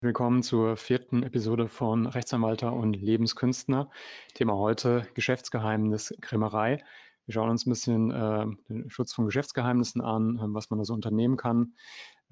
Willkommen 0.00 0.44
zur 0.44 0.76
vierten 0.76 1.24
Episode 1.24 1.66
von 1.66 2.06
Rechtsanwalter 2.06 2.72
und 2.72 2.94
Lebenskünstler. 2.94 3.90
Thema 4.32 4.54
heute 4.54 5.08
Geschäftsgeheimnis 5.14 6.14
Krämerei. 6.20 6.84
Wir 7.26 7.34
schauen 7.34 7.50
uns 7.50 7.66
ein 7.66 7.70
bisschen 7.70 8.12
äh, 8.12 8.46
den 8.68 8.90
Schutz 8.90 9.12
von 9.12 9.24
Geschäftsgeheimnissen 9.24 10.00
an, 10.00 10.36
äh, 10.36 10.54
was 10.54 10.70
man 10.70 10.78
da 10.78 10.84
so 10.84 10.94
unternehmen 10.94 11.36
kann. 11.36 11.74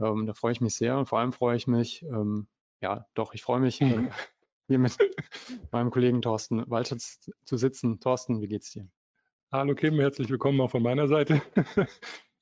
Ähm, 0.01 0.27
da 0.27 0.35
freue 0.35 0.53
ich 0.53 0.61
mich 0.61 0.77
sehr 0.77 0.97
und 0.97 1.07
vor 1.07 1.19
allem 1.19 1.33
freue 1.33 1.57
ich 1.57 1.67
mich, 1.67 2.05
ähm, 2.05 2.47
ja 2.81 3.05
doch, 3.15 3.35
ich 3.35 3.43
freue 3.43 3.59
mich, 3.59 3.81
äh, 3.81 4.11
hier 4.69 4.79
mit 4.79 4.97
meinem 5.73 5.91
Kollegen 5.91 6.23
Thorsten 6.23 6.71
Walter 6.71 6.99
zu 6.99 7.57
sitzen. 7.57 7.99
Thorsten, 7.99 8.41
wie 8.41 8.47
geht's 8.47 8.71
dir? 8.71 8.89
Hallo 9.51 9.75
Kim, 9.75 9.99
herzlich 9.99 10.31
willkommen 10.31 10.61
auch 10.61 10.71
von 10.71 10.85
meiner 10.85 11.09
Seite. 11.09 11.43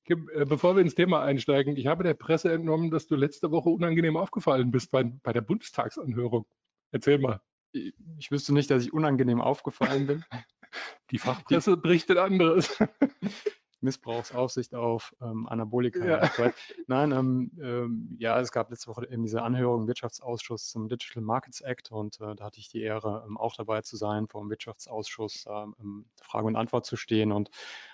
Kim, 0.05 0.29
äh, 0.35 0.45
bevor 0.45 0.77
wir 0.77 0.83
ins 0.83 0.95
Thema 0.95 1.23
einsteigen, 1.23 1.77
ich 1.77 1.87
habe 1.87 2.05
der 2.05 2.15
Presse 2.15 2.53
entnommen, 2.53 2.91
dass 2.91 3.07
du 3.07 3.17
letzte 3.17 3.51
Woche 3.51 3.71
unangenehm 3.71 4.17
aufgefallen 4.17 4.71
bist 4.71 4.91
bei, 4.91 5.05
bei 5.05 5.33
der 5.33 5.41
Bundestagsanhörung. 5.41 6.47
Erzähl 6.91 7.19
mal. 7.19 7.41
Ich, 7.73 7.95
ich 8.19 8.31
wüsste 8.31 8.53
nicht, 8.53 8.71
dass 8.71 8.83
ich 8.83 8.93
unangenehm 8.93 9.41
aufgefallen 9.41 10.07
bin. 10.07 10.25
Die 11.11 11.19
Fachpresse 11.19 11.77
berichtet 11.77 12.19
anderes. 12.19 12.79
Missbrauchsaufsicht 13.85 14.75
auf 14.75 15.15
ähm, 15.23 15.47
Anabolika. 15.47 16.05
Ja. 16.05 16.21
Nein, 16.89 17.13
ähm, 17.13 17.51
ähm, 17.63 18.17
ja, 18.19 18.41
es 18.41 18.51
gab 18.51 18.71
letzte 18.71 18.89
Woche 18.89 19.07
eben 19.09 19.23
diese 19.23 19.43
Anhörung 19.43 19.83
im 19.83 19.89
Wirtschaftsausschuss 19.89 20.69
zum 20.71 20.89
Digital 20.89 21.23
Markets 21.23 21.61
Act 21.61 21.93
und 21.93 22.21
äh, 22.21 22.35
da 22.35 22.45
hatte 22.45 22.59
ich 22.59 22.69
die 22.69 22.83
Ehre, 22.83 23.25
ähm, 23.27 23.37
auch 23.37 23.55
dabei 23.55 23.83
zu 23.83 23.97
sein, 23.97 24.27
vor 24.27 24.41
dem 24.41 24.51
Wirtschaftsausschuss 24.51 25.45
ähm, 25.49 26.07
Frage 26.21 26.47
und 26.47 26.57
Antwort 26.57 26.87
zu 26.87 26.97
stehen 26.97 27.31
und 27.31 27.51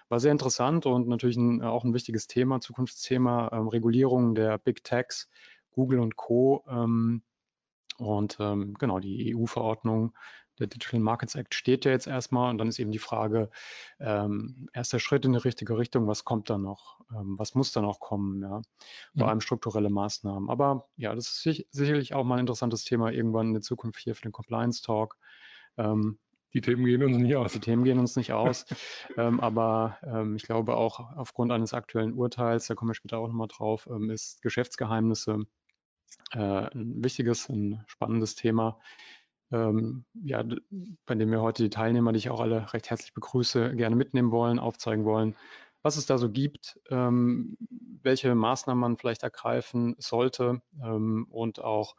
war 0.08 0.20
sehr 0.20 0.32
interessant 0.32 0.86
und 0.86 1.08
natürlich 1.08 1.36
ein, 1.36 1.62
auch 1.62 1.84
ein 1.84 1.92
wichtiges 1.92 2.26
Thema, 2.26 2.60
Zukunftsthema, 2.60 3.50
ähm, 3.52 3.68
Regulierung 3.68 4.34
der 4.34 4.58
Big 4.58 4.82
Techs, 4.84 5.28
Google 5.72 6.00
und 6.00 6.16
Co. 6.16 6.64
und 7.98 8.36
genau, 8.38 8.98
die 8.98 9.36
EU-Verordnung 9.36 10.14
der 10.60 10.68
Digital 10.68 11.00
Markets 11.00 11.34
Act 11.34 11.54
steht 11.54 11.84
ja 11.84 11.90
jetzt 11.90 12.06
erstmal 12.06 12.50
und 12.50 12.58
dann 12.58 12.68
ist 12.68 12.78
eben 12.78 12.92
die 12.92 12.98
Frage, 12.98 13.50
ähm, 13.98 14.68
erster 14.72 14.98
Schritt 14.98 15.24
in 15.24 15.32
die 15.32 15.38
richtige 15.38 15.76
Richtung, 15.76 16.06
was 16.06 16.24
kommt 16.24 16.50
da 16.50 16.58
noch? 16.58 17.00
Ähm, 17.10 17.38
was 17.38 17.54
muss 17.54 17.72
da 17.72 17.80
noch 17.80 17.98
kommen? 17.98 18.42
Ja? 18.42 18.62
Vor 19.16 19.28
allem 19.28 19.40
strukturelle 19.40 19.90
Maßnahmen. 19.90 20.48
Aber 20.50 20.88
ja, 20.96 21.14
das 21.14 21.28
ist 21.28 21.42
sich, 21.42 21.66
sicherlich 21.70 22.14
auch 22.14 22.24
mal 22.24 22.36
ein 22.36 22.40
interessantes 22.40 22.84
Thema 22.84 23.10
irgendwann 23.10 23.48
in 23.48 23.54
der 23.54 23.62
Zukunft 23.62 23.98
hier 23.98 24.14
für 24.14 24.22
den 24.22 24.32
Compliance 24.32 24.82
Talk. 24.82 25.16
Ähm, 25.76 26.18
die 26.52 26.60
Themen 26.60 26.84
gehen 26.84 27.02
uns 27.02 27.16
nicht 27.16 27.36
aus. 27.36 27.52
Die 27.52 27.60
Themen 27.60 27.84
gehen 27.84 27.98
uns 27.98 28.16
nicht 28.16 28.32
aus. 28.32 28.66
ähm, 29.16 29.40
aber 29.40 29.98
ähm, 30.02 30.36
ich 30.36 30.42
glaube 30.42 30.76
auch 30.76 31.16
aufgrund 31.16 31.52
eines 31.52 31.74
aktuellen 31.74 32.12
Urteils, 32.12 32.66
da 32.66 32.74
kommen 32.74 32.90
wir 32.90 32.94
später 32.94 33.18
auch 33.18 33.28
nochmal 33.28 33.48
drauf, 33.48 33.88
ähm, 33.90 34.10
ist 34.10 34.42
Geschäftsgeheimnisse 34.42 35.46
äh, 36.32 36.38
ein 36.38 37.02
wichtiges, 37.04 37.48
ein 37.48 37.84
spannendes 37.86 38.34
Thema 38.34 38.80
ähm, 39.52 40.04
ja, 40.22 40.44
bei 41.06 41.14
dem 41.14 41.30
wir 41.30 41.40
heute 41.40 41.62
die 41.62 41.70
Teilnehmer, 41.70 42.12
die 42.12 42.18
ich 42.18 42.30
auch 42.30 42.40
alle 42.40 42.72
recht 42.72 42.90
herzlich 42.90 43.12
begrüße, 43.14 43.74
gerne 43.76 43.96
mitnehmen 43.96 44.30
wollen, 44.30 44.58
aufzeigen 44.58 45.04
wollen, 45.04 45.36
was 45.82 45.96
es 45.96 46.06
da 46.06 46.18
so 46.18 46.30
gibt, 46.30 46.78
ähm, 46.90 47.56
welche 48.02 48.34
Maßnahmen 48.34 48.80
man 48.80 48.96
vielleicht 48.96 49.22
ergreifen 49.22 49.96
sollte 49.98 50.62
ähm, 50.82 51.26
und 51.30 51.60
auch 51.60 51.96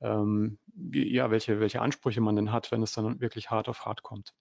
ähm, 0.00 0.58
ja, 0.92 1.30
welche, 1.30 1.60
welche 1.60 1.80
Ansprüche 1.80 2.20
man 2.20 2.36
denn 2.36 2.52
hat, 2.52 2.70
wenn 2.70 2.82
es 2.82 2.92
dann 2.92 3.20
wirklich 3.20 3.50
hart 3.50 3.68
auf 3.68 3.86
hart 3.86 4.02
kommt. 4.02 4.34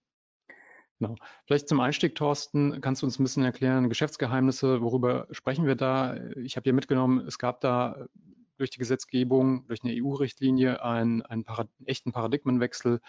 Genau. 1.00 1.16
Vielleicht 1.46 1.68
zum 1.68 1.80
Einstieg, 1.80 2.16
Thorsten, 2.16 2.80
kannst 2.82 3.02
du 3.02 3.06
uns 3.06 3.20
ein 3.20 3.24
bisschen 3.24 3.44
erklären, 3.44 3.90
Geschäftsgeheimnisse, 3.90 4.82
worüber 4.82 5.28
sprechen 5.32 5.66
wir 5.66 5.76
da? 5.76 6.16
Ich 6.36 6.56
habe 6.56 6.66
hier 6.66 6.74
mitgenommen, 6.74 7.26
es 7.26 7.40
gab 7.40 7.62
da 7.62 8.08
durch 8.58 8.70
die 8.70 8.80
Gesetzgebung, 8.80 9.68
durch 9.68 9.84
eine 9.84 9.94
EU-Richtlinie 9.94 10.84
einen, 10.84 11.22
einen 11.22 11.44
Parad 11.44 11.70
echten 11.86 12.12
Paradigmenwechsel 12.12 13.00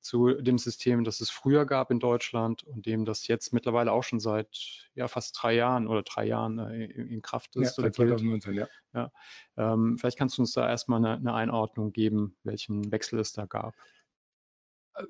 zu 0.00 0.34
dem 0.34 0.58
System, 0.58 1.04
das 1.04 1.20
es 1.20 1.30
früher 1.30 1.64
gab 1.64 1.90
in 1.90 2.00
Deutschland 2.00 2.64
und 2.64 2.86
dem 2.86 3.04
das 3.04 3.26
jetzt 3.28 3.52
mittlerweile 3.52 3.92
auch 3.92 4.02
schon 4.02 4.20
seit 4.20 4.88
ja, 4.94 5.08
fast 5.08 5.36
drei 5.40 5.54
Jahren 5.54 5.86
oder 5.86 6.02
drei 6.02 6.26
Jahren 6.26 6.58
äh, 6.58 6.84
in 6.84 7.22
Kraft 7.22 7.56
ist. 7.56 7.76
Ja, 7.76 7.84
seit 7.84 7.94
2019, 7.94 8.54
ja. 8.54 8.68
ja. 8.94 9.12
Ähm, 9.56 9.96
vielleicht 9.98 10.18
kannst 10.18 10.38
du 10.38 10.42
uns 10.42 10.52
da 10.52 10.68
erstmal 10.68 10.98
eine, 10.98 11.16
eine 11.16 11.34
Einordnung 11.34 11.92
geben, 11.92 12.36
welchen 12.42 12.90
Wechsel 12.90 13.20
es 13.20 13.32
da 13.32 13.46
gab. 13.46 13.74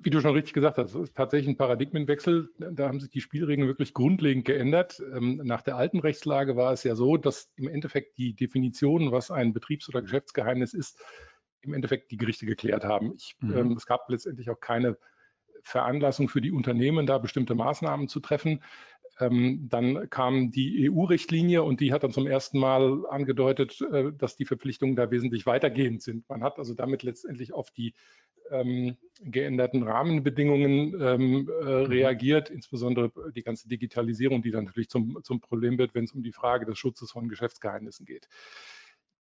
Wie 0.00 0.10
du 0.10 0.20
schon 0.20 0.34
richtig 0.34 0.52
gesagt 0.52 0.78
hast, 0.78 0.94
es 0.94 1.00
ist 1.00 1.16
tatsächlich 1.16 1.48
ein 1.48 1.56
Paradigmenwechsel. 1.56 2.50
Da 2.58 2.86
haben 2.86 3.00
sich 3.00 3.10
die 3.10 3.20
Spielregeln 3.20 3.66
wirklich 3.66 3.94
grundlegend 3.94 4.44
geändert. 4.44 5.02
Ähm, 5.12 5.40
nach 5.42 5.62
der 5.62 5.76
alten 5.76 5.98
Rechtslage 5.98 6.54
war 6.54 6.72
es 6.72 6.84
ja 6.84 6.94
so, 6.94 7.16
dass 7.16 7.50
im 7.56 7.66
Endeffekt 7.66 8.16
die 8.16 8.34
Definition, 8.34 9.10
was 9.10 9.32
ein 9.32 9.52
Betriebs- 9.52 9.88
oder 9.88 10.00
Geschäftsgeheimnis 10.00 10.72
ist, 10.72 11.00
im 11.62 11.74
Endeffekt 11.74 12.10
die 12.12 12.16
Gerichte 12.16 12.46
geklärt 12.46 12.84
haben. 12.84 13.14
Ich, 13.16 13.36
mhm. 13.40 13.56
ähm, 13.56 13.72
es 13.72 13.86
gab 13.86 14.08
letztendlich 14.08 14.50
auch 14.50 14.60
keine 14.60 14.96
Veranlassung 15.62 16.28
für 16.28 16.40
die 16.40 16.52
Unternehmen, 16.52 17.06
da 17.06 17.18
bestimmte 17.18 17.54
Maßnahmen 17.54 18.08
zu 18.08 18.20
treffen. 18.20 18.62
Ähm, 19.20 19.68
dann 19.68 20.08
kam 20.10 20.50
die 20.50 20.90
EU-Richtlinie 20.90 21.62
und 21.62 21.80
die 21.80 21.92
hat 21.92 22.02
dann 22.02 22.12
zum 22.12 22.26
ersten 22.26 22.58
Mal 22.58 23.06
angedeutet, 23.08 23.80
äh, 23.92 24.12
dass 24.12 24.36
die 24.36 24.44
Verpflichtungen 24.46 24.96
da 24.96 25.10
wesentlich 25.10 25.46
weitergehend 25.46 26.02
sind. 26.02 26.28
Man 26.28 26.42
hat 26.42 26.58
also 26.58 26.74
damit 26.74 27.02
letztendlich 27.02 27.52
auf 27.52 27.70
die 27.70 27.94
ähm, 28.52 28.96
geänderten 29.20 29.82
Rahmenbedingungen 29.82 31.00
ähm, 31.00 31.50
äh, 31.60 31.64
mhm. 31.64 31.86
reagiert, 31.86 32.50
insbesondere 32.50 33.12
die 33.34 33.42
ganze 33.42 33.68
Digitalisierung, 33.68 34.42
die 34.42 34.50
dann 34.50 34.64
natürlich 34.64 34.88
zum, 34.88 35.18
zum 35.22 35.40
Problem 35.40 35.78
wird, 35.78 35.94
wenn 35.94 36.04
es 36.04 36.12
um 36.12 36.22
die 36.22 36.32
Frage 36.32 36.66
des 36.66 36.78
Schutzes 36.78 37.10
von 37.10 37.28
Geschäftsgeheimnissen 37.28 38.06
geht. 38.06 38.28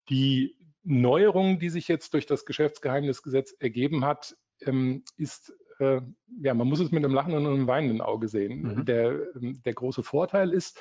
Die 0.09 0.55
Neuerung, 0.83 1.59
die 1.59 1.69
sich 1.69 1.87
jetzt 1.87 2.13
durch 2.13 2.25
das 2.25 2.45
Geschäftsgeheimnisgesetz 2.45 3.55
ergeben 3.59 4.03
hat, 4.03 4.35
ähm, 4.61 5.03
ist, 5.17 5.53
äh, 5.79 6.01
ja, 6.41 6.53
man 6.53 6.67
muss 6.67 6.79
es 6.79 6.91
mit 6.91 7.03
einem 7.03 7.13
lachenden 7.13 7.45
und 7.45 7.53
einem 7.53 7.67
weinenden 7.67 8.01
Auge 8.01 8.27
sehen. 8.27 8.61
Mhm. 8.61 8.85
Der, 8.85 9.35
ähm, 9.35 9.61
der 9.63 9.73
große 9.73 10.03
Vorteil 10.03 10.51
ist, 10.51 10.79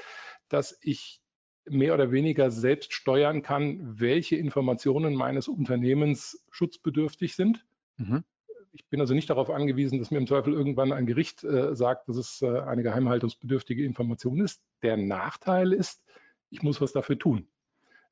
dass 0.48 0.78
ich 0.80 1.20
mehr 1.68 1.94
oder 1.94 2.10
weniger 2.10 2.50
selbst 2.50 2.94
steuern 2.94 3.42
kann, 3.42 4.00
welche 4.00 4.36
Informationen 4.36 5.14
meines 5.14 5.46
Unternehmens 5.46 6.42
schutzbedürftig 6.50 7.36
sind. 7.36 7.64
Mhm 7.98 8.24
ich 8.72 8.86
bin 8.88 9.00
also 9.00 9.14
nicht 9.14 9.30
darauf 9.30 9.50
angewiesen, 9.50 9.98
dass 9.98 10.10
mir 10.10 10.18
im 10.18 10.26
Zweifel 10.26 10.52
irgendwann 10.52 10.92
ein 10.92 11.06
Gericht 11.06 11.42
äh, 11.44 11.74
sagt, 11.74 12.08
dass 12.08 12.16
es 12.16 12.42
äh, 12.42 12.60
eine 12.60 12.82
geheimhaltungsbedürftige 12.82 13.84
Information 13.84 14.40
ist. 14.40 14.62
Der 14.82 14.96
Nachteil 14.96 15.72
ist, 15.72 16.04
ich 16.50 16.62
muss 16.62 16.80
was 16.80 16.92
dafür 16.92 17.18
tun. 17.18 17.48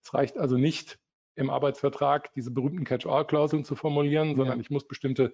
Es 0.03 0.15
reicht 0.15 0.37
also 0.39 0.57
nicht, 0.57 0.99
im 1.35 1.51
Arbeitsvertrag 1.51 2.33
diese 2.35 2.51
berühmten 2.51 2.85
Catch-all-Klauseln 2.85 3.65
zu 3.65 3.77
formulieren, 3.77 4.35
sondern 4.35 4.57
ja. 4.59 4.61
ich 4.61 4.71
muss 4.71 4.89
bestimmte, 4.89 5.33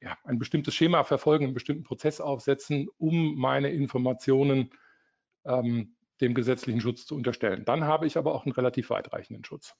ja, 0.00 0.18
ein 0.24 0.40
bestimmtes 0.40 0.74
Schema 0.74 1.04
verfolgen, 1.04 1.44
einen 1.44 1.54
bestimmten 1.54 1.84
Prozess 1.84 2.20
aufsetzen, 2.20 2.88
um 2.98 3.36
meine 3.36 3.70
Informationen 3.70 4.70
ähm, 5.44 5.94
dem 6.20 6.34
gesetzlichen 6.34 6.80
Schutz 6.80 7.06
zu 7.06 7.14
unterstellen. 7.14 7.64
Dann 7.64 7.84
habe 7.84 8.06
ich 8.06 8.16
aber 8.16 8.34
auch 8.34 8.44
einen 8.44 8.52
relativ 8.52 8.90
weitreichenden 8.90 9.44
Schutz. 9.44 9.76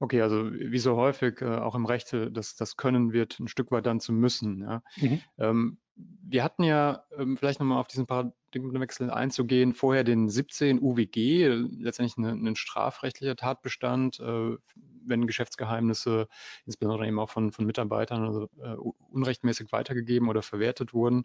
Okay, 0.00 0.22
also 0.22 0.52
wie 0.52 0.78
so 0.78 0.96
häufig 0.96 1.40
äh, 1.40 1.56
auch 1.56 1.74
im 1.74 1.84
Recht, 1.84 2.12
äh, 2.12 2.30
das, 2.30 2.54
das 2.54 2.76
Können 2.76 3.12
wird 3.12 3.40
ein 3.40 3.48
Stück 3.48 3.72
weit 3.72 3.86
dann 3.86 3.98
zu 4.00 4.12
müssen. 4.12 4.60
Ja. 4.60 4.82
Mhm. 4.96 5.20
Ähm, 5.38 5.78
wir 5.96 6.44
hatten 6.44 6.62
ja, 6.62 7.02
ähm, 7.18 7.36
vielleicht 7.36 7.58
nochmal 7.58 7.80
auf 7.80 7.88
diesen 7.88 8.06
Paradigmenwechsel 8.06 9.10
einzugehen, 9.10 9.74
vorher 9.74 10.04
den 10.04 10.28
17 10.28 10.80
UWG, 10.80 11.48
letztendlich 11.80 12.16
ein, 12.16 12.46
ein 12.46 12.54
strafrechtlicher 12.54 13.34
Tatbestand, 13.34 14.20
äh, 14.20 14.56
wenn 15.04 15.26
Geschäftsgeheimnisse, 15.26 16.28
insbesondere 16.66 17.08
eben 17.08 17.18
auch 17.18 17.30
von, 17.30 17.50
von 17.50 17.66
Mitarbeitern, 17.66 18.24
also, 18.24 18.48
äh, 18.62 18.76
unrechtmäßig 19.10 19.72
weitergegeben 19.72 20.28
oder 20.28 20.42
verwertet 20.42 20.94
wurden. 20.94 21.24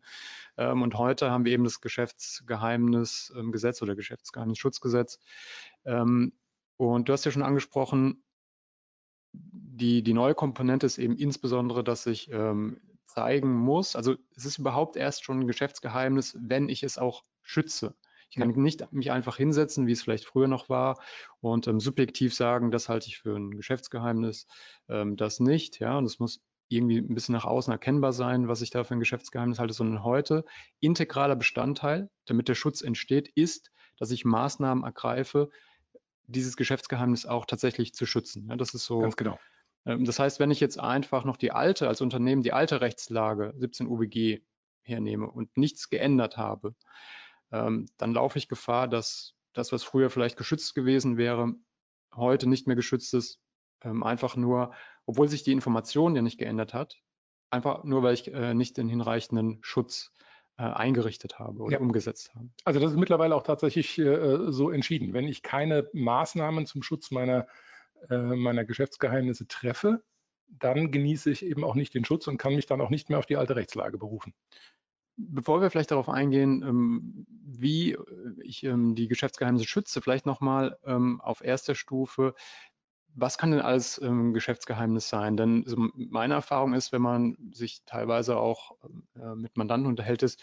Ähm, 0.58 0.82
und 0.82 0.98
heute 0.98 1.30
haben 1.30 1.46
wir 1.46 1.52
eben 1.52 1.66
das 1.66 1.82
Geschäftsgeheimnisgesetz 1.82 3.82
ähm, 3.82 3.86
oder 3.86 3.96
Geschäftsgeheimnisschutzgesetz. 3.96 5.20
Ähm, 5.86 6.34
und 6.78 7.08
du 7.08 7.14
hast 7.14 7.26
ja 7.26 7.32
schon 7.32 7.44
angesprochen, 7.44 8.24
die, 9.76 10.04
die 10.04 10.14
neue 10.14 10.36
Komponente 10.36 10.86
ist 10.86 10.98
eben 10.98 11.18
insbesondere, 11.18 11.84
dass 11.84 12.06
ich 12.06 12.30
ähm, 12.32 12.82
zeigen 13.08 13.54
muss, 13.54 13.96
also 13.96 14.16
es 14.36 14.46
ist 14.46 14.58
überhaupt 14.58 14.96
erst 14.96 15.24
schon 15.24 15.42
ein 15.42 15.48
Geschäftsgeheimnis, 15.48 16.38
wenn 16.40 16.70
ich 16.70 16.84
es 16.84 16.98
auch 16.98 17.24
schütze. 17.42 17.96
Ich 18.30 18.38
kann 18.38 18.50
nicht 18.50 18.92
mich 18.92 19.12
einfach 19.12 19.38
hinsetzen, 19.38 19.86
wie 19.86 19.92
es 19.92 20.02
vielleicht 20.02 20.26
früher 20.26 20.48
noch 20.48 20.68
war, 20.68 21.00
und 21.40 21.68
ähm, 21.68 21.80
subjektiv 21.80 22.34
sagen, 22.34 22.72
das 22.72 22.90
halte 22.90 23.08
ich 23.08 23.20
für 23.20 23.36
ein 23.36 23.52
Geschäftsgeheimnis, 23.52 24.48
ähm, 24.90 25.18
das 25.18 25.40
nicht. 25.40 25.80
Ja, 25.80 25.98
und 26.00 26.06
es 26.06 26.18
muss 26.18 26.42
irgendwie 26.68 26.98
ein 26.98 27.14
bisschen 27.14 27.34
nach 27.34 27.46
außen 27.46 27.72
erkennbar 27.72 28.12
sein, 28.12 28.48
was 28.48 28.62
ich 28.62 28.72
da 28.72 28.84
für 28.84 28.96
ein 28.96 29.00
Geschäftsgeheimnis 29.00 29.60
halte, 29.60 29.76
sondern 29.76 30.04
heute 30.04 30.46
integraler 30.80 31.36
Bestandteil, 31.36 32.10
damit 32.26 32.48
der 32.48 32.56
Schutz 32.56 32.82
entsteht, 32.82 33.30
ist, 33.36 33.72
dass 33.98 34.10
ich 34.10 34.26
Maßnahmen 34.26 34.84
ergreife, 34.84 35.50
dieses 36.26 36.58
Geschäftsgeheimnis 36.58 37.28
auch 37.28 37.46
tatsächlich 37.46 37.94
zu 37.94 38.08
schützen. 38.08 38.48
Ja, 38.50 38.56
das 38.56 38.74
ist 38.74 38.86
so. 38.86 39.08
Genau. 39.16 39.38
Ähm, 39.86 40.06
das 40.06 40.20
heißt, 40.20 40.40
wenn 40.40 40.52
ich 40.52 40.60
jetzt 40.60 40.80
einfach 40.80 41.26
noch 41.26 41.38
die 41.38 41.52
alte, 41.52 41.88
als 41.88 42.02
Unternehmen 42.02 42.44
die 42.44 42.54
alte 42.54 42.82
Rechtslage 42.82 43.54
17 43.58 43.88
UWG 43.88 44.42
hernehme 44.82 45.30
und 45.30 45.56
nichts 45.58 45.90
geändert 45.90 46.38
habe, 46.38 46.76
ähm, 47.52 47.88
dann 47.98 48.14
laufe 48.14 48.38
ich 48.38 48.48
Gefahr, 48.48 48.88
dass 48.88 49.36
das, 49.54 49.72
was 49.72 49.84
früher 49.84 50.10
vielleicht 50.10 50.38
geschützt 50.38 50.76
gewesen 50.76 51.18
wäre, 51.18 51.54
heute 52.16 52.48
nicht 52.48 52.68
mehr 52.68 52.76
geschützt 52.76 53.14
ist, 53.14 53.40
ähm, 53.82 54.04
einfach 54.04 54.36
nur, 54.36 54.74
obwohl 55.06 55.28
sich 55.28 55.44
die 55.44 55.52
Information 55.52 56.16
ja 56.16 56.22
nicht 56.22 56.40
geändert 56.40 56.74
hat, 56.74 56.98
einfach 57.50 57.84
nur, 57.84 58.04
weil 58.04 58.16
ich 58.16 58.34
äh, 58.34 58.54
nicht 58.54 58.78
den 58.78 58.90
hinreichenden 58.90 59.60
Schutz 59.62 60.12
äh, 60.58 60.64
eingerichtet 60.64 61.40
habe 61.40 61.60
oder 61.62 61.74
ja. 61.74 61.80
umgesetzt 61.80 62.34
habe. 62.36 62.50
Also 62.64 62.80
das 62.80 62.92
ist 62.92 62.98
mittlerweile 62.98 63.36
auch 63.36 63.44
tatsächlich 63.44 63.98
äh, 64.00 64.52
so 64.52 64.70
entschieden. 64.70 65.14
Wenn 65.14 65.28
ich 65.28 65.44
keine 65.44 65.90
Maßnahmen 65.94 66.66
zum 66.66 66.84
Schutz 66.84 67.12
meiner, 67.12 67.48
äh, 68.10 68.18
meiner 68.18 68.66
Geschäftsgeheimnisse 68.66 69.48
treffe, 69.48 70.04
dann 70.48 70.92
genieße 70.92 71.32
ich 71.32 71.46
eben 71.46 71.64
auch 71.64 71.76
nicht 71.76 71.94
den 71.94 72.06
Schutz 72.06 72.28
und 72.28 72.38
kann 72.38 72.56
mich 72.56 72.66
dann 72.66 72.82
auch 72.82 72.90
nicht 72.90 73.10
mehr 73.10 73.20
auf 73.20 73.26
die 73.26 73.38
alte 73.38 73.56
Rechtslage 73.56 73.98
berufen. 73.98 74.34
Bevor 75.16 75.62
wir 75.62 75.70
vielleicht 75.70 75.92
darauf 75.92 76.10
eingehen, 76.10 76.64
ähm, 76.64 77.26
wie 77.46 77.98
ich 78.42 78.64
ähm, 78.64 78.96
die 78.96 79.08
Geschäftsgeheimnisse 79.08 79.68
schütze, 79.68 80.02
vielleicht 80.02 80.26
nochmal 80.26 80.78
ähm, 80.86 81.22
auf 81.22 81.44
erster 81.44 81.76
Stufe, 81.76 82.34
was 83.16 83.38
kann 83.38 83.52
denn 83.52 83.62
alles 83.62 84.02
Geschäftsgeheimnis 84.02 85.08
sein? 85.08 85.38
Denn 85.38 85.66
meine 85.96 86.34
Erfahrung 86.34 86.74
ist, 86.74 86.92
wenn 86.92 87.04
man 87.04 87.38
sich 87.54 87.84
teilweise 87.86 88.38
auch 88.38 88.76
äh, 89.16 89.36
mit 89.36 89.56
Mandanten 89.56 89.88
unterhält, 89.88 90.24
ist, 90.24 90.42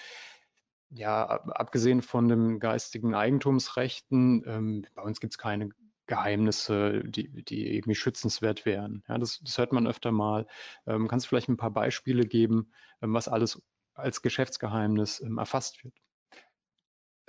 ja, 0.89 1.25
abgesehen 1.27 2.01
von 2.01 2.29
den 2.29 2.61
geistigen 2.61 3.13
Eigentumsrechten, 3.13 4.87
bei 4.95 5.03
uns 5.03 5.21
gibt 5.21 5.33
es 5.33 5.39
keine 5.39 5.71
Geheimnisse, 6.11 7.05
die, 7.05 7.45
die 7.45 7.77
irgendwie 7.77 7.95
schützenswert 7.95 8.67
wären. 8.67 9.05
Ja, 9.09 9.17
das, 9.17 9.39
das 9.45 9.57
hört 9.59 9.73
man 9.73 9.87
öfter 9.87 10.11
mal. 10.11 10.49
Ähm, 10.85 11.07
kannst 11.07 11.27
du 11.27 11.29
vielleicht 11.29 11.49
ein 11.49 11.57
paar 11.57 11.71
Beispiele 11.71 12.27
geben, 12.27 12.73
ähm, 13.01 13.15
was 13.15 13.29
alles 13.29 13.63
als 13.95 14.21
Geschäftsgeheimnis 14.21 15.21
ähm, 15.21 15.39
erfasst 15.39 15.85
wird? 15.85 15.95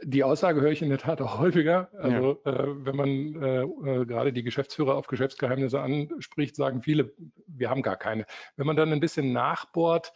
Die 0.04 0.24
Aussage 0.24 0.62
höre 0.62 0.72
ich 0.72 0.82
in 0.82 0.90
der 0.90 0.98
Tat 0.98 1.22
auch 1.22 1.38
häufiger. 1.38 1.92
Also 1.94 2.42
ja. 2.44 2.52
äh, 2.52 2.86
wenn 2.86 2.96
man 2.96 3.08
äh, 3.08 3.62
äh, 3.62 4.06
gerade 4.08 4.34
die 4.34 4.42
Geschäftsführer 4.42 4.96
auf 4.96 5.06
Geschäftsgeheimnisse 5.06 5.80
anspricht, 5.80 6.56
sagen 6.56 6.82
viele, 6.82 7.14
wir 7.46 7.70
haben 7.70 7.84
gar 7.84 7.98
keine. 7.98 8.26
Wenn 8.56 8.66
man 8.66 8.78
dann 8.78 8.92
ein 8.92 9.00
bisschen 9.00 9.32
nachbohrt, 9.32 10.12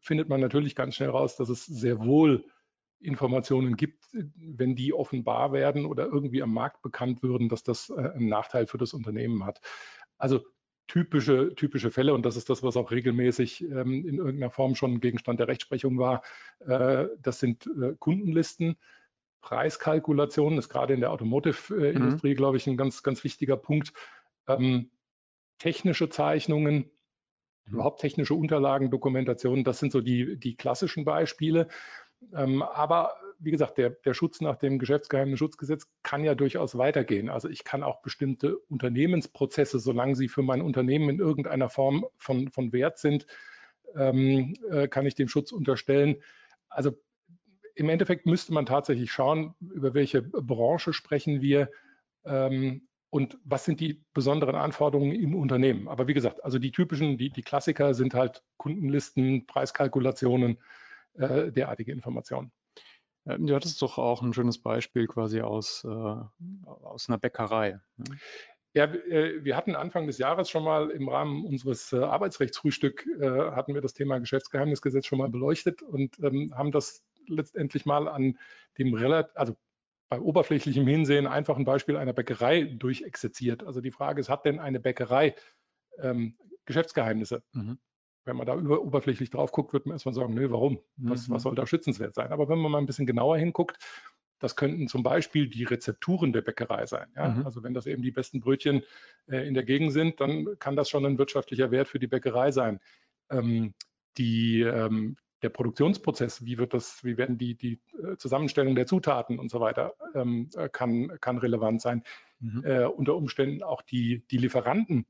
findet 0.00 0.30
man 0.30 0.40
natürlich 0.40 0.74
ganz 0.74 0.94
schnell 0.94 1.10
raus, 1.10 1.36
dass 1.36 1.50
es 1.50 1.66
sehr 1.66 2.02
wohl 2.02 2.46
Informationen 3.04 3.76
gibt, 3.76 4.04
wenn 4.12 4.74
die 4.74 4.92
offenbar 4.92 5.52
werden 5.52 5.86
oder 5.86 6.06
irgendwie 6.06 6.42
am 6.42 6.52
Markt 6.52 6.82
bekannt 6.82 7.22
würden, 7.22 7.48
dass 7.48 7.62
das 7.62 7.90
äh, 7.90 7.94
einen 7.94 8.28
Nachteil 8.28 8.66
für 8.66 8.78
das 8.78 8.94
Unternehmen 8.94 9.44
hat. 9.44 9.60
Also 10.18 10.40
typische, 10.86 11.54
typische 11.54 11.90
Fälle, 11.90 12.14
und 12.14 12.26
das 12.26 12.36
ist 12.36 12.50
das, 12.50 12.62
was 12.62 12.76
auch 12.76 12.90
regelmäßig 12.90 13.62
ähm, 13.62 14.06
in 14.06 14.18
irgendeiner 14.18 14.50
Form 14.50 14.74
schon 14.74 15.00
Gegenstand 15.00 15.40
der 15.40 15.48
Rechtsprechung 15.48 15.98
war, 15.98 16.22
äh, 16.60 17.06
das 17.20 17.40
sind 17.40 17.66
äh, 17.66 17.94
Kundenlisten. 17.98 18.76
Preiskalkulationen 19.40 20.58
ist 20.58 20.68
gerade 20.68 20.94
in 20.94 21.00
der 21.00 21.10
Automotive-Industrie, 21.10 22.30
mhm. 22.30 22.36
glaube 22.36 22.56
ich, 22.56 22.66
ein 22.66 22.76
ganz, 22.76 23.02
ganz 23.02 23.24
wichtiger 23.24 23.56
Punkt. 23.56 23.92
Ähm, 24.46 24.90
technische 25.58 26.08
Zeichnungen, 26.08 26.90
mhm. 27.66 27.74
überhaupt 27.74 28.00
technische 28.00 28.34
Unterlagen, 28.34 28.90
Dokumentationen, 28.90 29.64
das 29.64 29.78
sind 29.78 29.92
so 29.92 30.00
die, 30.00 30.38
die 30.38 30.56
klassischen 30.56 31.04
Beispiele. 31.04 31.68
Ähm, 32.34 32.62
aber 32.62 33.14
wie 33.38 33.50
gesagt, 33.50 33.78
der, 33.78 33.90
der 33.90 34.14
Schutz 34.14 34.40
nach 34.40 34.56
dem 34.56 34.78
Geschäftsgeheimnisschutzgesetz 34.78 35.88
kann 36.02 36.24
ja 36.24 36.34
durchaus 36.34 36.78
weitergehen. 36.78 37.28
Also 37.28 37.48
ich 37.48 37.64
kann 37.64 37.82
auch 37.82 38.00
bestimmte 38.02 38.56
Unternehmensprozesse, 38.68 39.78
solange 39.78 40.16
sie 40.16 40.28
für 40.28 40.42
mein 40.42 40.62
Unternehmen 40.62 41.10
in 41.10 41.18
irgendeiner 41.18 41.68
Form 41.68 42.06
von, 42.16 42.48
von 42.50 42.72
Wert 42.72 42.98
sind, 42.98 43.26
ähm, 43.96 44.54
äh, 44.70 44.88
kann 44.88 45.06
ich 45.06 45.14
dem 45.14 45.28
Schutz 45.28 45.52
unterstellen. 45.52 46.16
Also 46.68 46.92
im 47.74 47.88
Endeffekt 47.88 48.26
müsste 48.26 48.52
man 48.52 48.66
tatsächlich 48.66 49.10
schauen, 49.12 49.54
über 49.60 49.94
welche 49.94 50.22
Branche 50.22 50.92
sprechen 50.92 51.40
wir 51.40 51.70
ähm, 52.24 52.88
und 53.10 53.38
was 53.44 53.64
sind 53.64 53.80
die 53.80 54.04
besonderen 54.12 54.56
Anforderungen 54.56 55.12
im 55.12 55.34
Unternehmen. 55.34 55.88
Aber 55.88 56.08
wie 56.08 56.14
gesagt, 56.14 56.42
also 56.44 56.58
die 56.58 56.72
typischen, 56.72 57.18
die, 57.18 57.30
die 57.30 57.42
Klassiker 57.42 57.94
sind 57.94 58.14
halt 58.14 58.42
Kundenlisten, 58.56 59.46
Preiskalkulationen, 59.46 60.58
äh, 61.14 61.50
derartige 61.52 61.92
Informationen. 61.92 62.52
Du 63.24 63.54
hattest 63.54 63.80
doch 63.80 63.96
auch 63.96 64.20
ein 64.20 64.34
schönes 64.34 64.58
Beispiel 64.58 65.06
quasi 65.06 65.40
aus, 65.40 65.82
äh, 65.84 65.88
aus 66.66 67.08
einer 67.08 67.16
Bäckerei. 67.16 67.80
Ne? 67.96 68.18
Ja, 68.74 68.86
äh, 68.86 69.42
wir 69.44 69.56
hatten 69.56 69.76
Anfang 69.76 70.08
des 70.08 70.18
Jahres 70.18 70.50
schon 70.50 70.64
mal 70.64 70.90
im 70.90 71.08
Rahmen 71.08 71.44
unseres 71.46 71.92
äh, 71.92 71.98
Arbeitsrechtsfrühstück 72.00 73.06
äh, 73.20 73.52
hatten 73.52 73.72
wir 73.72 73.80
das 73.80 73.94
Thema 73.94 74.18
Geschäftsgeheimnisgesetz 74.18 75.06
schon 75.06 75.20
mal 75.20 75.28
beleuchtet 75.28 75.80
und 75.80 76.18
ähm, 76.18 76.52
haben 76.56 76.72
das 76.72 77.04
letztendlich 77.28 77.86
mal 77.86 78.08
an 78.08 78.36
dem 78.76 78.92
relativ, 78.92 79.34
also 79.36 79.56
bei 80.08 80.20
oberflächlichem 80.20 80.86
Hinsehen 80.86 81.28
einfach 81.28 81.56
ein 81.56 81.64
Beispiel 81.64 81.96
einer 81.96 82.12
Bäckerei 82.12 82.64
durchexerziert. 82.64 83.64
Also 83.64 83.80
die 83.80 83.92
Frage 83.92 84.20
ist, 84.20 84.28
hat 84.28 84.44
denn 84.44 84.58
eine 84.58 84.80
Bäckerei 84.80 85.36
ähm, 85.98 86.36
Geschäftsgeheimnisse? 86.66 87.42
Mhm 87.52 87.78
wenn 88.24 88.36
man 88.36 88.46
da 88.46 88.56
über, 88.56 88.82
oberflächlich 88.82 89.30
drauf 89.30 89.52
guckt, 89.52 89.72
wird 89.72 89.86
man 89.86 89.94
erstmal 89.94 90.14
sagen, 90.14 90.34
nö, 90.34 90.50
warum? 90.50 90.78
Was, 90.96 91.28
mhm. 91.28 91.34
was 91.34 91.42
soll 91.42 91.54
da 91.54 91.66
schützenswert 91.66 92.14
sein? 92.14 92.32
Aber 92.32 92.48
wenn 92.48 92.58
man 92.58 92.72
mal 92.72 92.78
ein 92.78 92.86
bisschen 92.86 93.06
genauer 93.06 93.36
hinguckt, 93.38 93.78
das 94.38 94.56
könnten 94.56 94.88
zum 94.88 95.02
Beispiel 95.02 95.48
die 95.48 95.64
Rezepturen 95.64 96.32
der 96.32 96.42
Bäckerei 96.42 96.86
sein. 96.86 97.08
Ja? 97.16 97.28
Mhm. 97.28 97.46
Also 97.46 97.62
wenn 97.62 97.74
das 97.74 97.86
eben 97.86 98.02
die 98.02 98.10
besten 98.10 98.40
Brötchen 98.40 98.82
äh, 99.26 99.46
in 99.46 99.54
der 99.54 99.64
Gegend 99.64 99.92
sind, 99.92 100.20
dann 100.20 100.58
kann 100.58 100.76
das 100.76 100.90
schon 100.90 101.06
ein 101.06 101.18
wirtschaftlicher 101.18 101.70
Wert 101.70 101.88
für 101.88 101.98
die 101.98 102.06
Bäckerei 102.06 102.50
sein. 102.50 102.80
Ähm, 103.30 103.74
die, 104.18 104.60
ähm, 104.60 105.16
der 105.42 105.48
Produktionsprozess, 105.50 106.44
wie 106.44 106.58
wird 106.58 106.74
das, 106.74 107.04
wie 107.04 107.16
werden 107.16 107.38
die, 107.38 107.54
die 107.54 107.80
äh, 108.02 108.16
Zusammenstellung 108.16 108.74
der 108.74 108.86
Zutaten 108.86 109.38
und 109.38 109.50
so 109.50 109.60
weiter, 109.60 109.94
ähm, 110.14 110.48
äh, 110.56 110.68
kann, 110.68 111.18
kann 111.20 111.38
relevant 111.38 111.80
sein. 111.80 112.02
Mhm. 112.40 112.64
Äh, 112.64 112.84
unter 112.84 113.14
Umständen 113.14 113.62
auch 113.62 113.82
die, 113.82 114.26
die 114.30 114.38
Lieferanten 114.38 115.06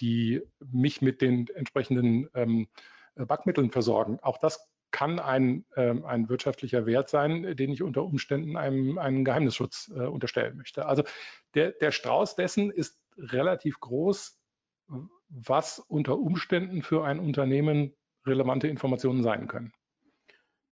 die 0.00 0.42
mich 0.60 1.02
mit 1.02 1.20
den 1.20 1.48
entsprechenden 1.48 2.28
ähm, 2.34 2.68
Backmitteln 3.16 3.70
versorgen. 3.70 4.18
Auch 4.20 4.38
das 4.38 4.68
kann 4.92 5.18
ein, 5.18 5.64
ähm, 5.74 6.04
ein 6.04 6.28
wirtschaftlicher 6.28 6.86
Wert 6.86 7.08
sein, 7.08 7.56
den 7.56 7.72
ich 7.72 7.82
unter 7.82 8.04
Umständen 8.04 8.56
einem 8.56 8.98
einen 8.98 9.24
Geheimnisschutz 9.24 9.90
äh, 9.94 10.00
unterstellen 10.00 10.56
möchte. 10.56 10.86
Also 10.86 11.02
der, 11.54 11.72
der 11.72 11.90
Strauß 11.90 12.36
dessen 12.36 12.70
ist 12.70 12.98
relativ 13.16 13.80
groß, 13.80 14.38
was 15.28 15.78
unter 15.78 16.18
Umständen 16.18 16.82
für 16.82 17.04
ein 17.04 17.18
Unternehmen 17.18 17.94
relevante 18.26 18.68
Informationen 18.68 19.22
sein 19.22 19.48
können. 19.48 19.72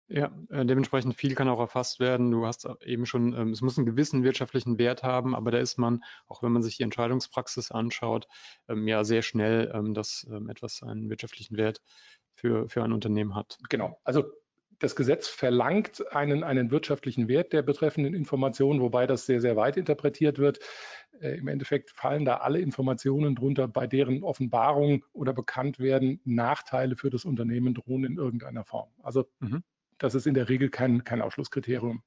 Ja, 0.08 0.30
äh, 0.50 0.66
dementsprechend 0.66 1.14
viel 1.14 1.34
kann 1.34 1.48
auch 1.48 1.60
erfasst 1.60 1.98
werden. 1.98 2.30
Du 2.30 2.44
hast 2.46 2.68
eben 2.84 3.06
schon, 3.06 3.32
ähm, 3.34 3.50
es 3.50 3.62
muss 3.62 3.78
einen 3.78 3.86
gewissen 3.86 4.22
wirtschaftlichen 4.22 4.78
Wert 4.78 5.02
haben, 5.02 5.34
aber 5.34 5.50
da 5.50 5.58
ist 5.58 5.78
man, 5.78 6.04
auch 6.26 6.42
wenn 6.42 6.52
man 6.52 6.62
sich 6.62 6.76
die 6.76 6.82
Entscheidungspraxis 6.82 7.70
anschaut, 7.70 8.28
ähm, 8.68 8.86
ja 8.86 9.04
sehr 9.04 9.22
schnell, 9.22 9.72
ähm, 9.74 9.94
dass 9.94 10.26
etwas 10.48 10.82
einen 10.82 11.08
wirtschaftlichen 11.08 11.56
Wert 11.56 11.80
für, 12.34 12.68
für 12.68 12.84
ein 12.84 12.92
Unternehmen 12.92 13.34
hat. 13.34 13.58
Genau. 13.70 13.98
Also 14.04 14.24
das 14.78 14.96
Gesetz 14.96 15.28
verlangt 15.28 16.04
einen, 16.12 16.44
einen 16.44 16.70
wirtschaftlichen 16.70 17.28
Wert 17.28 17.52
der 17.52 17.62
betreffenden 17.62 18.12
Informationen, 18.12 18.80
wobei 18.80 19.06
das 19.06 19.24
sehr, 19.24 19.40
sehr 19.40 19.56
weit 19.56 19.76
interpretiert 19.78 20.38
wird. 20.38 20.58
Äh, 21.20 21.38
Im 21.38 21.48
Endeffekt 21.48 21.90
fallen 21.92 22.26
da 22.26 22.38
alle 22.38 22.58
Informationen 22.58 23.34
drunter, 23.34 23.68
bei 23.68 23.86
deren 23.86 24.22
Offenbarung 24.22 25.04
oder 25.14 25.32
Bekanntwerden 25.32 26.20
Nachteile 26.24 26.96
für 26.96 27.08
das 27.08 27.24
Unternehmen 27.24 27.72
drohen 27.72 28.04
in 28.04 28.18
irgendeiner 28.18 28.64
Form. 28.64 28.90
Also 29.02 29.24
mhm 29.40 29.62
das 30.04 30.14
ist 30.14 30.26
in 30.26 30.34
der 30.34 30.48
Regel 30.48 30.68
kein, 30.68 31.04
kein 31.04 31.22
Ausschlusskriterium. 31.22 32.02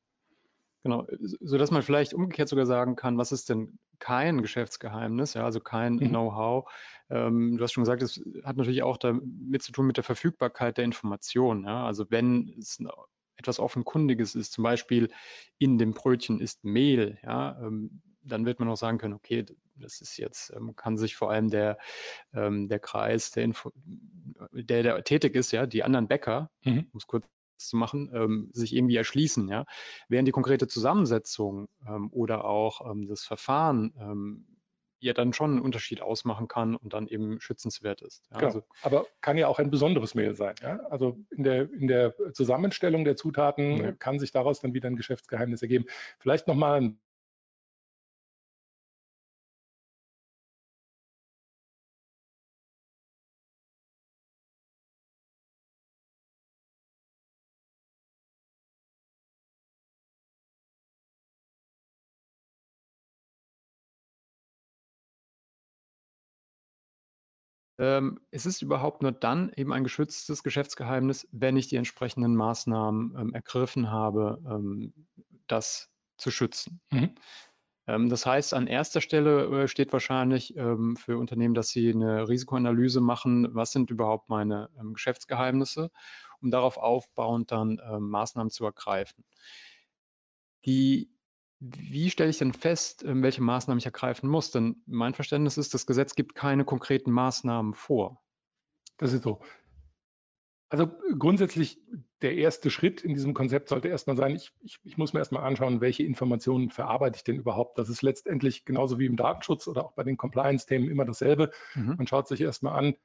Genau, 0.83 1.07
sodass 1.19 1.71
man 1.71 1.81
vielleicht 1.81 2.13
umgekehrt 2.13 2.47
sogar 2.47 2.65
sagen 2.65 2.95
kann, 2.95 3.17
was 3.17 3.31
ist 3.31 3.49
denn 3.49 3.79
kein 3.99 4.41
Geschäftsgeheimnis, 4.41 5.33
ja, 5.33 5.43
also 5.43 5.59
kein 5.59 5.95
mhm. 5.95 6.09
Know-how. 6.09 6.71
Ähm, 7.09 7.57
du 7.57 7.63
hast 7.63 7.73
schon 7.73 7.83
gesagt, 7.83 8.03
es 8.03 8.21
hat 8.43 8.55
natürlich 8.57 8.83
auch 8.83 8.97
damit 8.97 9.63
zu 9.63 9.71
tun 9.71 9.87
mit 9.87 9.97
der 9.97 10.03
Verfügbarkeit 10.03 10.77
der 10.77 10.85
Information. 10.85 11.65
Ja? 11.65 11.85
Also 11.85 12.05
wenn 12.09 12.53
es 12.57 12.79
etwas 13.35 13.59
offenkundiges 13.59 14.35
ist, 14.35 14.53
zum 14.53 14.63
Beispiel 14.63 15.09
in 15.57 15.77
dem 15.77 15.93
Brötchen 15.93 16.39
ist 16.39 16.63
Mehl, 16.63 17.17
ja, 17.23 17.59
ähm, 17.61 18.01
dann 18.21 18.45
wird 18.45 18.59
man 18.59 18.69
auch 18.69 18.77
sagen 18.77 18.97
können, 18.97 19.13
okay, 19.13 19.45
das 19.75 20.01
ist 20.01 20.17
jetzt, 20.17 20.53
ähm, 20.55 20.75
kann 20.75 20.97
sich 20.97 21.15
vor 21.15 21.31
allem 21.31 21.49
der, 21.49 21.77
ähm, 22.33 22.67
der 22.67 22.79
Kreis, 22.79 23.31
der, 23.31 23.43
Info, 23.43 23.71
der, 24.51 24.83
der 24.83 25.03
tätig 25.03 25.35
ist, 25.35 25.51
ja, 25.51 25.65
die 25.65 25.83
anderen 25.83 26.07
Bäcker, 26.07 26.49
mhm. 26.63 26.87
um 26.91 26.97
es 26.97 27.07
kurz 27.07 27.25
zu 27.57 27.77
machen, 27.77 28.11
ähm, 28.13 28.49
sich 28.53 28.75
irgendwie 28.75 28.95
erschließen. 28.95 29.47
Ja? 29.49 29.65
Während 30.07 30.27
die 30.27 30.31
konkrete 30.31 30.67
Zusammensetzung 30.67 31.67
ähm, 31.87 32.09
oder 32.11 32.45
auch 32.45 32.89
ähm, 32.89 33.07
das 33.07 33.23
Verfahren 33.23 33.93
ähm, 33.99 34.57
ja 34.99 35.13
dann 35.13 35.33
schon 35.33 35.51
einen 35.51 35.61
Unterschied 35.61 36.01
ausmachen 36.01 36.47
kann 36.47 36.75
und 36.75 36.93
dann 36.93 37.07
eben 37.07 37.39
schützenswert 37.39 38.01
ist. 38.01 38.23
Ja? 38.31 38.37
Genau. 38.37 38.47
Also, 38.47 38.63
aber 38.81 39.05
kann 39.21 39.37
ja 39.37 39.47
auch 39.47 39.59
ein 39.59 39.69
besonderes 39.69 40.15
Mehl 40.15 40.35
sein. 40.35 40.55
Ja? 40.61 40.79
Also 40.89 41.17
in 41.29 41.43
der, 41.43 41.71
in 41.73 41.87
der 41.87 42.13
Zusammenstellung 42.33 43.05
der 43.05 43.15
Zutaten 43.15 43.77
ja. 43.77 43.91
kann 43.93 44.19
sich 44.19 44.31
daraus 44.31 44.59
dann 44.59 44.73
wieder 44.73 44.89
ein 44.89 44.95
Geschäftsgeheimnis 44.95 45.61
ergeben. 45.61 45.85
Vielleicht 46.19 46.47
nochmal 46.47 46.81
ein 46.81 46.99
Ähm, 67.79 68.19
es 68.31 68.45
ist 68.45 68.61
überhaupt 68.61 69.01
nur 69.01 69.11
dann 69.11 69.51
eben 69.55 69.71
ein 69.71 69.83
geschütztes 69.83 70.43
Geschäftsgeheimnis, 70.43 71.27
wenn 71.31 71.57
ich 71.57 71.67
die 71.67 71.75
entsprechenden 71.75 72.35
Maßnahmen 72.35 73.15
ähm, 73.17 73.33
ergriffen 73.33 73.91
habe, 73.91 74.41
ähm, 74.49 74.93
das 75.47 75.89
zu 76.17 76.31
schützen. 76.31 76.81
Mhm. 76.91 77.15
Ähm, 77.85 78.09
das 78.09 78.25
heißt, 78.25 78.53
an 78.55 78.67
erster 78.67 78.99
Stelle 79.01 79.63
äh, 79.63 79.67
steht 79.67 79.93
wahrscheinlich 79.93 80.55
ähm, 80.57 80.95
für 80.95 81.17
Unternehmen, 81.17 81.53
dass 81.53 81.69
sie 81.69 81.91
eine 81.91 82.27
Risikoanalyse 82.27 82.99
machen, 82.99 83.53
was 83.53 83.71
sind 83.71 83.91
überhaupt 83.91 84.29
meine 84.29 84.69
ähm, 84.79 84.93
Geschäftsgeheimnisse, 84.93 85.91
um 86.41 86.51
darauf 86.51 86.77
aufbauend 86.77 87.51
dann 87.51 87.81
Maßnahmen 87.99 88.51
zu 88.51 88.63
ergreifen. 88.63 89.25
Die 90.65 91.09
wie 91.59 92.09
stelle 92.09 92.29
ich 92.29 92.37
denn 92.37 92.53
fest, 92.53 93.03
welche 93.05 93.41
Maßnahmen 93.41 93.79
ich 93.79 93.85
ergreifen 93.85 94.29
muss? 94.29 94.51
Denn 94.51 94.83
mein 94.85 95.13
Verständnis 95.13 95.57
ist, 95.57 95.73
das 95.73 95.87
Gesetz 95.87 96.15
gibt 96.15 96.35
keine 96.35 96.65
konkreten 96.65 97.11
Maßnahmen 97.11 97.73
vor. 97.73 98.21
Das 98.97 99.13
ist 99.13 99.23
so. 99.23 99.41
Also 100.69 100.91
grundsätzlich 101.17 101.79
der 102.21 102.35
erste 102.35 102.69
Schritt 102.69 103.01
in 103.01 103.13
diesem 103.13 103.33
Konzept 103.33 103.69
sollte 103.69 103.87
erstmal 103.87 104.17
sein, 104.17 104.35
ich, 104.35 104.51
ich, 104.59 104.79
ich 104.83 104.97
muss 104.97 105.13
mir 105.13 105.19
erstmal 105.19 105.43
anschauen, 105.43 105.81
welche 105.81 106.03
Informationen 106.03 106.71
verarbeite 106.71 107.17
ich 107.17 107.23
denn 107.23 107.37
überhaupt. 107.37 107.77
Das 107.77 107.89
ist 107.89 108.01
letztendlich 108.01 108.65
genauso 108.65 108.99
wie 108.99 109.05
im 109.05 109.15
Datenschutz 109.15 109.67
oder 109.67 109.85
auch 109.85 109.93
bei 109.93 110.03
den 110.03 110.17
Compliance-Themen 110.17 110.89
immer 110.89 111.05
dasselbe. 111.05 111.51
Mhm. 111.75 111.95
Man 111.97 112.07
schaut 112.07 112.27
sich 112.27 112.41
erstmal 112.41 112.77
an, 112.77 112.95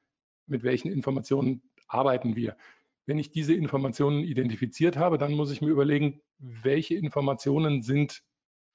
mit 0.45 0.63
welchen 0.63 0.91
Informationen 0.91 1.61
arbeiten 1.87 2.35
wir. 2.35 2.57
Wenn 3.05 3.17
ich 3.17 3.31
diese 3.31 3.53
Informationen 3.53 4.23
identifiziert 4.23 4.97
habe, 4.97 5.17
dann 5.17 5.33
muss 5.33 5.51
ich 5.51 5.61
mir 5.61 5.69
überlegen, 5.69 6.21
welche 6.37 6.95
Informationen 6.95 7.81
sind 7.81 8.23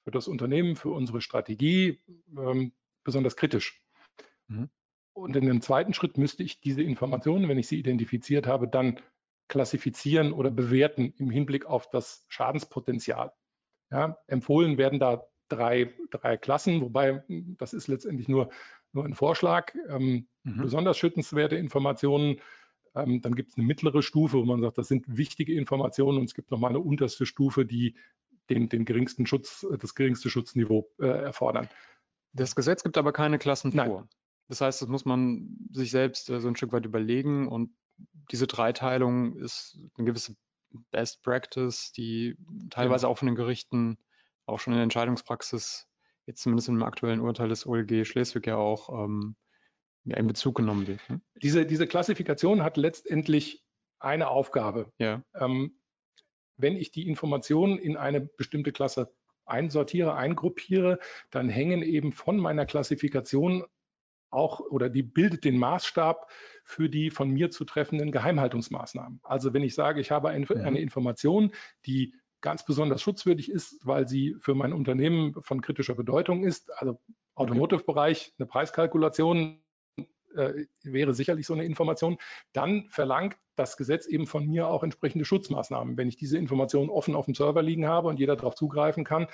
für 0.08 0.12
das 0.12 0.26
Unternehmen, 0.26 0.74
für 0.74 0.88
unsere 0.88 1.20
Strategie 1.20 2.00
ähm, 2.34 2.72
besonders 3.04 3.36
kritisch. 3.36 3.82
Mhm. 4.46 4.70
Und 5.12 5.36
in 5.36 5.44
dem 5.44 5.60
zweiten 5.60 5.92
Schritt 5.92 6.16
müsste 6.16 6.42
ich 6.42 6.62
diese 6.62 6.82
Informationen, 6.82 7.46
wenn 7.46 7.58
ich 7.58 7.68
sie 7.68 7.78
identifiziert 7.78 8.46
habe, 8.46 8.68
dann 8.68 9.00
klassifizieren 9.48 10.32
oder 10.32 10.50
bewerten 10.50 11.12
im 11.18 11.28
Hinblick 11.28 11.66
auf 11.66 11.90
das 11.90 12.24
Schadenspotenzial. 12.28 13.32
Ja, 13.90 14.16
empfohlen 14.28 14.78
werden 14.78 14.98
da 14.98 15.26
drei, 15.50 15.92
drei 16.08 16.38
Klassen, 16.38 16.80
wobei 16.80 17.22
das 17.28 17.74
ist 17.74 17.86
letztendlich 17.88 18.28
nur, 18.28 18.48
nur 18.94 19.04
ein 19.04 19.12
Vorschlag. 19.12 19.74
Ähm, 19.90 20.26
mhm. 20.42 20.62
Besonders 20.62 20.96
schützenswerte 20.96 21.56
Informationen, 21.56 22.40
ähm, 22.94 23.20
dann 23.20 23.34
gibt 23.34 23.50
es 23.50 23.58
eine 23.58 23.66
mittlere 23.66 24.02
Stufe, 24.02 24.38
wo 24.38 24.44
man 24.46 24.62
sagt, 24.62 24.78
das 24.78 24.88
sind 24.88 25.04
wichtige 25.18 25.52
Informationen 25.52 26.16
und 26.16 26.24
es 26.24 26.34
gibt 26.34 26.50
nochmal 26.50 26.70
eine 26.70 26.80
unterste 26.80 27.26
Stufe, 27.26 27.66
die 27.66 27.94
den, 28.50 28.68
den 28.68 28.84
geringsten 28.84 29.26
Schutz, 29.26 29.66
das 29.78 29.94
geringste 29.94 30.30
Schutzniveau 30.30 30.90
äh, 30.98 31.06
erfordern. 31.06 31.68
Das 32.32 32.54
Gesetz 32.54 32.82
gibt 32.82 32.98
aber 32.98 33.12
keine 33.12 33.38
Klassen 33.38 33.72
Nein. 33.74 33.88
vor. 33.88 34.08
Das 34.48 34.60
heißt, 34.60 34.80
das 34.80 34.88
muss 34.88 35.04
man 35.04 35.56
sich 35.72 35.90
selbst 35.90 36.30
äh, 36.30 36.40
so 36.40 36.48
ein 36.48 36.56
Stück 36.56 36.72
weit 36.72 36.86
überlegen 36.86 37.48
und 37.48 37.70
diese 38.30 38.46
Dreiteilung 38.46 39.36
ist 39.36 39.78
eine 39.96 40.06
gewisse 40.06 40.36
Best 40.90 41.22
Practice, 41.22 41.92
die 41.92 42.36
teilweise 42.70 43.06
ja. 43.06 43.10
auch 43.10 43.18
von 43.18 43.26
den 43.26 43.34
Gerichten 43.34 43.98
auch 44.46 44.60
schon 44.60 44.72
in 44.72 44.78
der 44.78 44.84
Entscheidungspraxis, 44.84 45.86
jetzt 46.26 46.42
zumindest 46.42 46.68
im 46.68 46.82
aktuellen 46.82 47.20
Urteil 47.20 47.48
des 47.48 47.66
OLG 47.66 48.06
Schleswig 48.06 48.46
ja 48.46 48.56
auch 48.56 49.04
ähm, 49.04 49.36
ja, 50.04 50.16
in 50.16 50.26
Bezug 50.26 50.56
genommen 50.56 50.86
wird. 50.86 51.00
Ne? 51.08 51.20
Diese, 51.42 51.66
diese 51.66 51.86
Klassifikation 51.86 52.62
hat 52.62 52.76
letztendlich 52.76 53.64
eine 53.98 54.28
Aufgabe. 54.28 54.92
Ja. 54.98 55.22
Ähm, 55.34 55.77
wenn 56.58 56.76
ich 56.76 56.90
die 56.90 57.08
Informationen 57.08 57.78
in 57.78 57.96
eine 57.96 58.20
bestimmte 58.20 58.72
Klasse 58.72 59.10
einsortiere, 59.46 60.14
eingruppiere, 60.14 60.98
dann 61.30 61.48
hängen 61.48 61.82
eben 61.82 62.12
von 62.12 62.36
meiner 62.36 62.66
Klassifikation 62.66 63.64
auch 64.30 64.60
oder 64.60 64.90
die 64.90 65.02
bildet 65.02 65.44
den 65.44 65.58
Maßstab 65.58 66.30
für 66.64 66.90
die 66.90 67.10
von 67.10 67.30
mir 67.30 67.50
zu 67.50 67.64
treffenden 67.64 68.12
Geheimhaltungsmaßnahmen. 68.12 69.20
Also 69.22 69.54
wenn 69.54 69.62
ich 69.62 69.74
sage, 69.74 70.00
ich 70.00 70.10
habe 70.10 70.28
eine, 70.28 70.44
mhm. 70.44 70.60
eine 70.60 70.80
Information, 70.80 71.52
die 71.86 72.14
ganz 72.40 72.64
besonders 72.64 73.00
schutzwürdig 73.00 73.50
ist, 73.50 73.86
weil 73.86 74.06
sie 74.06 74.36
für 74.38 74.54
mein 74.54 74.72
Unternehmen 74.72 75.34
von 75.42 75.60
kritischer 75.60 75.94
Bedeutung 75.94 76.44
ist, 76.44 76.70
also 76.76 77.00
Automotive-Bereich, 77.34 78.34
eine 78.38 78.46
Preiskalkulation 78.46 79.62
äh, 80.38 80.66
wäre 80.82 81.14
sicherlich 81.14 81.46
so 81.46 81.54
eine 81.54 81.64
Information, 81.64 82.16
dann 82.52 82.88
verlangt 82.90 83.36
das 83.56 83.76
Gesetz 83.76 84.06
eben 84.06 84.26
von 84.26 84.46
mir 84.46 84.68
auch 84.68 84.82
entsprechende 84.82 85.24
Schutzmaßnahmen. 85.24 85.96
Wenn 85.96 86.08
ich 86.08 86.16
diese 86.16 86.38
Information 86.38 86.90
offen 86.90 87.14
auf 87.14 87.24
dem 87.24 87.34
Server 87.34 87.62
liegen 87.62 87.86
habe 87.86 88.08
und 88.08 88.18
jeder 88.18 88.36
darauf 88.36 88.54
zugreifen 88.54 89.04
kann, 89.04 89.26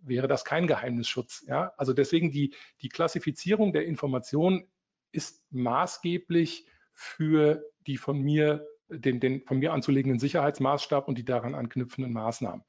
wäre 0.00 0.28
das 0.28 0.44
kein 0.44 0.66
Geheimnisschutz. 0.66 1.44
Ja? 1.46 1.72
Also 1.76 1.92
deswegen 1.92 2.30
die, 2.30 2.54
die 2.82 2.88
Klassifizierung 2.88 3.72
der 3.72 3.86
Information 3.86 4.66
ist 5.12 5.44
maßgeblich 5.50 6.66
für 6.92 7.64
die 7.86 7.96
von 7.96 8.20
mir, 8.20 8.66
den, 8.88 9.20
den 9.20 9.44
von 9.46 9.58
mir 9.58 9.72
anzulegenden 9.72 10.18
Sicherheitsmaßstab 10.18 11.08
und 11.08 11.16
die 11.16 11.24
daran 11.24 11.54
anknüpfenden 11.54 12.12
Maßnahmen. 12.12 12.64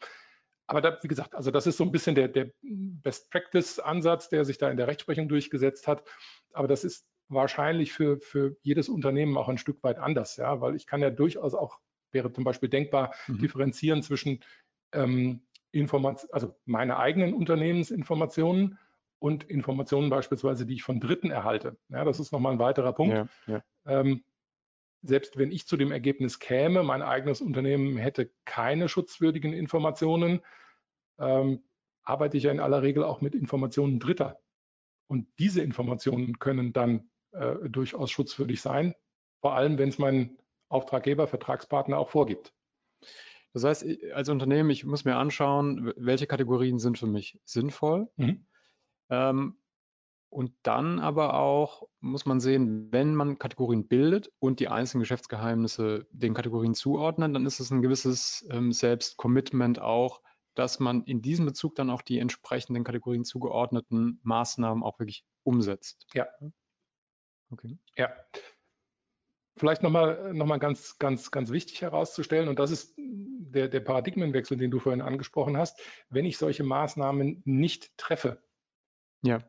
Aber 0.67 0.81
da, 0.81 0.97
wie 1.01 1.07
gesagt, 1.07 1.35
also 1.35 1.51
das 1.51 1.67
ist 1.67 1.77
so 1.77 1.83
ein 1.83 1.91
bisschen 1.91 2.15
der, 2.15 2.27
der 2.27 2.51
Best 2.61 3.29
Practice 3.29 3.79
Ansatz, 3.79 4.29
der 4.29 4.45
sich 4.45 4.57
da 4.57 4.69
in 4.69 4.77
der 4.77 4.87
Rechtsprechung 4.87 5.27
durchgesetzt 5.27 5.87
hat. 5.87 6.03
Aber 6.53 6.67
das 6.67 6.83
ist 6.83 7.05
wahrscheinlich 7.27 7.91
für, 7.93 8.19
für 8.19 8.55
jedes 8.61 8.89
Unternehmen 8.89 9.37
auch 9.37 9.49
ein 9.49 9.57
Stück 9.57 9.83
weit 9.83 9.97
anders, 9.97 10.37
ja, 10.37 10.61
weil 10.61 10.75
ich 10.75 10.87
kann 10.87 11.01
ja 11.01 11.09
durchaus 11.09 11.53
auch, 11.53 11.79
wäre 12.11 12.31
zum 12.31 12.43
Beispiel 12.43 12.69
denkbar, 12.69 13.13
mhm. 13.27 13.39
differenzieren 13.39 14.03
zwischen 14.03 14.43
ähm, 14.93 15.41
Informationen, 15.71 16.33
also 16.33 16.55
meine 16.65 16.97
eigenen 16.97 17.33
Unternehmensinformationen 17.33 18.77
und 19.19 19.43
Informationen 19.43 20.09
beispielsweise, 20.09 20.65
die 20.65 20.75
ich 20.75 20.83
von 20.83 20.99
Dritten 20.99 21.31
erhalte. 21.31 21.77
Ja, 21.89 22.05
das 22.05 22.19
ist 22.19 22.31
nochmal 22.31 22.53
ein 22.53 22.59
weiterer 22.59 22.93
Punkt. 22.93 23.15
Ja, 23.15 23.27
ja. 23.47 23.63
Ähm, 23.85 24.23
selbst 25.01 25.37
wenn 25.37 25.51
ich 25.51 25.67
zu 25.67 25.77
dem 25.77 25.91
Ergebnis 25.91 26.39
käme, 26.39 26.83
mein 26.83 27.01
eigenes 27.01 27.41
Unternehmen 27.41 27.97
hätte 27.97 28.31
keine 28.45 28.89
schutzwürdigen 28.89 29.53
Informationen, 29.53 30.41
ähm, 31.19 31.63
arbeite 32.03 32.37
ich 32.37 32.43
ja 32.43 32.51
in 32.51 32.59
aller 32.59 32.81
Regel 32.81 33.03
auch 33.03 33.21
mit 33.21 33.35
Informationen 33.35 33.99
Dritter. 33.99 34.39
Und 35.07 35.27
diese 35.37 35.61
Informationen 35.61 36.39
können 36.39 36.73
dann 36.73 37.09
äh, 37.35 37.69
durchaus 37.69 38.11
schutzwürdig 38.11 38.61
sein, 38.61 38.95
vor 39.41 39.55
allem 39.55 39.77
wenn 39.77 39.89
es 39.89 39.97
mein 39.97 40.37
Auftraggeber, 40.69 41.27
Vertragspartner 41.27 41.97
auch 41.97 42.09
vorgibt. 42.09 42.53
Das 43.53 43.63
heißt, 43.63 43.85
als 44.13 44.29
Unternehmen, 44.29 44.69
ich 44.69 44.83
muss 44.83 45.05
mir 45.05 45.15
anschauen, 45.15 45.93
welche 45.95 46.27
Kategorien 46.27 46.79
sind 46.79 46.97
für 46.97 47.07
mich 47.07 47.39
sinnvoll. 47.45 48.09
Mhm. 48.17 48.45
Ähm, 49.09 49.57
und 50.29 50.51
dann 50.63 50.99
aber 50.99 51.35
auch 51.35 51.87
muss 52.01 52.25
man 52.25 52.41
sehen, 52.41 52.91
wenn 52.91 53.15
man 53.15 53.39
Kategorien 53.39 53.87
bildet 53.87 54.29
und 54.39 54.59
die 54.59 54.67
einzelnen 54.67 55.03
Geschäftsgeheimnisse 55.03 56.05
den 56.11 56.33
Kategorien 56.33 56.73
zuordnen, 56.73 57.33
dann 57.33 57.45
ist 57.45 57.61
es 57.61 57.71
ein 57.71 57.81
gewisses 57.81 58.45
ähm, 58.49 58.73
Selbstcommitment 58.73 59.79
auch, 59.79 60.21
dass 60.55 60.81
man 60.81 61.03
in 61.03 61.21
diesem 61.21 61.45
Bezug 61.45 61.75
dann 61.75 61.89
auch 61.89 62.01
die 62.01 62.19
entsprechenden 62.19 62.83
Kategorien 62.83 63.23
zugeordneten 63.23 64.19
Maßnahmen 64.23 64.83
auch 64.83 64.99
wirklich 64.99 65.23
umsetzt. 65.43 66.05
Ja. 66.13 66.27
Okay. 67.51 67.77
Ja. 67.97 68.13
Vielleicht 69.57 69.83
nochmal 69.83 70.33
noch 70.33 70.45
mal 70.45 70.57
ganz, 70.57 70.97
ganz, 70.99 71.31
ganz 71.31 71.49
wichtig 71.51 71.81
herauszustellen, 71.81 72.49
und 72.49 72.59
das 72.59 72.71
ist 72.71 72.93
der, 72.97 73.69
der 73.69 73.79
Paradigmenwechsel, 73.79 74.57
den 74.57 74.71
du 74.71 74.79
vorhin 74.79 75.01
angesprochen 75.01 75.57
hast. 75.57 75.79
Wenn 76.09 76.25
ich 76.25 76.37
solche 76.37 76.63
Maßnahmen 76.63 77.41
nicht 77.45 77.97
treffe, 77.97 78.43
ja. 79.23 79.39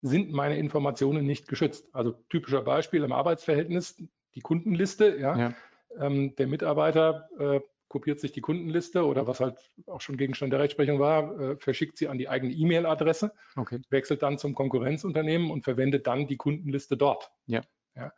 sind 0.00 0.32
meine 0.32 0.56
Informationen 0.56 1.26
nicht 1.26 1.48
geschützt. 1.48 1.94
Also 1.94 2.12
typischer 2.30 2.62
Beispiel 2.62 3.02
im 3.02 3.12
Arbeitsverhältnis, 3.12 4.02
die 4.34 4.40
Kundenliste. 4.40 5.18
Ja. 5.18 5.36
ja. 5.36 5.54
Ähm, 5.98 6.34
der 6.36 6.46
Mitarbeiter 6.46 7.28
äh, 7.38 7.60
kopiert 7.88 8.20
sich 8.20 8.32
die 8.32 8.40
Kundenliste 8.40 9.06
oder 9.06 9.26
was 9.26 9.40
halt 9.40 9.70
auch 9.86 10.00
schon 10.00 10.16
Gegenstand 10.16 10.52
der 10.52 10.60
Rechtsprechung 10.60 10.98
war, 10.98 11.38
äh, 11.38 11.56
verschickt 11.56 11.98
sie 11.98 12.08
an 12.08 12.18
die 12.18 12.28
eigene 12.28 12.52
E-Mail-Adresse, 12.52 13.32
okay. 13.56 13.80
wechselt 13.90 14.22
dann 14.22 14.38
zum 14.38 14.54
Konkurrenzunternehmen 14.54 15.50
und 15.50 15.64
verwendet 15.64 16.06
dann 16.06 16.26
die 16.26 16.36
Kundenliste 16.36 16.96
dort. 16.96 17.30
Ja. 17.46 17.62
ja. 17.94 18.12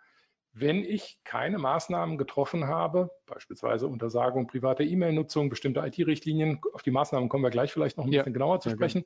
Wenn 0.52 0.82
ich 0.82 1.20
keine 1.24 1.58
Maßnahmen 1.58 2.18
getroffen 2.18 2.66
habe, 2.66 3.10
beispielsweise 3.26 3.86
Untersagung 3.86 4.46
privater 4.46 4.84
E-Mail-Nutzung, 4.84 5.50
bestimmte 5.50 5.80
IT-Richtlinien, 5.80 6.60
auf 6.72 6.82
die 6.82 6.90
Maßnahmen 6.90 7.28
kommen 7.28 7.44
wir 7.44 7.50
gleich 7.50 7.72
vielleicht 7.72 7.98
noch 7.98 8.06
ein 8.06 8.12
ja. 8.12 8.22
bisschen 8.22 8.34
genauer 8.34 8.60
zu 8.60 8.70
sprechen, 8.70 9.04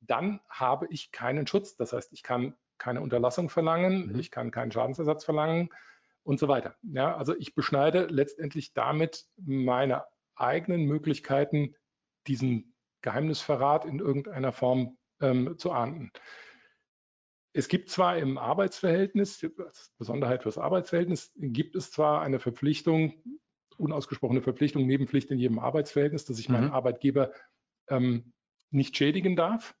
dann 0.00 0.40
habe 0.48 0.86
ich 0.90 1.10
keinen 1.10 1.46
Schutz. 1.46 1.76
Das 1.76 1.92
heißt, 1.92 2.12
ich 2.12 2.22
kann 2.22 2.54
keine 2.78 3.00
Unterlassung 3.00 3.50
verlangen, 3.50 4.12
mhm. 4.12 4.20
ich 4.20 4.30
kann 4.30 4.52
keinen 4.52 4.70
Schadensersatz 4.70 5.24
verlangen 5.24 5.70
und 6.28 6.38
so 6.38 6.46
weiter. 6.46 6.76
Ja, 6.82 7.16
also 7.16 7.34
ich 7.34 7.54
beschneide 7.54 8.06
letztendlich 8.10 8.74
damit 8.74 9.24
meine 9.38 10.04
eigenen 10.36 10.84
Möglichkeiten, 10.84 11.74
diesen 12.26 12.74
Geheimnisverrat 13.00 13.86
in 13.86 13.98
irgendeiner 13.98 14.52
Form 14.52 14.98
ähm, 15.22 15.56
zu 15.56 15.72
ahnden. 15.72 16.12
Es 17.54 17.68
gibt 17.68 17.88
zwar 17.88 18.18
im 18.18 18.36
Arbeitsverhältnis, 18.36 19.42
als 19.58 19.90
Besonderheit 19.96 20.42
fürs 20.42 20.58
Arbeitsverhältnis, 20.58 21.32
gibt 21.34 21.74
es 21.76 21.90
zwar 21.90 22.20
eine 22.20 22.40
Verpflichtung, 22.40 23.22
unausgesprochene 23.78 24.42
Verpflichtung, 24.42 24.86
Nebenpflicht 24.86 25.30
in 25.30 25.38
jedem 25.38 25.58
Arbeitsverhältnis, 25.58 26.26
dass 26.26 26.38
ich 26.38 26.50
mhm. 26.50 26.56
meinen 26.56 26.70
Arbeitgeber 26.72 27.32
ähm, 27.88 28.34
nicht 28.70 28.94
schädigen 28.98 29.34
darf. 29.34 29.74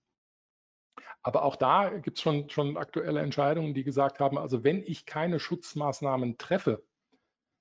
Aber 1.28 1.42
auch 1.42 1.56
da 1.56 1.90
gibt 1.90 2.16
es 2.16 2.22
schon, 2.22 2.48
schon 2.48 2.78
aktuelle 2.78 3.20
Entscheidungen, 3.20 3.74
die 3.74 3.84
gesagt 3.84 4.18
haben, 4.18 4.38
also 4.38 4.64
wenn 4.64 4.82
ich 4.82 5.04
keine 5.04 5.38
Schutzmaßnahmen 5.38 6.38
treffe, 6.38 6.82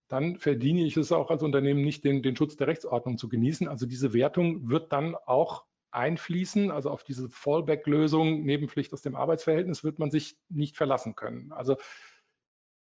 dann 0.08 0.38
verdiene 0.38 0.86
ich 0.86 0.96
es 0.96 1.12
auch 1.12 1.30
als 1.30 1.44
Unternehmen 1.44 1.82
nicht, 1.82 2.06
den, 2.06 2.24
den 2.24 2.38
Schutz 2.38 2.56
der 2.56 2.68
Rechtsordnung 2.68 3.18
zu 3.18 3.28
genießen. 3.28 3.68
Also 3.68 3.86
diese 3.86 4.14
Wertung 4.14 4.70
wird 4.70 4.94
dann 4.94 5.16
auch 5.16 5.66
einfließen. 5.92 6.72
Also 6.72 6.90
auf 6.90 7.04
diese 7.04 7.28
Fallback-Lösung, 7.28 8.44
Nebenpflicht 8.44 8.94
aus 8.94 9.02
dem 9.02 9.18
Arbeitsverhältnis, 9.18 9.84
wird 9.84 10.00
man 10.00 10.12
sich 10.12 10.38
nicht 10.48 10.78
verlassen 10.78 11.16
können. 11.16 11.52
Also 11.52 11.76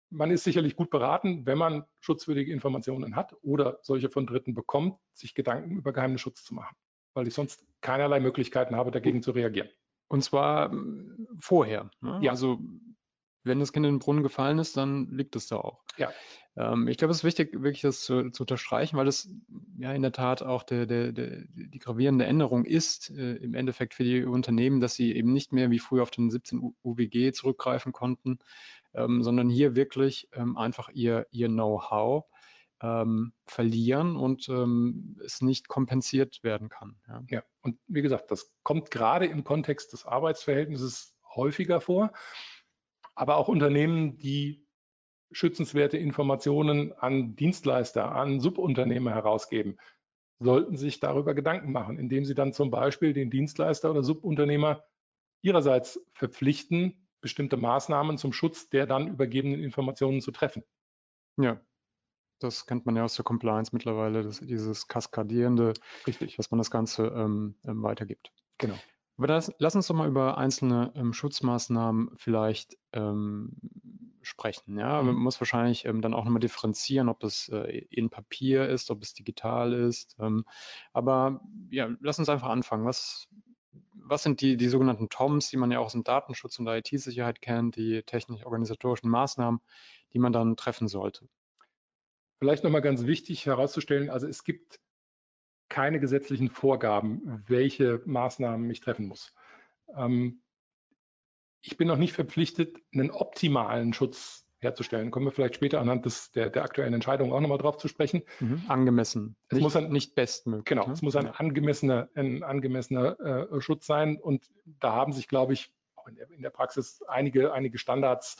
man 0.09 0.31
ist 0.31 0.45
sicherlich 0.45 0.77
gut 0.77 0.91
beraten, 0.91 1.45
wenn 1.45 1.57
man 1.57 1.83
schutzwürdige 2.00 2.53
Informationen 2.53 3.17
hat 3.17 3.36
oder 3.41 3.79
solche 3.81 4.09
von 4.09 4.25
Dritten 4.25 4.55
bekommt, 4.55 4.98
sich 5.12 5.36
Gedanken 5.36 5.75
über 5.75 5.91
Geheimnisschutz 5.91 6.45
zu 6.45 6.53
machen, 6.53 6.77
weil 7.15 7.27
ich 7.27 7.33
sonst 7.33 7.67
keinerlei 7.81 8.21
Möglichkeiten 8.21 8.77
habe, 8.77 8.91
dagegen 8.91 9.21
zu 9.21 9.31
reagieren. 9.31 9.69
Und 10.10 10.24
zwar 10.24 10.72
ähm, 10.72 11.28
vorher. 11.39 11.89
Ne? 12.01 12.20
Ja. 12.24 12.32
Also 12.32 12.60
wenn 13.44 13.60
das 13.60 13.72
Kind 13.72 13.86
in 13.86 13.94
den 13.94 14.00
Brunnen 14.00 14.24
gefallen 14.24 14.60
ist, 14.60 14.75
dann 14.75 15.10
liegt 15.12 15.36
es 15.36 15.48
da 15.48 15.58
auch. 15.58 15.84
Ja. 15.98 16.12
Ähm, 16.58 16.88
ich 16.88 16.98
glaube, 16.98 17.12
es 17.12 17.20
ist 17.20 17.24
wichtig, 17.24 17.54
wirklich 17.54 17.82
das 17.82 18.01
zu, 18.01 18.32
zu, 18.32 18.44
unterstreichen, 18.44 18.98
weil 18.98 19.08
es 19.08 19.30
ja 19.78 19.94
in 19.94 20.01
der 20.01 20.12
Tat 20.12 20.44
auch 20.44 20.63
der, 20.63 20.86
der, 20.86 21.12
der, 21.13 21.44
die 21.48 21.80
gravierende 21.80 22.25
Änderung 22.25 22.66
ist, 22.66 23.12
äh, 23.12 23.36
im 23.36 23.54
Endeffekt 23.54 23.94
für 23.94 24.04
die 24.04 24.24
Unternehmen, 24.24 24.82
dass 24.82 24.96
sie 24.96 25.16
eben 25.16 25.32
nicht 25.32 25.54
mehr 25.54 25.72
wie 25.72 25.80
früher 25.80 26.04
auf 26.04 26.12
den 26.12 26.30
17 26.30 26.75
UWG 26.84 27.32
zurückgreifen 27.32 27.94
konnten, 27.94 28.39
ähm, 28.94 29.24
sondern 29.24 29.50
hier 29.50 29.75
wirklich 29.75 30.28
ähm, 30.34 30.58
einfach 30.58 30.89
ihr, 30.89 31.28
ihr 31.32 31.48
Know-how 31.48 32.25
ähm, 32.81 33.33
verlieren 33.45 34.15
und 34.15 34.48
ähm, 34.50 35.19
es 35.24 35.41
nicht 35.41 35.67
kompensiert 35.67 36.43
werden 36.43 36.69
kann. 36.69 36.95
Ja. 37.07 37.24
ja, 37.29 37.43
und 37.62 37.77
wie 37.88 38.01
gesagt, 38.01 38.31
das 38.31 38.51
kommt 38.63 38.91
gerade 38.91 39.25
im 39.25 39.43
Kontext 39.43 39.93
des 39.93 40.05
Arbeitsverhältnisses 40.05 41.15
häufiger 41.36 41.81
vor, 41.81 42.12
aber 43.15 43.38
auch 43.38 43.48
Unternehmen, 43.48 44.17
die 44.17 44.65
schützenswerte 45.31 45.98
Informationen 45.98 46.93
an 46.93 47.36
Dienstleister, 47.36 48.12
an 48.12 48.39
Subunternehmer 48.39 49.12
herausgeben, 49.13 49.77
sollten 50.39 50.77
sich 50.77 51.00
darüber 51.00 51.36
Gedanken 51.36 51.71
machen, 51.71 52.00
indem 52.00 52.25
sie 52.25 52.33
dann 52.33 52.53
zum 52.53 52.71
Beispiel 52.71 53.13
den 53.13 53.29
Dienstleister 53.29 53.91
oder 53.91 54.03
Subunternehmer 54.03 54.83
ihrerseits 55.41 56.03
verpflichten, 56.13 57.07
bestimmte 57.21 57.57
Maßnahmen 57.57 58.17
zum 58.17 58.31
Schutz 58.31 58.69
der 58.69 58.88
dann 58.88 59.07
übergebenen 59.07 59.62
Informationen 59.62 60.21
zu 60.21 60.31
treffen. 60.31 60.63
Ja, 61.38 61.62
das 62.39 62.65
kennt 62.65 62.86
man 62.86 62.96
ja 62.96 63.03
aus 63.03 63.15
der 63.15 63.25
Compliance 63.25 63.72
mittlerweile, 63.74 64.24
das, 64.24 64.39
dieses 64.39 64.88
kaskadierende, 64.88 65.74
Richtig. 66.08 66.36
dass 66.38 66.51
man 66.51 66.58
das 66.58 66.72
Ganze 66.72 67.08
ähm, 67.08 67.55
ähm, 67.65 67.84
weitergibt. 67.84 68.31
Genau. 68.58 68.77
Aber 69.17 69.27
das, 69.27 69.53
lass 69.60 69.75
uns 69.75 69.88
doch 69.88 69.96
mal 69.96 70.08
über 70.08 70.38
einzelne 70.38 70.93
ähm, 70.96 71.12
Schutzmaßnahmen 71.12 72.12
vielleicht 72.15 72.77
ähm, 72.93 73.58
sprechen. 74.22 74.77
Ja, 74.77 75.01
mhm. 75.01 75.08
man 75.08 75.15
muss 75.15 75.41
wahrscheinlich 75.41 75.86
ähm, 75.86 76.01
dann 76.01 76.13
auch 76.13 76.24
nochmal 76.24 76.39
differenzieren, 76.39 77.10
ob 77.10 77.24
es 77.24 77.50
äh, 77.50 77.86
in 77.89 78.10
Papier 78.10 78.69
ist, 78.69 78.89
ob 78.91 79.01
es 79.01 79.13
digital 79.13 79.74
ist. 79.74 80.15
Ähm, 80.19 80.46
aber 80.93 81.41
ja, 81.69 81.89
lass 82.00 82.19
uns 82.19 82.29
einfach 82.29 82.48
anfangen. 82.48 82.86
Was, 82.86 83.27
was 83.93 84.24
sind 84.24 84.39
die, 84.41 84.55
die 84.55 84.69
sogenannten 84.69 85.10
TOMs, 85.10 85.50
die 85.50 85.58
man 85.58 85.72
ja 85.72 85.79
auch 85.79 85.88
aus 85.88 85.91
dem 85.91 86.05
Datenschutz 86.05 86.58
und 86.60 86.65
der 86.65 86.77
IT-Sicherheit 86.77 87.41
kennt, 87.41 87.75
die 87.75 88.03
technisch-organisatorischen 88.03 89.10
Maßnahmen, 89.10 89.60
die 90.13 90.19
man 90.19 90.31
dann 90.31 90.55
treffen 90.55 90.88
sollte? 90.88 91.27
Vielleicht 92.39 92.63
nochmal 92.63 92.81
ganz 92.81 93.05
wichtig 93.05 93.46
herauszustellen, 93.46 94.10
also 94.10 94.27
es 94.27 94.43
gibt 94.43 94.79
keine 95.67 96.00
gesetzlichen 96.00 96.50
Vorgaben, 96.50 97.43
welche 97.48 98.01
Maßnahmen 98.05 98.69
ich 98.69 98.79
treffen 98.79 99.08
muss. 99.08 99.34
Ähm, 99.96 100.41
ich 101.62 101.77
bin 101.77 101.88
noch 101.88 101.98
nicht 101.98 102.13
verpflichtet, 102.13 102.77
einen 102.93 103.12
optimalen 103.12 103.93
Schutz 103.93 104.48
herzustellen. 104.60 105.12
Kommen 105.12 105.25
wir 105.25 105.31
vielleicht 105.31 105.55
später 105.55 105.79
anhand 105.79 106.05
des, 106.05 106.31
der, 106.31 106.50
der 106.50 106.63
aktuellen 106.63 106.93
Entscheidung 106.93 107.31
auch 107.31 107.39
nochmal 107.39 107.58
drauf 107.58 107.77
zu 107.77 107.88
sprechen. 107.88 108.24
Mhm. 108.39 108.63
Angemessen. 108.67 109.36
Es 109.47 109.56
nicht, 109.56 109.63
muss 109.63 109.75
ein, 109.75 109.89
nicht 109.89 110.15
bestmöglich. 110.15 110.65
Genau, 110.65 110.88
ne? 110.88 110.93
es 110.93 111.02
muss 111.02 111.15
ein 111.15 111.28
angemessener, 111.28 112.10
ein 112.15 112.43
angemessener 112.43 113.19
äh, 113.52 113.62
Schutz 113.62 113.86
sein. 113.86 114.17
Und 114.17 114.49
da 114.65 114.93
haben 114.93 115.13
sich, 115.13 115.28
glaube 115.28 115.54
ich, 115.54 115.71
auch 115.95 116.08
in 116.08 116.15
der, 116.15 116.30
in 116.32 116.41
der 116.41 116.49
Praxis 116.49 117.02
einige, 117.08 117.54
einige 117.54 117.78
Standards 117.78 118.38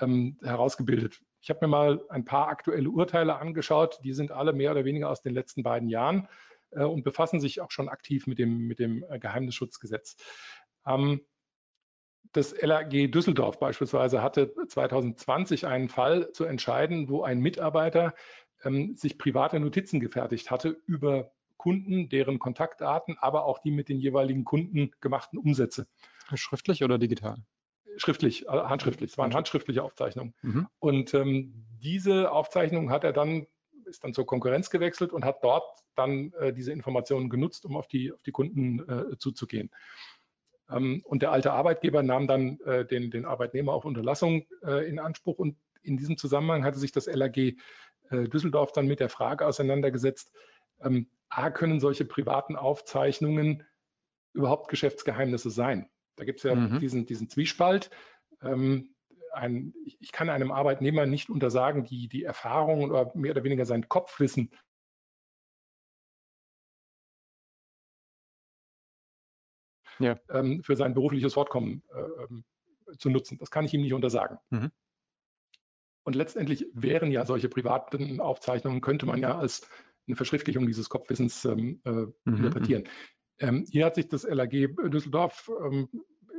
ähm, 0.00 0.38
herausgebildet. 0.42 1.20
Ich 1.40 1.50
habe 1.50 1.60
mir 1.62 1.68
mal 1.68 2.04
ein 2.08 2.24
paar 2.24 2.48
aktuelle 2.48 2.90
Urteile 2.90 3.36
angeschaut, 3.36 3.98
die 4.04 4.12
sind 4.12 4.30
alle 4.30 4.52
mehr 4.52 4.72
oder 4.72 4.84
weniger 4.84 5.08
aus 5.10 5.22
den 5.22 5.34
letzten 5.34 5.62
beiden 5.62 5.88
Jahren 5.88 6.28
äh, 6.70 6.84
und 6.84 7.02
befassen 7.02 7.40
sich 7.40 7.60
auch 7.60 7.70
schon 7.70 7.88
aktiv 7.88 8.26
mit 8.26 8.38
dem, 8.38 8.66
mit 8.66 8.78
dem 8.78 9.04
äh, 9.08 9.18
Geheimnisschutzgesetz. 9.18 10.16
Ähm, 10.86 11.22
das 12.32 12.54
LAG 12.60 13.10
Düsseldorf 13.10 13.58
beispielsweise 13.58 14.22
hatte 14.22 14.54
2020 14.68 15.66
einen 15.66 15.88
Fall 15.88 16.30
zu 16.32 16.44
entscheiden, 16.44 17.08
wo 17.08 17.22
ein 17.22 17.40
Mitarbeiter 17.40 18.14
ähm, 18.62 18.94
sich 18.94 19.18
private 19.18 19.58
Notizen 19.58 19.98
gefertigt 19.98 20.50
hatte 20.50 20.76
über 20.86 21.32
Kunden, 21.56 22.08
deren 22.08 22.38
Kontaktdaten, 22.38 23.18
aber 23.18 23.44
auch 23.44 23.58
die 23.58 23.70
mit 23.70 23.88
den 23.88 23.98
jeweiligen 23.98 24.44
Kunden 24.44 24.92
gemachten 25.00 25.38
Umsätze. 25.38 25.86
Schriftlich 26.34 26.84
oder 26.84 26.98
digital? 26.98 27.36
Schriftlich, 28.00 28.46
äh, 28.46 28.50
handschriftlich. 28.50 29.10
Es 29.12 29.18
waren 29.18 29.34
handschriftliche 29.34 29.82
Aufzeichnungen. 29.82 30.34
Mhm. 30.42 30.68
Und 30.78 31.14
ähm, 31.14 31.66
diese 31.80 32.30
Aufzeichnung 32.32 32.90
hat 32.90 33.04
er 33.04 33.12
dann, 33.12 33.46
ist 33.84 34.04
dann 34.04 34.14
zur 34.14 34.26
Konkurrenz 34.26 34.70
gewechselt 34.70 35.12
und 35.12 35.24
hat 35.24 35.42
dort 35.42 35.64
dann 35.94 36.32
äh, 36.34 36.52
diese 36.52 36.72
Informationen 36.72 37.30
genutzt, 37.30 37.64
um 37.64 37.76
auf 37.76 37.88
die, 37.88 38.12
auf 38.12 38.22
die 38.22 38.32
Kunden 38.32 38.80
äh, 38.88 39.18
zuzugehen. 39.18 39.70
Ähm, 40.70 41.02
und 41.04 41.22
der 41.22 41.32
alte 41.32 41.52
Arbeitgeber 41.52 42.02
nahm 42.02 42.26
dann 42.26 42.60
äh, 42.60 42.84
den, 42.84 43.10
den 43.10 43.24
Arbeitnehmer 43.24 43.72
auf 43.72 43.84
Unterlassung 43.84 44.46
äh, 44.62 44.88
in 44.88 44.98
Anspruch 44.98 45.38
und 45.38 45.56
in 45.82 45.96
diesem 45.96 46.16
Zusammenhang 46.16 46.64
hatte 46.64 46.78
sich 46.78 46.92
das 46.92 47.06
LAG 47.06 47.36
äh, 47.36 47.54
Düsseldorf 48.10 48.72
dann 48.72 48.86
mit 48.86 49.00
der 49.00 49.08
Frage 49.08 49.46
auseinandergesetzt, 49.46 50.32
ähm, 50.82 51.10
A, 51.28 51.50
können 51.50 51.80
solche 51.80 52.04
privaten 52.04 52.56
Aufzeichnungen 52.56 53.64
überhaupt 54.32 54.68
Geschäftsgeheimnisse 54.68 55.50
sein? 55.50 55.88
Da 56.20 56.26
gibt 56.26 56.40
es 56.40 56.42
ja 56.42 56.54
mhm. 56.54 56.78
diesen, 56.80 57.06
diesen 57.06 57.30
Zwiespalt. 57.30 57.88
Ähm, 58.42 58.94
ein, 59.32 59.72
ich 60.00 60.12
kann 60.12 60.28
einem 60.28 60.52
Arbeitnehmer 60.52 61.06
nicht 61.06 61.30
untersagen, 61.30 61.84
die, 61.84 62.08
die 62.08 62.24
Erfahrung 62.24 62.84
oder 62.84 63.10
mehr 63.14 63.30
oder 63.30 63.42
weniger 63.42 63.64
sein 63.64 63.88
Kopfwissen 63.88 64.50
ja. 69.98 70.20
ähm, 70.28 70.62
für 70.62 70.76
sein 70.76 70.92
berufliches 70.92 71.32
Fortkommen 71.32 71.82
äh, 71.94 72.24
ähm, 72.24 72.44
zu 72.98 73.08
nutzen. 73.08 73.38
Das 73.38 73.50
kann 73.50 73.64
ich 73.64 73.72
ihm 73.72 73.80
nicht 73.80 73.94
untersagen. 73.94 74.36
Mhm. 74.50 74.70
Und 76.02 76.16
letztendlich 76.16 76.66
wären 76.74 77.12
ja 77.12 77.24
solche 77.24 77.48
privaten 77.48 78.20
Aufzeichnungen, 78.20 78.82
könnte 78.82 79.06
man 79.06 79.20
ja 79.22 79.38
als 79.38 79.66
eine 80.06 80.16
Verschriftlichung 80.16 80.66
dieses 80.66 80.90
Kopfwissens 80.90 81.46
ähm, 81.46 81.80
äh, 81.86 81.90
mhm. 81.90 82.12
interpretieren. 82.26 82.84
Ähm, 83.40 83.66
hier 83.70 83.86
hat 83.86 83.94
sich 83.94 84.08
das 84.08 84.24
LAG 84.24 84.50
Düsseldorf 84.50 85.50
ähm, 85.64 85.88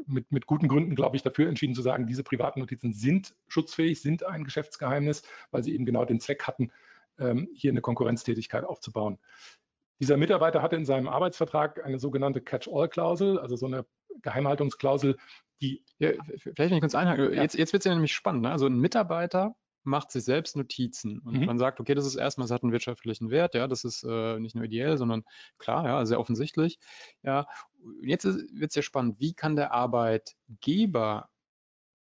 mit, 0.08 0.32
mit 0.32 0.46
guten 0.46 0.68
Gründen, 0.68 0.96
glaube 0.96 1.16
ich, 1.16 1.24
dafür 1.24 1.50
entschieden 1.50 1.76
zu 1.76 1.82
sagen, 1.82 2.08
diese 2.08 2.24
privaten 2.24 2.60
Notizen 2.60 2.94
sind 2.94 3.36
schutzfähig, 3.48 4.02
sind 4.02 4.24
ein 4.24 4.44
Geschäftsgeheimnis, 4.44 5.24
weil 5.52 5.64
sie 5.64 5.74
eben 5.74 5.86
genau 5.86 6.06
den 6.06 6.20
Zweck 6.20 6.44
hatten, 6.44 6.72
ähm, 7.20 7.50
hier 7.54 7.72
eine 7.72 7.82
Konkurrenztätigkeit 7.82 8.64
aufzubauen. 8.64 9.20
Dieser 10.00 10.18
Mitarbeiter 10.18 10.62
hatte 10.62 10.76
in 10.76 10.86
seinem 10.86 11.08
Arbeitsvertrag 11.08 11.84
eine 11.86 12.00
sogenannte 12.00 12.42
Catch-all-Klausel, 12.42 13.38
also 13.38 13.56
so 13.56 13.68
eine 13.68 13.86
Geheimhaltungsklausel, 14.22 15.18
die. 15.62 15.84
Ja, 16.00 16.12
vielleicht, 16.38 16.58
wenn 16.58 16.74
ich 16.74 16.82
kurz 16.82 16.96
einhaken, 16.96 17.34
ja. 17.34 17.44
jetzt, 17.44 17.56
jetzt 17.56 17.74
wird 17.74 17.82
es 17.82 17.86
ja 17.86 17.94
nämlich 17.94 18.14
spannend. 18.14 18.44
Ne? 18.44 18.52
Also 18.52 18.66
ein 18.66 18.80
Mitarbeiter 18.80 19.56
macht 19.84 20.12
sich 20.12 20.24
selbst 20.24 20.56
Notizen 20.56 21.20
und 21.20 21.40
mhm. 21.40 21.46
man 21.46 21.60
sagt, 21.60 21.80
okay, 21.80 21.96
das 21.96 22.06
ist 22.06 22.16
erstmal, 22.16 22.46
es 22.46 22.52
hat 22.52 22.64
einen 22.64 22.72
wirtschaftlichen 22.72 23.30
Wert, 23.30 23.56
ja, 23.56 23.68
das 23.68 23.84
ist 23.84 24.04
äh, 24.04 24.40
nicht 24.40 24.56
nur 24.56 24.66
ideell, 24.66 24.98
sondern 24.98 25.24
klar, 25.58 25.86
ja, 25.86 26.06
sehr 26.06 26.20
offensichtlich. 26.20 26.80
Ja, 27.24 27.48
jetzt 28.02 28.26
wird 28.26 28.70
es 28.70 28.76
ja 28.76 28.82
spannend, 28.82 29.20
wie 29.20 29.34
kann 29.34 29.56
der 29.56 29.72
Arbeitgeber 29.72 31.30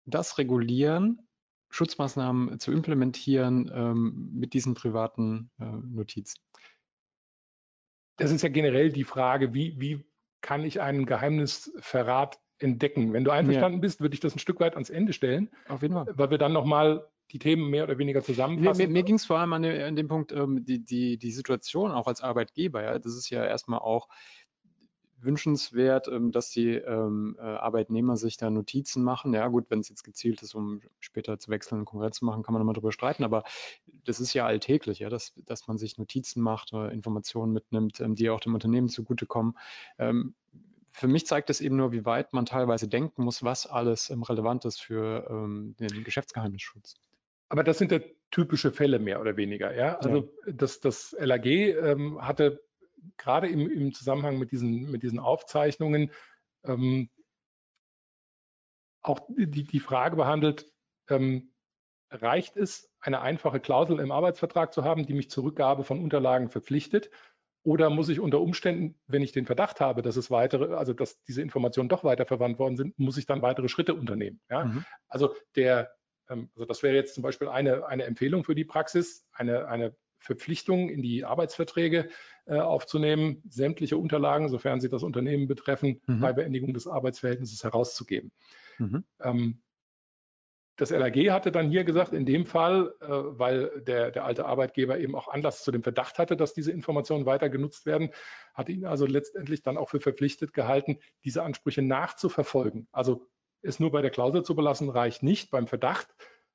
das 0.06 0.38
regulieren, 0.38 1.28
Schutzmaßnahmen 1.70 2.60
zu 2.60 2.72
implementieren 2.72 3.72
ähm, 3.74 4.30
mit 4.34 4.54
diesen 4.54 4.76
privaten 4.76 5.50
äh, 5.60 5.66
Notizen? 5.66 6.40
Das 8.18 8.32
ist 8.32 8.44
ja 8.44 8.50
generell 8.50 8.92
die 8.92 9.06
Frage, 9.06 9.56
wie, 9.56 9.80
wie 9.80 10.06
kann 10.42 10.64
ich 10.64 10.82
einen 10.82 11.08
Geheimnisverrat 11.08 12.40
entdecken? 12.60 13.14
Wenn 13.14 13.24
du 13.24 13.32
einverstanden 13.32 13.80
ja. 13.80 13.82
bist, 13.82 14.02
würde 14.02 14.14
ich 14.14 14.20
das 14.20 14.36
ein 14.36 14.40
Stück 14.40 14.60
weit 14.60 14.74
ans 14.74 14.92
Ende 14.92 15.14
stellen, 15.14 15.50
Auf 15.68 15.82
jeden 15.82 15.96
Fall. 15.96 16.06
weil 16.16 16.30
wir 16.30 16.38
dann 16.38 16.54
nochmal 16.54 17.08
die 17.34 17.40
Themen 17.40 17.70
mehr 17.70 17.84
oder 17.84 17.98
weniger 17.98 18.24
zusammenfassen? 18.24 18.78
Mir, 18.78 18.88
mir, 18.88 18.94
mir 18.94 19.04
ging 19.04 19.16
es 19.16 19.26
vor 19.26 19.40
allem 19.40 19.54
an 19.54 19.64
dem, 19.64 19.82
an 19.82 19.96
dem 19.96 20.08
Punkt, 20.08 20.32
ähm, 20.32 20.64
die, 20.64 20.80
die, 20.80 21.18
die 21.18 21.32
Situation 21.32 21.92
auch 21.92 22.08
als 22.08 22.22
Arbeitgeber. 22.22 22.84
Ja, 22.84 23.00
das 23.00 23.16
ist 23.16 23.30
ja 23.30 23.44
erstmal 23.44 23.80
auch 23.80 24.08
wünschenswert, 25.20 26.08
ähm, 26.08 26.32
dass 26.32 26.50
die 26.50 26.70
ähm, 26.76 27.36
äh, 27.40 27.42
Arbeitnehmer 27.42 28.18
sich 28.18 28.38
da 28.38 28.50
Notizen 28.50 29.04
machen. 29.04 29.34
Ja, 29.34 29.48
gut, 29.48 29.66
wenn 29.70 29.80
es 29.80 29.90
jetzt 29.90 30.04
gezielt 30.04 30.42
ist, 30.44 30.54
um 30.54 30.82
später 31.00 31.40
zu 31.40 31.50
wechseln 31.50 31.80
und 31.80 31.86
Konkurrenz 31.86 32.20
zu 32.20 32.26
machen, 32.26 32.44
kann 32.44 32.54
man 32.54 32.62
nochmal 32.62 32.76
drüber 32.76 32.92
streiten, 32.92 33.24
aber 33.24 33.44
das 34.06 34.20
ist 34.20 34.34
ja 34.34 34.46
alltäglich, 34.46 35.00
ja, 35.00 35.10
dass, 35.10 35.34
dass 35.46 35.68
man 35.68 35.78
sich 35.78 35.98
Notizen 35.98 36.42
macht, 36.42 36.74
Informationen 36.74 37.54
mitnimmt, 37.54 38.00
ähm, 38.00 38.16
die 38.16 38.30
auch 38.30 38.40
dem 38.40 38.54
Unternehmen 38.54 38.90
zugutekommen. 38.90 39.58
Für 40.96 41.08
mich 41.08 41.26
zeigt 41.26 41.50
es 41.50 41.62
eben 41.62 41.76
nur, 41.78 41.92
wie 41.92 42.06
weit 42.06 42.34
man 42.34 42.46
teilweise 42.46 42.88
denken 42.88 43.24
muss, 43.24 43.44
was 43.44 43.66
alles 43.66 44.12
relevant 44.12 44.66
ist 44.66 44.82
für 44.82 45.74
den 45.80 46.04
Geschäftsgeheimnisschutz. 46.04 46.96
Aber 47.50 47.64
das 47.64 47.78
sind 47.78 47.92
ja 47.92 48.00
typische 48.32 48.72
Fälle 48.72 49.00
mehr 49.00 49.22
oder 49.22 49.38
weniger. 49.38 49.76
Ja? 49.76 49.98
Also 49.98 50.32
ja. 50.46 50.54
Das, 50.54 50.80
das 50.80 51.16
LAG 51.20 51.46
ähm, 51.46 52.22
hatte 52.26 52.64
gerade 53.18 53.48
im, 53.48 53.70
im, 53.70 53.94
Zusammenhang 53.94 54.40
mit 54.40 54.52
diesen, 54.52 54.90
mit 54.90 55.04
diesen 55.04 55.20
Aufzeichnungen 55.20 56.12
ähm, 56.64 57.10
auch 59.02 59.20
die, 59.30 59.66
die 59.66 59.80
Frage 59.80 60.16
behandelt, 60.16 60.72
ähm, 61.10 61.54
reicht 62.10 62.58
es, 62.58 62.90
eine 63.00 63.22
einfache 63.22 63.60
Klausel 63.60 64.00
im 64.00 64.12
Arbeitsvertrag 64.12 64.74
zu 64.74 64.84
haben, 64.84 65.06
die 65.06 65.14
mich 65.14 65.30
zur 65.30 65.44
Rückgabe 65.44 65.84
von 65.84 66.02
Unterlagen 66.02 66.50
verpflichtet? 66.50 67.10
Oder 67.64 67.90
muss 67.90 68.10
ich 68.10 68.20
unter 68.20 68.42
Umständen, 68.42 69.00
wenn 69.08 69.22
ich 69.22 69.32
den 69.32 69.46
Verdacht 69.46 69.80
habe, 69.80 70.02
dass 70.02 70.16
es 70.16 70.32
weitere, 70.32 70.74
also 70.76 70.94
dass 70.94 71.22
diese 71.24 71.42
Informationen 71.42 71.90
doch 71.90 72.04
weiter 72.04 72.26
verwandt 72.26 72.60
worden 72.60 72.78
sind, 72.78 72.98
muss 73.00 73.18
ich 73.18 73.26
dann 73.26 73.42
weitere 73.42 73.70
Schritte 73.70 73.94
unternehmen? 73.94 74.42
Ja? 74.50 74.66
Mhm. 74.66 74.86
Also 75.08 75.36
der, 75.56 75.94
also 76.28 76.66
das 76.66 76.84
wäre 76.84 76.96
jetzt 76.96 77.16
zum 77.16 77.24
Beispiel 77.24 77.48
eine, 77.48 77.86
eine 77.86 78.04
Empfehlung 78.04 78.44
für 78.44 78.56
die 78.56 78.66
Praxis, 78.66 79.26
eine, 79.34 79.68
eine 79.68 79.96
Verpflichtung 80.20 80.90
in 80.90 81.02
die 81.02 81.26
Arbeitsverträge 81.26 82.10
äh, 82.46 82.58
aufzunehmen, 82.58 83.44
sämtliche 83.50 83.98
Unterlagen, 83.98 84.50
sofern 84.50 84.80
sie 84.80 84.90
das 84.90 85.04
Unternehmen 85.04 85.48
betreffen, 85.48 86.02
mhm. 86.08 86.22
bei 86.22 86.34
Beendigung 86.34 86.74
des 86.74 86.88
Arbeitsverhältnisses 86.88 87.64
herauszugeben. 87.64 88.32
Mhm. 88.80 89.04
Ähm, 89.22 89.62
das 90.76 90.90
LAG 90.90 91.16
hatte 91.30 91.52
dann 91.52 91.70
hier 91.70 91.84
gesagt, 91.84 92.14
in 92.14 92.26
dem 92.26 92.46
Fall, 92.48 92.96
äh, 93.00 93.06
weil 93.08 93.82
der, 93.82 94.10
der 94.10 94.26
alte 94.26 94.46
Arbeitgeber 94.46 94.98
eben 94.98 95.14
auch 95.14 95.28
Anlass 95.28 95.64
zu 95.64 95.72
dem 95.72 95.84
Verdacht 95.84 96.18
hatte, 96.18 96.36
dass 96.36 96.54
diese 96.54 96.72
Informationen 96.72 97.28
weiter 97.28 97.50
genutzt 97.50 97.86
werden, 97.86 98.10
hatte 98.56 98.72
ihn 98.72 98.86
also 98.86 99.06
letztendlich 99.06 99.62
dann 99.62 99.78
auch 99.78 99.90
für 99.90 100.00
verpflichtet 100.00 100.54
gehalten, 100.54 100.98
diese 101.24 101.44
Ansprüche 101.44 101.84
nachzuverfolgen. 101.84 102.88
Also 102.92 103.28
es 103.64 103.80
nur 103.80 103.92
bei 103.92 104.02
der 104.02 104.12
Klausel 104.12 104.44
zu 104.44 104.56
belassen, 104.56 104.90
reicht 104.90 105.24
nicht. 105.24 105.50
Beim 105.52 105.68
Verdacht, 105.68 106.08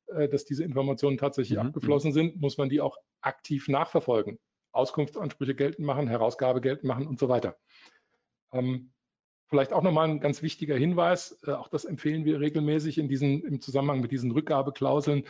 äh, 0.06 0.28
dass 0.28 0.44
diese 0.44 0.64
Informationen 0.64 1.18
tatsächlich 1.18 1.58
mhm. 1.58 1.66
abgeflossen 1.66 2.12
sind, 2.12 2.40
muss 2.40 2.58
man 2.58 2.68
die 2.68 2.80
auch 2.80 2.96
aktiv 3.20 3.68
nachverfolgen. 3.68 4.38
Auskunftsansprüche 4.72 5.54
geltend 5.54 5.86
machen, 5.86 6.08
Herausgabe 6.08 6.60
geltend 6.60 6.84
machen 6.84 7.06
und 7.06 7.18
so 7.18 7.28
weiter. 7.28 7.56
Ähm, 8.52 8.92
Vielleicht 9.48 9.72
auch 9.72 9.82
nochmal 9.82 10.08
ein 10.08 10.20
ganz 10.20 10.42
wichtiger 10.42 10.76
Hinweis, 10.76 11.38
äh, 11.46 11.52
auch 11.52 11.68
das 11.68 11.86
empfehlen 11.86 12.26
wir 12.26 12.38
regelmäßig 12.38 12.98
in 12.98 13.08
diesen, 13.08 13.42
im 13.44 13.60
Zusammenhang 13.62 14.00
mit 14.00 14.12
diesen 14.12 14.30
Rückgabeklauseln. 14.30 15.24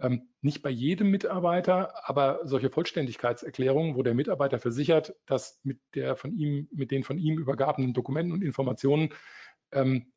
Ähm, 0.00 0.28
nicht 0.40 0.60
bei 0.60 0.70
jedem 0.70 1.10
Mitarbeiter, 1.12 2.08
aber 2.08 2.40
solche 2.42 2.68
Vollständigkeitserklärungen, 2.68 3.94
wo 3.94 4.02
der 4.02 4.14
Mitarbeiter 4.14 4.58
versichert, 4.58 5.14
dass 5.26 5.60
mit 5.62 5.78
der 5.94 6.16
von 6.16 6.36
ihm, 6.36 6.68
mit 6.72 6.90
den 6.90 7.04
von 7.04 7.16
ihm 7.16 7.38
übergabenen 7.38 7.94
Dokumenten 7.94 8.32
und 8.32 8.42
Informationen 8.42 9.10
ähm, 9.70 10.12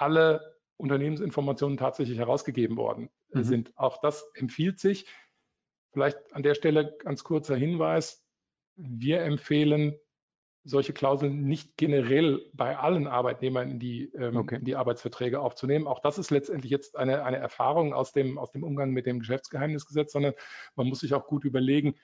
alle 0.00 0.56
Unternehmensinformationen 0.76 1.76
tatsächlich 1.76 2.18
herausgegeben 2.18 2.76
worden 2.76 3.10
mhm. 3.32 3.44
sind. 3.44 3.72
Auch 3.76 4.00
das 4.00 4.24
empfiehlt 4.34 4.80
sich. 4.80 5.06
Vielleicht 5.92 6.18
an 6.32 6.42
der 6.42 6.54
Stelle 6.54 6.96
ganz 6.98 7.22
kurzer 7.22 7.56
Hinweis. 7.56 8.26
Wir 8.76 9.20
empfehlen 9.22 9.96
solche 10.64 10.94
Klauseln 10.94 11.44
nicht 11.44 11.76
generell 11.76 12.50
bei 12.54 12.78
allen 12.78 13.06
Arbeitnehmern 13.06 13.70
in 13.70 13.78
die, 13.78 14.10
ähm, 14.14 14.36
okay. 14.36 14.56
in 14.56 14.64
die 14.64 14.76
Arbeitsverträge 14.76 15.40
aufzunehmen. 15.40 15.86
Auch 15.86 16.00
das 16.00 16.18
ist 16.18 16.30
letztendlich 16.30 16.70
jetzt 16.70 16.96
eine, 16.96 17.22
eine 17.22 17.36
Erfahrung 17.36 17.92
aus 17.92 18.12
dem, 18.12 18.38
aus 18.38 18.50
dem 18.50 18.64
Umgang 18.64 18.90
mit 18.90 19.06
dem 19.06 19.20
Geschäftsgeheimnisgesetz, 19.20 20.12
sondern 20.12 20.32
man 20.74 20.88
muss 20.88 21.00
sich 21.00 21.12
auch 21.12 21.26
gut 21.26 21.44
überlegen, 21.44 21.94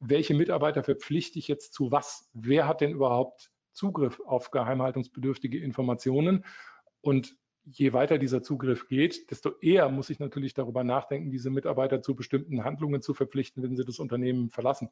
welche 0.00 0.34
Mitarbeiter 0.34 0.82
verpflichte 0.82 1.38
ich 1.38 1.48
jetzt 1.48 1.72
zu 1.72 1.90
was? 1.90 2.30
Wer 2.32 2.68
hat 2.68 2.82
denn 2.82 2.92
überhaupt 2.92 3.50
Zugriff 3.72 4.20
auf 4.20 4.50
geheimhaltungsbedürftige 4.50 5.58
Informationen? 5.58 6.44
Und 7.00 7.36
je 7.64 7.92
weiter 7.92 8.18
dieser 8.18 8.42
Zugriff 8.42 8.88
geht, 8.88 9.30
desto 9.30 9.52
eher 9.60 9.88
muss 9.88 10.10
ich 10.10 10.18
natürlich 10.18 10.54
darüber 10.54 10.84
nachdenken, 10.84 11.30
diese 11.30 11.50
Mitarbeiter 11.50 12.02
zu 12.02 12.14
bestimmten 12.14 12.64
Handlungen 12.64 13.02
zu 13.02 13.14
verpflichten, 13.14 13.62
wenn 13.62 13.76
sie 13.76 13.84
das 13.84 13.98
Unternehmen 13.98 14.50
verlassen. 14.50 14.90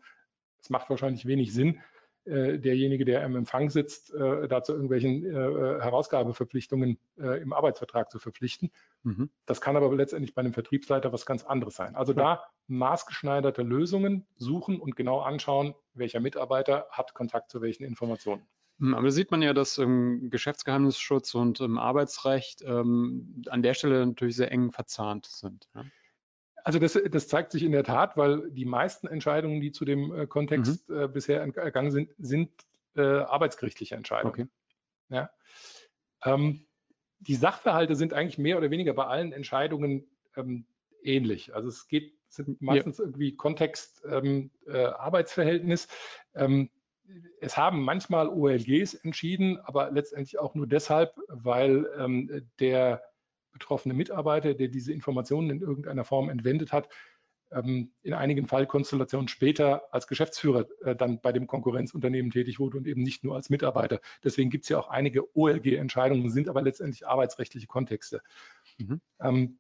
Es 0.61 0.71
macht 0.71 0.91
wahrscheinlich 0.91 1.27
wenig 1.27 1.53
Sinn, 1.53 1.81
äh, 2.29 2.59
derjenige, 2.59 3.07
der 3.07 3.25
im 3.25 3.37
Empfang 3.37 3.71
sitzt, 3.71 4.13
äh, 4.13 4.49
dazu 4.49 4.73
irgendwelchen 4.73 5.25
äh, 5.25 5.33
Herausgabeverpflichtungen 5.83 6.99
im 7.17 7.53
Arbeitsvertrag 7.53 8.11
zu 8.11 8.19
verpflichten. 8.19 8.71
Mhm. 9.03 9.31
Das 9.47 9.61
kann 9.61 9.77
aber 9.77 9.95
letztendlich 9.95 10.35
bei 10.35 10.41
einem 10.41 10.53
Vertriebsleiter 10.53 11.13
was 11.13 11.25
ganz 11.27 11.45
anderes 11.45 11.75
sein. 11.75 11.97
Also 11.97 12.13
ja. 12.13 12.19
da 12.19 12.45
maßgeschneiderte 12.67 13.63
Lösungen 13.63 14.27
suchen 14.37 14.79
und 14.79 14.95
genau 14.95 15.21
anschauen, 15.21 15.75
welcher 15.95 16.21
Mitarbeiter 16.21 16.87
hat 16.91 17.15
Kontakt 17.15 17.51
zu 17.51 17.63
welchen 17.63 17.85
Informationen. 17.85 18.47
Hm, 18.79 18.95
aber 18.95 19.05
da 19.05 19.11
sieht 19.11 19.31
man 19.31 19.43
ja, 19.43 19.53
dass 19.53 19.79
ähm, 19.79 20.31
Geschäftsgeheimnisschutz 20.31 21.35
und 21.35 21.61
ähm, 21.61 21.79
Arbeitsrecht 21.79 22.63
ähm, 22.63 23.43
an 23.49 23.63
der 23.63 23.75
Stelle 23.75 24.07
natürlich 24.07 24.37
sehr 24.37 24.53
eng 24.53 24.73
verzahnt 24.73 25.27
sind. 25.27 25.69
Ja? 25.75 25.85
Also 26.65 26.79
das, 26.79 26.99
das, 27.11 27.29
zeigt 27.29 27.53
sich 27.53 27.63
in 27.63 27.73
der 27.73 27.85
Tat, 27.85 28.17
weil 28.17 28.51
die 28.51 28.67
meisten 28.67 29.07
Entscheidungen, 29.07 29.61
die 29.61 29.73
zu 29.73 29.85
dem 29.85 30.15
äh, 30.15 30.27
Kontext 30.27 30.89
mhm. 30.89 30.99
äh, 30.99 31.09
bisher 31.09 31.41
ergangen 31.41 31.91
sind, 31.91 32.11
sind 32.19 32.51
äh, 32.95 33.03
arbeitsgerichtliche 33.03 33.95
Entscheidungen. 33.95 34.33
Okay. 34.33 34.49
Ja. 35.09 35.31
Ähm, 36.25 36.67
die 37.21 37.37
Sachverhalte 37.37 37.97
sind 37.97 38.13
eigentlich 38.13 38.39
mehr 38.39 38.59
oder 38.59 38.71
weniger 38.71 38.93
bei 38.93 39.07
allen 39.07 39.33
Entscheidungen 39.33 40.09
ähm, 40.37 40.67
ähnlich. 41.03 41.55
Also 41.55 41.69
es 41.69 41.89
geht 41.89 42.19
sind 42.29 42.61
meistens 42.61 42.99
ja. 42.99 43.05
irgendwie 43.05 43.35
Kontext 43.35 44.03
ähm, 44.09 44.51
äh, 44.67 44.85
Arbeitsverhältnis. 44.85 45.89
Es 47.41 47.57
haben 47.57 47.83
manchmal 47.83 48.29
OLGs 48.29 48.95
entschieden, 48.95 49.59
aber 49.59 49.91
letztendlich 49.91 50.39
auch 50.39 50.55
nur 50.55 50.67
deshalb, 50.67 51.15
weil 51.29 51.87
ähm, 51.99 52.49
der 52.61 53.03
betroffene 53.53 53.95
Mitarbeiter, 53.95 54.55
der 54.55 54.69
diese 54.69 54.93
Informationen 54.93 55.51
in 55.51 55.61
irgendeiner 55.61 56.05
Form 56.05 56.29
entwendet 56.29 56.73
hat, 56.73 56.89
ähm, 57.51 57.93
in 58.03 58.13
einigen 58.13 58.47
Fallkonstellationen 58.47 59.29
später 59.29 59.83
als 59.93 60.07
Geschäftsführer 60.07 60.67
äh, 60.83 60.95
dann 60.95 61.21
bei 61.21 61.33
dem 61.33 61.47
Konkurrenzunternehmen 61.47 62.31
tätig 62.31 62.59
wurde 62.59 62.77
und 62.77 62.87
eben 62.87 63.03
nicht 63.03 63.25
nur 63.25 63.35
als 63.37 63.51
Mitarbeiter. 63.51 64.01
Deswegen 64.23 64.51
gibt 64.51 64.65
es 64.65 64.69
ja 64.69 64.79
auch 64.79 64.89
einige 64.89 65.35
OLG-Entscheidungen, 65.37 66.31
sind 66.31 66.49
aber 66.49 66.63
letztendlich 66.63 67.07
arbeitsrechtliche 67.07 67.67
Kontexte. 67.67 68.23
Mhm. 68.79 69.01
Ähm, 69.21 69.59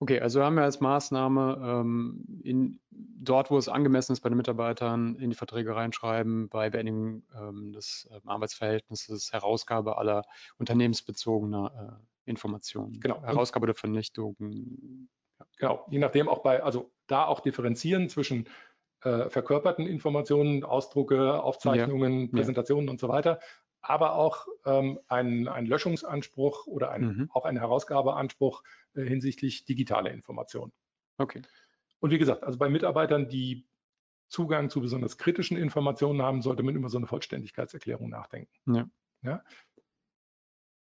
okay, 0.00 0.20
also 0.20 0.42
haben 0.42 0.54
wir 0.54 0.62
als 0.62 0.80
Maßnahme 0.80 1.58
ähm, 1.62 2.24
in, 2.42 2.80
dort, 2.90 3.50
wo 3.50 3.58
es 3.58 3.68
angemessen 3.68 4.12
ist, 4.12 4.20
bei 4.20 4.28
den 4.28 4.36
Mitarbeitern 4.36 5.16
in 5.16 5.30
die 5.30 5.36
Verträge 5.36 5.74
reinschreiben, 5.74 6.48
bei 6.48 6.70
Beendigung 6.70 7.22
ähm, 7.36 7.72
des 7.72 8.08
äh, 8.10 8.20
Arbeitsverhältnisses, 8.24 9.32
Herausgabe 9.32 9.98
aller 9.98 10.24
unternehmensbezogener 10.58 11.98
äh, 12.00 12.30
Informationen. 12.30 13.00
Genau. 13.00 13.22
Herausgabe 13.22 13.66
der 13.66 13.74
Vernichtung. 13.74 14.36
Ja. 15.38 15.46
Genau, 15.58 15.86
je 15.90 15.98
nachdem 15.98 16.28
auch 16.28 16.42
bei, 16.42 16.62
also 16.62 16.90
da 17.06 17.24
auch 17.24 17.40
differenzieren 17.40 18.08
zwischen 18.08 18.48
äh, 19.02 19.28
verkörperten 19.30 19.86
Informationen, 19.86 20.64
Ausdrucke, 20.64 21.42
Aufzeichnungen, 21.42 22.22
ja. 22.22 22.28
Präsentationen 22.28 22.86
ja. 22.86 22.90
und 22.90 23.00
so 23.00 23.08
weiter, 23.08 23.38
aber 23.80 24.14
auch 24.14 24.46
ähm, 24.66 24.98
ein, 25.08 25.48
ein 25.48 25.66
Löschungsanspruch 25.66 26.66
oder 26.66 26.90
ein, 26.90 27.02
mhm. 27.02 27.30
auch 27.32 27.44
ein 27.44 27.56
Herausgabeanspruch 27.56 28.62
äh, 28.94 29.02
hinsichtlich 29.02 29.64
digitaler 29.64 30.10
Informationen. 30.10 30.72
Okay. 31.18 31.42
Und 32.00 32.10
wie 32.10 32.18
gesagt, 32.18 32.44
also 32.44 32.58
bei 32.58 32.68
Mitarbeitern, 32.68 33.28
die 33.28 33.66
Zugang 34.28 34.70
zu 34.70 34.80
besonders 34.80 35.18
kritischen 35.18 35.56
Informationen 35.56 36.22
haben, 36.22 36.42
sollte 36.42 36.62
man 36.62 36.76
über 36.76 36.88
so 36.90 36.98
eine 36.98 37.06
Vollständigkeitserklärung 37.06 38.10
nachdenken. 38.10 38.52
Ja. 38.66 38.88
ja? 39.22 39.42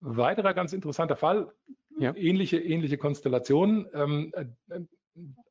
Weiterer 0.01 0.55
ganz 0.55 0.73
interessanter 0.73 1.17
Fall, 1.17 1.53
ja. 1.99 2.15
ähnliche, 2.15 2.59
ähnliche 2.59 2.99
Konstellation. 2.99 3.89
Ähm, 3.93 4.33
äh, 4.69 4.81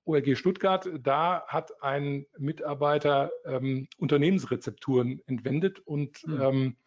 OLG 0.05 0.37
Stuttgart, 0.37 0.89
da 1.01 1.45
hat 1.47 1.83
ein 1.83 2.25
Mitarbeiter 2.37 3.31
ähm, 3.45 3.89
Unternehmensrezepturen 3.97 5.21
entwendet 5.25 5.79
und 5.79 6.25
mhm. 6.25 6.41
ähm, 6.41 6.77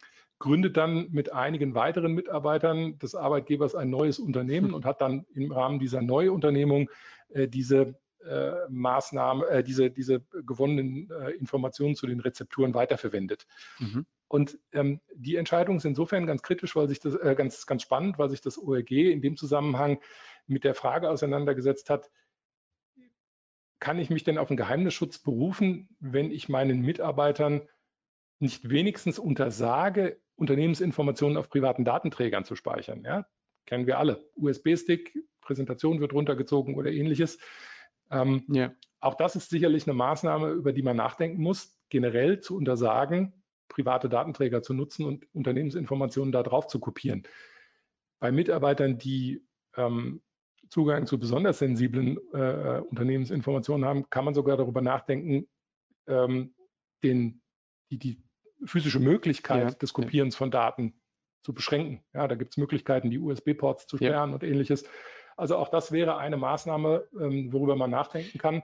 gründet 0.40 0.76
dann 0.76 1.08
mit 1.12 1.32
einigen 1.32 1.74
weiteren 1.74 2.14
Mitarbeitern 2.14 2.98
des 2.98 3.14
Arbeitgebers 3.14 3.76
ein 3.76 3.90
neues 3.90 4.18
Unternehmen 4.18 4.68
mhm. 4.68 4.74
und 4.74 4.84
hat 4.84 5.00
dann 5.00 5.26
im 5.34 5.52
Rahmen 5.52 5.78
dieser 5.78 6.02
Neuunternehmung 6.02 6.90
äh, 7.28 7.46
diese 7.46 7.94
äh, 8.26 8.52
Maßnahmen, 8.68 9.46
äh, 9.48 9.62
diese, 9.62 9.90
diese 9.90 10.20
gewonnenen 10.46 11.10
äh, 11.10 11.30
Informationen 11.32 11.94
zu 11.94 12.06
den 12.06 12.20
Rezepturen 12.20 12.74
weiterverwendet. 12.74 13.46
Mhm. 13.78 14.06
Und 14.28 14.58
ähm, 14.72 15.00
die 15.14 15.36
Entscheidung 15.36 15.76
ist 15.76 15.84
insofern 15.84 16.26
ganz 16.26 16.42
kritisch, 16.42 16.74
weil 16.74 16.88
sich 16.88 17.00
das 17.00 17.14
äh, 17.16 17.34
ganz, 17.36 17.66
ganz 17.66 17.82
spannend, 17.82 18.18
weil 18.18 18.30
sich 18.30 18.40
das 18.40 18.58
ORG 18.58 18.90
in 18.90 19.20
dem 19.20 19.36
Zusammenhang 19.36 20.00
mit 20.46 20.64
der 20.64 20.74
Frage 20.74 21.10
auseinandergesetzt 21.10 21.90
hat, 21.90 22.10
kann 23.78 23.98
ich 23.98 24.08
mich 24.08 24.24
denn 24.24 24.38
auf 24.38 24.48
den 24.48 24.56
Geheimnisschutz 24.56 25.18
berufen, 25.18 25.88
wenn 26.00 26.30
ich 26.30 26.48
meinen 26.48 26.80
Mitarbeitern 26.80 27.62
nicht 28.40 28.68
wenigstens 28.68 29.18
untersage, 29.18 30.20
Unternehmensinformationen 30.36 31.36
auf 31.36 31.48
privaten 31.48 31.84
Datenträgern 31.84 32.44
zu 32.44 32.56
speichern? 32.56 33.02
Ja? 33.04 33.26
Kennen 33.66 33.86
wir 33.86 33.98
alle. 33.98 34.24
USB-Stick, 34.34 35.16
Präsentation 35.40 36.00
wird 36.00 36.12
runtergezogen 36.12 36.74
oder 36.74 36.90
ähnliches. 36.90 37.38
Ähm, 38.10 38.44
ja. 38.48 38.72
Auch 39.00 39.14
das 39.14 39.36
ist 39.36 39.50
sicherlich 39.50 39.86
eine 39.86 39.94
Maßnahme, 39.94 40.50
über 40.50 40.72
die 40.72 40.82
man 40.82 40.96
nachdenken 40.96 41.42
muss, 41.42 41.76
generell 41.88 42.40
zu 42.40 42.56
untersagen, 42.56 43.42
private 43.68 44.08
Datenträger 44.08 44.62
zu 44.62 44.74
nutzen 44.74 45.06
und 45.06 45.26
Unternehmensinformationen 45.34 46.32
da 46.32 46.42
drauf 46.42 46.66
zu 46.66 46.80
kopieren. 46.80 47.22
Bei 48.18 48.32
Mitarbeitern, 48.32 48.98
die 48.98 49.42
ähm, 49.76 50.22
Zugang 50.68 51.06
zu 51.06 51.18
besonders 51.18 51.58
sensiblen 51.58 52.18
äh, 52.32 52.80
Unternehmensinformationen 52.88 53.86
haben, 53.86 54.10
kann 54.10 54.24
man 54.24 54.34
sogar 54.34 54.56
darüber 54.56 54.82
nachdenken, 54.82 55.48
ähm, 56.06 56.54
den, 57.02 57.42
die, 57.90 57.98
die 57.98 58.22
physische 58.64 59.00
Möglichkeit 59.00 59.70
ja, 59.70 59.70
des 59.70 59.92
Kopierens 59.92 60.34
ja. 60.34 60.38
von 60.38 60.50
Daten 60.50 60.94
zu 61.42 61.54
beschränken. 61.54 62.02
Ja, 62.12 62.28
da 62.28 62.34
gibt 62.34 62.52
es 62.52 62.56
Möglichkeiten, 62.56 63.10
die 63.10 63.18
USB-Ports 63.18 63.86
zu 63.86 63.96
sperren 63.96 64.30
ja. 64.30 64.34
und 64.34 64.42
ähnliches. 64.42 64.84
Also 65.36 65.56
auch 65.56 65.68
das 65.68 65.90
wäre 65.92 66.18
eine 66.18 66.36
Maßnahme, 66.36 67.08
ähm, 67.18 67.52
worüber 67.52 67.76
man 67.76 67.90
nachdenken 67.90 68.38
kann. 68.38 68.62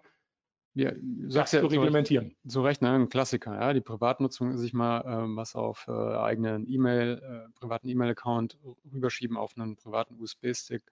Ja, 0.74 0.92
sagst 1.28 1.54
ja, 1.54 1.60
zu 1.60 1.68
reglementieren. 1.68 2.36
Zu 2.46 2.60
Recht, 2.60 2.82
ne, 2.82 2.92
ein 2.92 3.08
Klassiker, 3.08 3.54
ja, 3.54 3.72
die 3.72 3.80
Privatnutzung 3.80 4.58
sich 4.58 4.74
mal 4.74 5.02
ähm, 5.06 5.34
was 5.34 5.56
auf 5.56 5.86
äh, 5.88 5.90
eigenen 5.90 6.68
E-Mail, 6.68 7.22
äh, 7.22 7.58
privaten 7.58 7.88
E-Mail-Account 7.88 8.58
rüberschieben 8.92 9.38
auf 9.38 9.56
einen 9.56 9.76
privaten 9.76 10.20
USB-Stick 10.20 10.82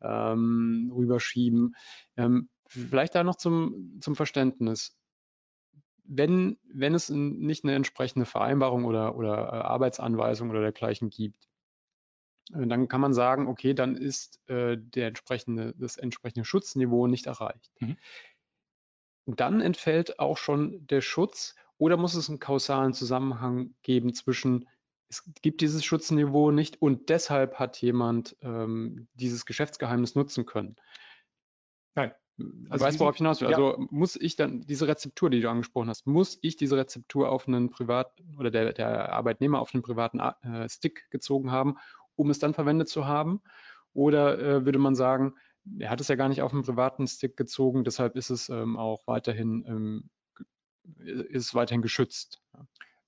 ähm, 0.00 0.90
rüberschieben. 0.96 1.76
Ähm, 2.16 2.48
vielleicht 2.66 3.14
da 3.14 3.22
noch 3.22 3.36
zum, 3.36 3.98
zum 4.00 4.16
Verständnis 4.16 4.98
wenn, 6.14 6.58
wenn 6.72 6.94
es 6.94 7.08
nicht 7.08 7.64
eine 7.64 7.74
entsprechende 7.74 8.26
Vereinbarung 8.26 8.84
oder, 8.84 9.16
oder 9.16 9.34
äh, 9.34 9.56
Arbeitsanweisung 9.62 10.50
oder 10.50 10.60
dergleichen 10.60 11.08
gibt, 11.08 11.48
äh, 12.52 12.66
dann 12.66 12.88
kann 12.88 13.00
man 13.00 13.14
sagen, 13.14 13.46
okay, 13.46 13.72
dann 13.72 13.96
ist 13.96 14.40
äh, 14.48 14.76
der 14.76 15.08
entsprechende, 15.08 15.74
das 15.78 15.96
entsprechende 15.96 16.44
Schutzniveau 16.44 17.06
nicht 17.06 17.26
erreicht. 17.26 17.72
Mhm. 17.80 17.96
Dann 19.26 19.60
entfällt 19.60 20.18
auch 20.18 20.36
schon 20.36 20.86
der 20.86 21.00
Schutz 21.00 21.54
oder 21.78 21.96
muss 21.96 22.14
es 22.14 22.28
einen 22.28 22.40
kausalen 22.40 22.92
Zusammenhang 22.92 23.74
geben 23.82 24.12
zwischen, 24.12 24.68
es 25.08 25.24
gibt 25.40 25.60
dieses 25.62 25.84
Schutzniveau 25.84 26.50
nicht 26.50 26.82
und 26.82 27.08
deshalb 27.08 27.58
hat 27.58 27.80
jemand 27.80 28.36
ähm, 28.42 29.08
dieses 29.14 29.46
Geschäftsgeheimnis 29.46 30.14
nutzen 30.14 30.44
können. 30.44 30.76
Nein. 31.94 32.12
Also 32.68 32.84
weißt, 32.84 33.00
worauf 33.00 33.14
ich 33.14 33.18
hinaus 33.18 33.40
will? 33.40 33.50
Ja. 33.50 33.56
Also 33.56 33.86
muss 33.90 34.16
ich 34.16 34.36
dann 34.36 34.62
diese 34.62 34.88
Rezeptur, 34.88 35.30
die 35.30 35.40
du 35.40 35.50
angesprochen 35.50 35.88
hast, 35.88 36.06
muss 36.06 36.38
ich 36.42 36.56
diese 36.56 36.76
Rezeptur 36.76 37.30
auf 37.30 37.48
einen 37.48 37.70
privaten 37.70 38.36
oder 38.38 38.50
der, 38.50 38.72
der 38.72 39.12
Arbeitnehmer 39.12 39.60
auf 39.60 39.74
einen 39.74 39.82
privaten 39.82 40.20
äh, 40.20 40.68
Stick 40.68 41.10
gezogen 41.10 41.50
haben, 41.50 41.76
um 42.16 42.30
es 42.30 42.38
dann 42.38 42.54
verwendet 42.54 42.88
zu 42.88 43.06
haben? 43.06 43.42
Oder 43.94 44.38
äh, 44.38 44.64
würde 44.64 44.78
man 44.78 44.94
sagen, 44.94 45.34
er 45.78 45.90
hat 45.90 46.00
es 46.00 46.08
ja 46.08 46.16
gar 46.16 46.28
nicht 46.28 46.42
auf 46.42 46.52
einen 46.52 46.62
privaten 46.62 47.06
Stick 47.06 47.36
gezogen, 47.36 47.84
deshalb 47.84 48.16
ist 48.16 48.30
es 48.30 48.48
ähm, 48.48 48.76
auch 48.76 49.06
weiterhin, 49.06 49.64
ähm, 49.66 50.10
ist 51.28 51.54
weiterhin 51.54 51.82
geschützt? 51.82 52.42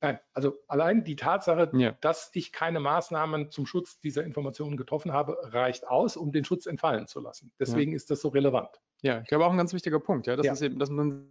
Nein, 0.05 0.21
also 0.35 0.59
allein 0.69 1.03
die 1.03 1.17
Tatsache, 1.17 1.71
ja. 1.73 1.93
dass 2.03 2.31
ich 2.35 2.53
keine 2.53 2.79
Maßnahmen 2.79 3.51
zum 3.51 3.65
Schutz 3.65 4.01
dieser 4.01 4.23
Informationen 4.23 4.77
getroffen 4.77 5.13
habe, 5.13 5.39
reicht 5.45 5.89
aus, 5.89 6.19
um 6.19 6.31
den 6.31 6.45
Schutz 6.45 6.67
entfallen 6.67 7.07
zu 7.07 7.21
lassen. 7.21 7.53
Deswegen 7.59 7.93
ja. 7.93 7.97
ist 7.97 8.11
das 8.11 8.21
so 8.21 8.29
relevant. 8.29 8.69
Ja, 9.05 9.21
ich 9.21 9.29
glaube 9.29 9.45
auch 9.45 9.51
ein 9.51 9.59
ganz 9.59 9.75
wichtiger 9.75 10.01
Punkt, 10.01 10.27
ja, 10.27 10.35
dass, 10.35 10.61
ja. 10.61 10.67
Eben, 10.67 10.79
dass 10.79 10.89
man 10.89 11.29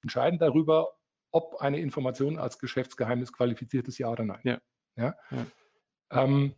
entscheiden 0.00 0.38
darüber, 0.38 0.96
ob 1.30 1.56
eine 1.56 1.78
Information 1.78 2.38
als 2.38 2.58
Geschäftsgeheimnis 2.58 3.34
qualifiziert 3.34 3.86
ist, 3.86 3.98
ja 3.98 4.08
oder 4.08 4.24
nein. 4.24 4.40
Ja. 4.44 4.58
ja? 4.96 5.14
ja. 5.30 5.46
Ähm, 6.10 6.54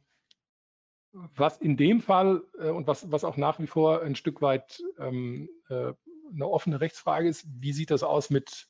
was 1.12 1.58
in 1.58 1.76
dem 1.76 2.00
Fall 2.00 2.42
äh, 2.58 2.70
und 2.70 2.86
was, 2.86 3.10
was 3.10 3.24
auch 3.24 3.36
nach 3.36 3.58
wie 3.58 3.66
vor 3.66 4.02
ein 4.02 4.14
Stück 4.14 4.42
weit 4.42 4.82
ähm, 4.98 5.48
äh, 5.68 5.92
eine 6.32 6.46
offene 6.46 6.80
Rechtsfrage 6.80 7.28
ist, 7.28 7.46
wie 7.48 7.72
sieht 7.72 7.90
das 7.90 8.02
aus 8.02 8.30
mit 8.30 8.68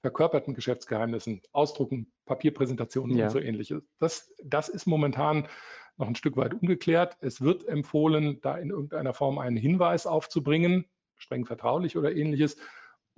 verkörperten 0.00 0.54
Geschäftsgeheimnissen, 0.54 1.42
Ausdrucken, 1.52 2.12
Papierpräsentationen 2.24 3.16
ja. 3.16 3.26
und 3.26 3.30
so 3.30 3.38
ähnliches. 3.38 3.82
Das, 3.98 4.32
das 4.44 4.68
ist 4.68 4.86
momentan 4.86 5.48
noch 5.96 6.06
ein 6.06 6.14
Stück 6.14 6.36
weit 6.36 6.54
ungeklärt. 6.54 7.16
Es 7.20 7.40
wird 7.40 7.66
empfohlen, 7.66 8.40
da 8.40 8.56
in 8.56 8.70
irgendeiner 8.70 9.14
Form 9.14 9.38
einen 9.38 9.56
Hinweis 9.56 10.06
aufzubringen, 10.06 10.86
streng 11.16 11.44
vertraulich 11.44 11.96
oder 11.96 12.14
ähnliches, 12.14 12.56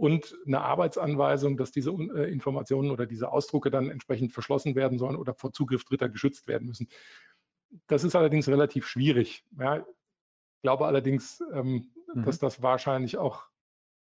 und 0.01 0.35
eine 0.47 0.63
Arbeitsanweisung, 0.63 1.59
dass 1.59 1.73
diese 1.73 1.91
äh, 1.91 2.33
Informationen 2.33 2.91
oder 2.91 3.05
diese 3.05 3.31
Ausdrucke 3.31 3.71
dann 3.71 3.91
entsprechend 3.91 4.33
verschlossen 4.33 4.75
werden 4.75 4.99
sollen 4.99 5.17
oder 5.17 5.35
vor 5.35 5.53
Zugriff 5.53 5.85
Dritter 5.85 6.09
geschützt 6.09 6.49
werden 6.49 6.67
müssen. 6.67 6.89
Das 7.87 8.05
ist 8.05 8.17
allerdings 8.17 8.49
relativ 8.49 8.87
schwierig. 8.87 9.45
Ja, 9.59 9.79
ich 9.79 10.63
glaube 10.63 10.87
allerdings, 10.87 11.43
ähm, 11.53 11.91
mhm. 12.15 12.25
dass 12.25 12.39
das 12.39 12.63
wahrscheinlich 12.63 13.17
auch 13.17 13.45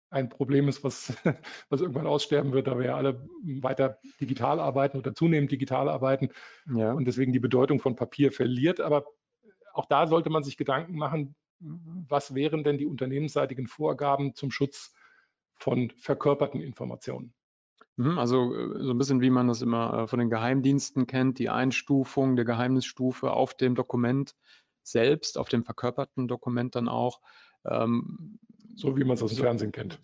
ein 0.10 0.30
Problem 0.30 0.68
ist, 0.68 0.84
was, 0.84 1.14
was 1.70 1.82
irgendwann 1.82 2.08
aussterben 2.08 2.54
wird, 2.54 2.68
da 2.68 2.78
wir 2.78 2.86
ja 2.86 2.96
alle 2.96 3.28
weiter 3.44 4.00
digital 4.22 4.60
arbeiten 4.60 4.98
oder 4.98 5.14
zunehmend 5.14 5.52
digital 5.52 5.90
arbeiten 5.90 6.30
ja. 6.74 6.94
und 6.94 7.06
deswegen 7.06 7.34
die 7.34 7.40
Bedeutung 7.40 7.80
von 7.80 7.96
Papier 7.96 8.32
verliert. 8.32 8.80
Aber 8.80 9.06
auch 9.74 9.86
da 9.86 10.08
sollte 10.08 10.30
man 10.30 10.44
sich 10.44 10.58
Gedanken 10.58 10.96
machen, 10.96 11.36
was 11.60 12.36
wären 12.36 12.64
denn 12.64 12.78
die 12.78 12.86
unternehmensseitigen 12.86 13.68
Vorgaben 13.68 14.36
zum 14.36 14.52
Schutz 14.52 14.94
von 15.56 15.92
verkörperten 15.98 16.62
Informationen. 16.62 17.34
Mhm, 17.98 18.20
also 18.20 18.54
äh, 18.54 18.84
so 18.84 18.92
ein 18.92 18.98
bisschen 18.98 19.22
wie 19.22 19.30
man 19.30 19.48
das 19.48 19.62
immer 19.62 20.04
äh, 20.04 20.08
von 20.08 20.20
den 20.20 20.30
Geheimdiensten 20.30 21.08
kennt, 21.08 21.40
die 21.40 21.50
Einstufung 21.50 22.36
der 22.36 22.46
Geheimnisstufe 22.46 23.32
auf 23.32 23.54
dem 23.54 23.76
Dokument 23.76 24.36
selbst, 24.84 25.38
auf 25.38 25.50
dem 25.50 25.64
verkörperten 25.64 26.28
Dokument 26.28 26.76
dann 26.76 26.88
auch. 26.88 27.22
Ähm, 27.66 28.40
so 28.76 28.98
wie 28.98 29.04
man 29.04 29.16
es 29.16 29.24
aus 29.24 29.32
dem 29.32 29.38
so, 29.38 29.44
Fernsehen 29.44 29.72
kennt. 29.72 30.00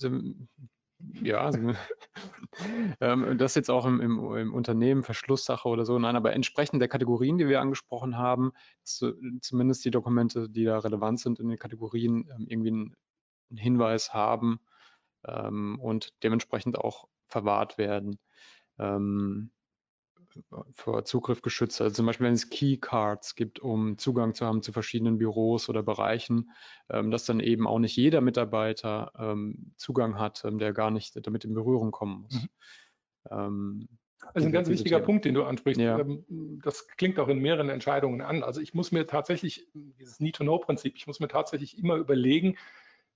Ja, 1.21 1.51
ähm, 3.01 3.38
das 3.38 3.56
jetzt 3.56 3.69
auch 3.69 3.86
im, 3.86 3.99
im, 3.99 4.36
im, 4.36 4.54
Unternehmen, 4.54 5.04
Verschlusssache 5.04 5.67
oder 5.67 5.84
so. 5.86 5.97
Nein, 5.99 6.15
aber 6.15 6.34
entsprechend 6.34 6.80
der 6.80 6.89
Kategorien, 6.89 7.38
die 7.38 7.47
wir 7.47 7.60
angesprochen 7.60 8.17
haben, 8.17 8.51
zumindest 8.84 9.84
die 9.84 9.91
Dokumente, 9.91 10.47
die 10.49 10.63
da 10.63 10.80
relevant 10.80 11.19
sind 11.19 11.39
in 11.39 11.49
den 11.49 11.58
Kategorien, 11.58 12.30
ähm, 12.36 12.45
irgendwie 12.47 12.69
einen 12.69 13.58
Hinweis 13.58 14.13
haben, 14.13 14.60
ähm, 15.28 15.80
und 15.80 16.14
dementsprechend 16.24 16.78
auch 16.78 17.08
verwahrt 17.28 17.78
werden. 17.78 18.20
Ähm, 18.80 19.52
vor 20.74 21.04
Zugriff 21.04 21.42
geschützt. 21.42 21.82
Also 21.82 21.94
zum 21.94 22.06
Beispiel, 22.06 22.28
wenn 22.28 22.34
es 22.34 22.50
Keycards 22.50 23.36
gibt, 23.36 23.60
um 23.60 23.98
Zugang 23.98 24.34
zu 24.34 24.46
haben 24.46 24.62
zu 24.62 24.72
verschiedenen 24.72 25.18
Büros 25.18 25.68
oder 25.68 25.84
Bereichen, 25.84 26.52
ähm, 26.90 27.12
dass 27.12 27.26
dann 27.26 27.42
eben 27.42 27.68
auch 27.68 27.80
nicht 27.80 27.98
jeder 27.98 28.22
Mitarbeiter 28.22 29.12
ähm, 29.18 29.74
Zugang 29.76 30.18
hat, 30.18 30.46
ähm, 30.46 30.58
der 30.58 30.72
gar 30.72 30.90
nicht 30.90 31.20
damit 31.26 31.44
in 31.44 31.54
Berührung 31.54 31.92
kommen 31.92 32.22
muss. 32.22 32.48
Mhm. 33.30 33.88
Also 34.34 34.48
ein 34.48 34.52
ganz 34.52 34.70
wichtiger 34.70 34.98
Thema. 34.98 35.06
Punkt, 35.06 35.26
den 35.26 35.34
du 35.34 35.44
ansprichst. 35.44 35.82
Ja. 35.82 36.00
Das 36.64 36.88
klingt 36.88 37.20
auch 37.20 37.28
in 37.28 37.40
mehreren 37.40 37.70
Entscheidungen 37.70 38.22
an. 38.22 38.44
Also 38.44 38.62
ich 38.62 38.74
muss 38.74 38.92
mir 38.92 39.06
tatsächlich, 39.06 39.68
dieses 39.74 40.20
Need-to-Know-Prinzip, 40.20 40.96
ich 40.96 41.08
muss 41.08 41.20
mir 41.20 41.28
tatsächlich 41.28 41.78
immer 41.78 41.96
überlegen, 41.96 42.58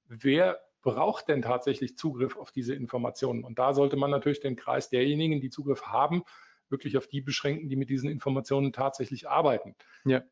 wer 0.07 0.59
braucht 0.85 1.27
denn 1.27 1.41
tatsächlich 1.41 1.97
Zugriff 1.97 2.37
auf 2.37 2.51
diese 2.51 2.75
Informationen? 2.75 3.43
Und 3.43 3.59
da 3.59 3.73
sollte 3.73 3.97
man 3.97 4.11
natürlich 4.11 4.39
den 4.39 4.55
Kreis 4.55 4.89
derjenigen, 4.89 5.41
die 5.41 5.49
Zugriff 5.49 5.87
haben, 5.87 6.23
wirklich 6.69 6.95
auf 6.97 7.07
die 7.07 7.21
beschränken, 7.21 7.67
die 7.67 7.75
mit 7.75 7.89
diesen 7.89 8.09
Informationen 8.09 8.71
tatsächlich 8.71 9.27
arbeiten. 9.27 9.75
Ja. 10.05 10.23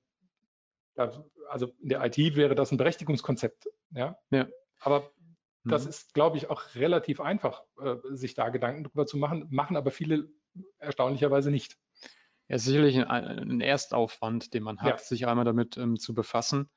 Also 0.95 1.73
in 1.81 1.89
der 1.89 2.05
IT 2.05 2.17
wäre 2.35 2.55
das 2.55 2.71
ein 2.71 2.77
Berechtigungskonzept. 2.77 3.67
Ja. 3.91 4.15
ja. 4.29 4.47
Aber 4.79 5.11
mhm. 5.63 5.71
das 5.71 5.87
ist, 5.87 6.13
glaube 6.13 6.37
ich, 6.37 6.51
auch 6.51 6.75
relativ 6.75 7.19
einfach, 7.19 7.63
äh, 7.81 7.95
sich 8.11 8.35
da 8.35 8.49
Gedanken 8.49 8.83
drüber 8.83 9.07
zu 9.07 9.17
machen, 9.17 9.47
machen 9.49 9.75
aber 9.75 9.89
viele 9.89 10.29
erstaunlicherweise 10.77 11.49
nicht. 11.49 11.77
Ja, 12.47 12.59
sicherlich 12.59 12.97
ein, 12.97 13.07
ein 13.07 13.61
Erstaufwand, 13.61 14.53
den 14.53 14.61
man 14.61 14.81
hat, 14.81 14.99
ja. 14.99 15.05
sich 15.05 15.25
einmal 15.25 15.45
damit 15.45 15.77
ähm, 15.77 15.97
zu 15.97 16.13
befassen. 16.13 16.69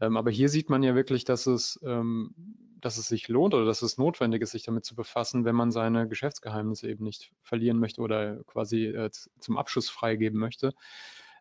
Ähm, 0.00 0.16
aber 0.16 0.30
hier 0.30 0.48
sieht 0.48 0.70
man 0.70 0.82
ja 0.82 0.94
wirklich, 0.94 1.24
dass 1.24 1.46
es, 1.46 1.80
ähm, 1.84 2.34
dass 2.80 2.98
es 2.98 3.08
sich 3.08 3.28
lohnt 3.28 3.54
oder 3.54 3.64
dass 3.64 3.82
es 3.82 3.98
notwendig 3.98 4.42
ist, 4.42 4.50
sich 4.50 4.64
damit 4.64 4.84
zu 4.84 4.94
befassen, 4.94 5.44
wenn 5.44 5.54
man 5.54 5.70
seine 5.70 6.08
Geschäftsgeheimnisse 6.08 6.88
eben 6.88 7.04
nicht 7.04 7.32
verlieren 7.42 7.78
möchte 7.78 8.00
oder 8.00 8.42
quasi 8.44 8.86
äh, 8.86 9.10
zum 9.38 9.56
Abschluss 9.56 9.88
freigeben 9.88 10.38
möchte. 10.38 10.74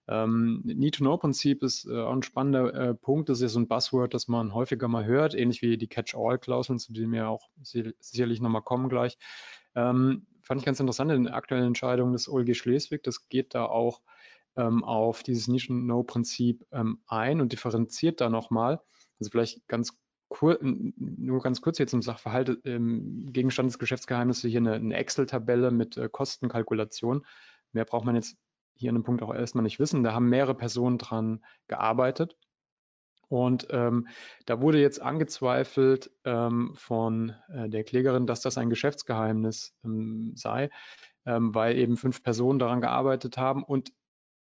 Ähm, 0.08 0.62
Need-to-Know-Prinzip 0.66 1.64
ist 1.64 1.86
äh, 1.86 2.02
auch 2.02 2.12
ein 2.12 2.24
spannender 2.24 2.74
äh, 2.74 2.94
Punkt. 2.94 3.30
Das 3.30 3.38
ist 3.38 3.44
ja 3.44 3.48
so 3.48 3.60
ein 3.60 3.68
Buzzword, 3.68 4.14
das 4.14 4.28
man 4.28 4.54
häufiger 4.54 4.88
mal 4.88 5.06
hört, 5.06 5.34
ähnlich 5.34 5.62
wie 5.62 5.78
die 5.78 5.88
Catch-all-Klauseln, 5.88 6.78
zu 6.78 6.92
denen 6.92 7.14
wir 7.14 7.30
auch 7.30 7.50
sicherlich 7.62 8.42
nochmal 8.42 8.64
kommen 8.64 8.90
gleich. 8.90 9.18
Ähm, 9.76 10.26
fand 10.42 10.60
ich 10.60 10.66
ganz 10.66 10.80
interessant 10.80 11.12
in 11.12 11.24
der 11.24 11.36
aktuellen 11.36 11.68
Entscheidung 11.68 12.12
des 12.12 12.28
OLG 12.28 12.54
Schleswig. 12.54 13.04
Das 13.04 13.30
geht 13.30 13.56
da 13.56 13.66
auch 13.66 14.02
ähm, 14.56 14.84
auf 14.84 15.24
dieses 15.24 15.48
Nischen-No-Prinzip 15.48 16.66
ähm, 16.72 17.00
ein 17.08 17.42
und 17.42 17.52
differenziert 17.52 18.22
da 18.22 18.30
nochmal. 18.30 18.82
Also 19.20 19.32
vielleicht 19.32 19.68
ganz 19.68 19.98
nur 20.42 21.42
ganz 21.42 21.62
kurz 21.62 21.78
jetzt 21.78 21.94
im 21.94 22.02
Sachverhalt, 22.02 22.60
ähm, 22.66 23.32
Gegenstand 23.32 23.70
des 23.70 23.78
Geschäftsgeheimnisses 23.78 24.50
hier 24.50 24.60
eine, 24.60 24.74
eine 24.74 24.96
Excel-Tabelle 24.96 25.72
mit 25.72 25.96
äh, 25.98 26.10
Kostenkalkulation. 26.10 27.26
Mehr 27.72 27.86
braucht 27.86 28.06
man 28.06 28.16
jetzt 28.16 28.36
hier 28.76 28.90
an 28.90 28.96
dem 28.96 29.04
Punkt 29.04 29.22
auch 29.22 29.34
erstmal 29.34 29.64
nicht 29.64 29.80
wissen. 29.80 30.04
Da 30.04 30.14
haben 30.14 30.30
mehrere 30.30 30.56
Personen 30.56 30.98
dran 30.98 31.44
gearbeitet. 31.68 32.36
Und 33.30 33.68
ähm, 33.72 34.08
da 34.46 34.62
wurde 34.62 34.80
jetzt 34.80 35.02
angezweifelt 35.02 36.12
ähm, 36.24 36.74
von 36.76 37.34
äh, 37.50 37.70
der 37.70 37.84
Klägerin, 37.84 38.28
dass 38.28 38.42
das 38.42 38.58
ein 38.58 38.70
Geschäftsgeheimnis 38.70 39.74
ähm, 39.84 40.34
sei, 40.36 40.70
ähm, 41.26 41.56
weil 41.56 41.78
eben 41.78 41.98
fünf 41.98 42.22
Personen 42.22 42.60
daran 42.60 42.82
gearbeitet 42.82 43.38
haben 43.38 43.64
und 43.64 43.92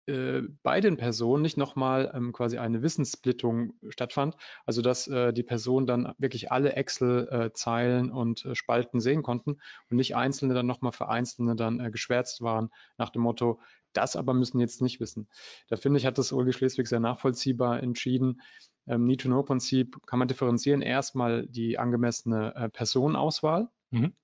äh, 0.07 0.43
bei 0.63 0.81
den 0.81 0.97
Personen 0.97 1.43
nicht 1.43 1.57
nochmal 1.57 2.13
ähm, 2.15 2.33
quasi 2.33 2.59
eine 2.59 2.83
Wissenssplittung 2.83 3.75
stattfand, 3.89 4.37
also 4.67 4.83
dass 4.83 5.07
äh, 5.09 5.33
die 5.33 5.43
Personen 5.43 5.87
dann 5.87 6.15
wirklich 6.19 6.53
alle 6.53 6.75
Excel-Zeilen 6.75 8.11
und 8.11 8.45
äh, 8.45 8.55
Spalten 8.55 9.01
sehen 9.01 9.23
konnten 9.23 9.59
und 9.91 9.97
nicht 9.97 10.17
einzelne 10.17 10.55
dann 10.55 10.67
nochmal 10.67 10.93
für 10.93 11.09
einzelne 11.09 11.57
dann 11.57 11.81
äh, 11.81 11.91
geschwärzt 11.91 12.43
waren 12.43 12.71
nach 12.99 13.11
dem 13.11 13.23
Motto, 13.23 13.61
das 13.93 14.17
aber 14.17 14.35
müssen 14.35 14.61
jetzt 14.61 14.83
nicht 14.83 15.01
wissen. 15.01 15.29
Da 15.69 15.77
finde 15.77 15.99
ich, 15.99 16.07
hat 16.07 16.19
das 16.19 16.33
Ulrich 16.33 16.57
Schleswig 16.57 16.87
sehr 16.87 17.01
nachvollziehbar 17.01 17.83
entschieden. 17.83 18.43
Ähm, 18.87 19.07
Need-to-Know-Prinzip 19.07 20.05
kann 20.07 20.19
man 20.19 20.29
differenzieren. 20.29 20.83
Erstmal 20.83 21.47
die 21.47 21.79
angemessene 21.79 22.55
äh, 22.55 22.69
Personenauswahl. 22.69 23.69
Mhm. 23.91 24.15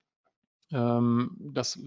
Ähm, 0.71 1.35
das 1.39 1.79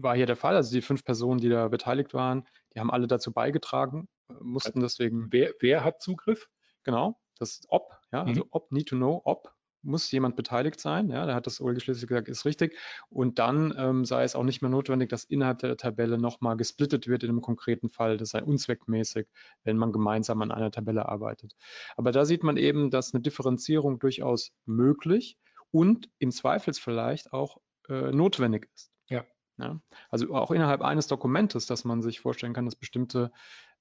war 0.00 0.16
hier 0.16 0.26
der 0.26 0.36
Fall. 0.36 0.56
Also 0.56 0.72
die 0.72 0.82
fünf 0.82 1.04
Personen, 1.04 1.40
die 1.40 1.48
da 1.48 1.68
beteiligt 1.68 2.14
waren, 2.14 2.46
die 2.74 2.80
haben 2.80 2.90
alle 2.90 3.06
dazu 3.06 3.32
beigetragen, 3.32 4.08
äh, 4.28 4.34
mussten 4.40 4.80
deswegen. 4.80 5.28
Wer, 5.30 5.52
wer 5.60 5.84
hat 5.84 6.02
Zugriff? 6.02 6.48
Genau, 6.84 7.18
das 7.38 7.62
ob, 7.68 7.90
ja, 8.12 8.22
also 8.22 8.42
mhm. 8.42 8.48
ob, 8.50 8.72
need 8.72 8.88
to 8.88 8.96
know, 8.96 9.20
ob 9.24 9.52
muss 9.82 10.10
jemand 10.10 10.36
beteiligt 10.36 10.80
sein. 10.80 11.10
Ja, 11.10 11.26
da 11.26 11.34
hat 11.34 11.46
das 11.46 11.60
Ulrich 11.60 11.84
schließlich 11.84 12.08
gesagt, 12.08 12.28
ist 12.28 12.44
richtig. 12.44 12.76
Und 13.08 13.38
dann 13.38 13.74
ähm, 13.76 14.04
sei 14.04 14.22
es 14.24 14.36
auch 14.36 14.44
nicht 14.44 14.62
mehr 14.62 14.70
notwendig, 14.70 15.08
dass 15.08 15.24
innerhalb 15.24 15.58
der 15.58 15.76
Tabelle 15.76 16.18
nochmal 16.18 16.56
gesplittet 16.56 17.08
wird 17.08 17.24
in 17.24 17.30
einem 17.30 17.40
konkreten 17.40 17.90
Fall. 17.90 18.16
Das 18.16 18.30
sei 18.30 18.42
unzweckmäßig, 18.42 19.26
wenn 19.64 19.76
man 19.76 19.92
gemeinsam 19.92 20.40
an 20.42 20.52
einer 20.52 20.70
Tabelle 20.70 21.08
arbeitet. 21.08 21.54
Aber 21.96 22.12
da 22.12 22.24
sieht 22.24 22.42
man 22.42 22.56
eben, 22.56 22.90
dass 22.90 23.12
eine 23.12 23.22
Differenzierung 23.22 23.98
durchaus 23.98 24.52
möglich 24.64 25.36
und 25.70 26.08
im 26.18 26.30
Zweifels 26.30 26.78
vielleicht 26.78 27.32
auch 27.32 27.58
äh, 27.92 28.12
notwendig 28.12 28.68
ist. 28.74 28.90
Ja. 29.08 29.24
ja. 29.58 29.80
Also 30.10 30.34
auch 30.34 30.50
innerhalb 30.50 30.82
eines 30.82 31.06
Dokumentes, 31.06 31.66
dass 31.66 31.84
man 31.84 32.02
sich 32.02 32.20
vorstellen 32.20 32.54
kann, 32.54 32.64
dass 32.64 32.76
bestimmte 32.76 33.30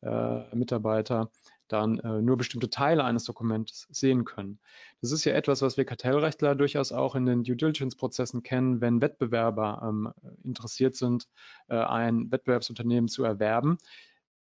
äh, 0.02 0.56
Mitarbeiter 0.56 1.32
dann 1.68 2.00
äh, 2.00 2.22
nur 2.22 2.38
bestimmte 2.38 2.70
Teile 2.70 3.04
eines 3.04 3.24
Dokuments 3.24 3.88
sehen 3.92 4.26
können. 4.26 4.60
Das 5.00 5.12
ist 5.12 5.24
ja 5.26 5.34
etwas, 5.34 5.62
was 5.62 5.78
wir 5.78 5.86
Kartellrechtler 5.86 6.56
durchaus 6.56 6.92
auch 6.92 7.16
in 7.16 7.26
den 7.26 7.44
Due 7.44 7.56
Diligence-Prozessen 7.56 8.44
kennen, 8.44 8.82
wenn 8.82 9.02
Wettbewerber 9.02 9.82
ähm, 9.84 10.12
interessiert 10.44 10.96
sind, 10.96 11.28
äh, 11.70 11.78
ein 11.78 12.32
Wettbewerbsunternehmen 12.32 13.08
zu 13.08 13.24
erwerben. 13.24 13.78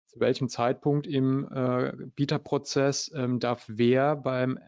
Zu 0.07 0.21
welchem 0.21 0.49
Zeitpunkt 0.49 1.07
im 1.07 1.49
äh, 1.53 1.93
Bieterprozess 2.15 3.11
ähm, 3.15 3.41
darf 3.41 3.65
wer 3.67 4.17
beim 4.17 4.59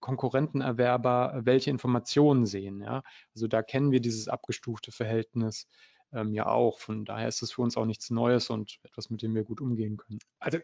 Konkurrentenerwerber 0.00 1.40
welche 1.44 1.70
Informationen 1.70 2.46
sehen? 2.46 2.80
Ja? 2.80 3.02
Also 3.34 3.46
da 3.46 3.62
kennen 3.62 3.92
wir 3.92 4.00
dieses 4.00 4.28
abgestufte 4.28 4.92
Verhältnis 4.92 5.66
ähm, 6.12 6.32
ja 6.32 6.46
auch. 6.46 6.80
Von 6.80 7.04
daher 7.04 7.28
ist 7.28 7.42
es 7.42 7.52
für 7.52 7.62
uns 7.62 7.76
auch 7.76 7.86
nichts 7.86 8.10
Neues 8.10 8.50
und 8.50 8.78
etwas, 8.82 9.10
mit 9.10 9.22
dem 9.22 9.34
wir 9.34 9.44
gut 9.44 9.60
umgehen 9.60 9.96
können. 9.96 10.18
Also 10.38 10.58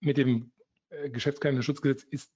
mit 0.00 0.18
dem 0.18 0.52
äh, 0.90 1.10
Geschäftsgeheimnisschutzgesetz 1.10 2.04
ist 2.04 2.32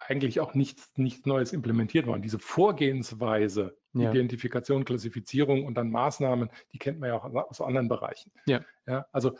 eigentlich 0.00 0.40
auch 0.40 0.54
nichts, 0.54 0.90
nichts 0.96 1.26
Neues 1.26 1.52
implementiert 1.52 2.06
worden. 2.06 2.22
Diese 2.22 2.38
Vorgehensweise, 2.38 3.76
ja. 3.92 4.10
Identifikation, 4.10 4.84
Klassifizierung 4.84 5.66
und 5.66 5.74
dann 5.74 5.90
Maßnahmen, 5.90 6.48
die 6.72 6.78
kennt 6.78 7.00
man 7.00 7.10
ja 7.10 7.16
auch 7.16 7.24
aus 7.24 7.60
anderen 7.60 7.88
Bereichen. 7.88 8.32
Ja. 8.46 8.64
ja 8.86 9.06
also 9.12 9.36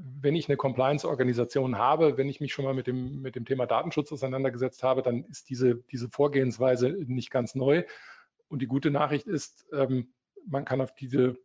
wenn 0.00 0.36
ich 0.36 0.48
eine 0.48 0.56
Compliance-Organisation 0.56 1.76
habe, 1.76 2.16
wenn 2.16 2.28
ich 2.28 2.40
mich 2.40 2.52
schon 2.52 2.64
mal 2.64 2.74
mit 2.74 2.86
dem, 2.86 3.20
mit 3.20 3.34
dem 3.34 3.44
Thema 3.44 3.66
Datenschutz 3.66 4.12
auseinandergesetzt 4.12 4.82
habe, 4.82 5.02
dann 5.02 5.24
ist 5.24 5.50
diese, 5.50 5.76
diese 5.90 6.08
Vorgehensweise 6.08 6.90
nicht 6.90 7.30
ganz 7.30 7.54
neu. 7.54 7.84
Und 8.48 8.62
die 8.62 8.66
gute 8.66 8.90
Nachricht 8.90 9.26
ist, 9.26 9.66
ähm, 9.72 10.12
man 10.46 10.64
kann 10.64 10.80
auf 10.80 10.94
diese 10.94 11.36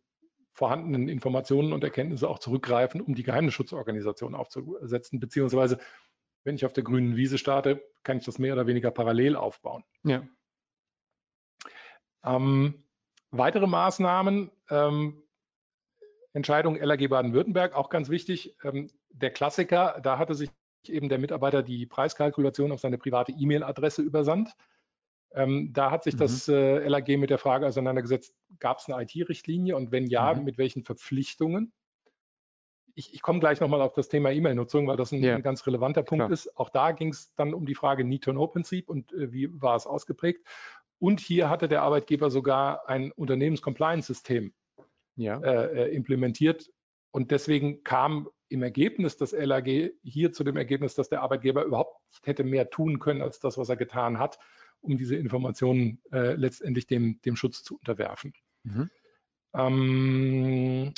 vorhandenen 0.52 1.08
Informationen 1.08 1.72
und 1.72 1.82
Erkenntnisse 1.82 2.28
auch 2.28 2.38
zurückgreifen, 2.38 3.00
um 3.00 3.14
die 3.16 3.24
Geheimnisschutzorganisation 3.24 4.36
aufzusetzen, 4.36 5.18
beziehungsweise 5.18 5.78
wenn 6.44 6.54
ich 6.54 6.64
auf 6.64 6.72
der 6.72 6.84
grünen 6.84 7.16
Wiese 7.16 7.38
starte, 7.38 7.82
kann 8.04 8.18
ich 8.18 8.24
das 8.24 8.38
mehr 8.38 8.52
oder 8.52 8.66
weniger 8.66 8.92
parallel 8.92 9.34
aufbauen. 9.34 9.82
Ja. 10.04 10.22
Ähm, 12.22 12.84
weitere 13.30 13.66
Maßnahmen, 13.66 14.50
ähm, 14.70 15.23
Entscheidung 16.34 16.76
LAG 16.76 17.08
Baden-Württemberg, 17.08 17.74
auch 17.74 17.88
ganz 17.88 18.10
wichtig. 18.10 18.56
Ähm, 18.64 18.90
der 19.10 19.30
Klassiker, 19.30 20.00
da 20.02 20.18
hatte 20.18 20.34
sich 20.34 20.50
eben 20.88 21.08
der 21.08 21.18
Mitarbeiter 21.18 21.62
die 21.62 21.86
Preiskalkulation 21.86 22.72
auf 22.72 22.80
seine 22.80 22.98
private 22.98 23.32
E-Mail-Adresse 23.32 24.02
übersandt. 24.02 24.50
Ähm, 25.32 25.72
da 25.72 25.90
hat 25.90 26.04
sich 26.04 26.14
mhm. 26.14 26.18
das 26.18 26.48
äh, 26.48 26.86
LAG 26.86 27.08
mit 27.18 27.30
der 27.30 27.38
Frage 27.38 27.66
auseinandergesetzt, 27.66 28.34
gab 28.58 28.78
es 28.78 28.88
eine 28.88 29.02
IT-Richtlinie 29.02 29.76
und 29.76 29.92
wenn 29.92 30.06
ja, 30.08 30.34
mhm. 30.34 30.44
mit 30.44 30.58
welchen 30.58 30.82
Verpflichtungen? 30.82 31.72
Ich, 32.96 33.14
ich 33.14 33.22
komme 33.22 33.40
gleich 33.40 33.60
nochmal 33.60 33.80
auf 33.80 33.94
das 33.94 34.08
Thema 34.08 34.30
E-Mail-Nutzung, 34.30 34.86
weil 34.86 34.96
das 34.96 35.12
ein, 35.12 35.22
ja. 35.22 35.36
ein, 35.36 35.42
ganz 35.42 35.66
relevanter 35.66 36.02
Punkt 36.02 36.26
Klar. 36.26 36.32
ist. 36.32 36.56
Auch 36.56 36.70
da 36.70 36.92
ging 36.92 37.08
es 37.08 37.34
dann 37.34 37.54
um 37.54 37.66
die 37.66 37.74
Frage 37.74 38.04
Need-to-Know-Prinzip 38.04 38.88
und 38.88 39.12
äh, 39.12 39.32
wie 39.32 39.48
war 39.60 39.76
es 39.76 39.86
ausgeprägt. 39.86 40.46
Und 40.98 41.20
hier 41.20 41.48
hatte 41.48 41.68
der 41.68 41.82
Arbeitgeber 41.82 42.30
sogar 42.30 42.88
ein 42.88 43.12
Unternehmens-Compliance-System 43.12 44.52
ja. 45.16 45.40
äh, 45.40 45.84
äh 45.84 45.94
implementiert. 45.94 46.70
Und 47.10 47.30
deswegen 47.30 47.84
kam 47.84 48.28
im 48.48 48.62
Ergebnis 48.62 49.16
das 49.16 49.32
LAG 49.32 49.92
hier 50.02 50.32
zu 50.32 50.44
dem 50.44 50.56
Ergebnis, 50.56 50.94
dass 50.94 51.08
der 51.08 51.22
Arbeitgeber 51.22 51.64
überhaupt 51.64 52.00
nicht 52.10 52.26
hätte 52.26 52.44
mehr 52.44 52.70
tun 52.70 52.98
können 52.98 53.22
als 53.22 53.40
das, 53.40 53.56
was 53.56 53.68
er 53.68 53.76
getan 53.76 54.18
hat 54.18 54.38
um 54.84 54.98
diese 54.98 55.16
Informationen 55.16 56.00
äh, 56.12 56.34
letztendlich 56.34 56.86
dem, 56.86 57.20
dem 57.22 57.36
Schutz 57.36 57.62
zu 57.62 57.76
unterwerfen. 57.76 58.32
Mhm. 58.64 58.90
Ähm, 59.54 60.94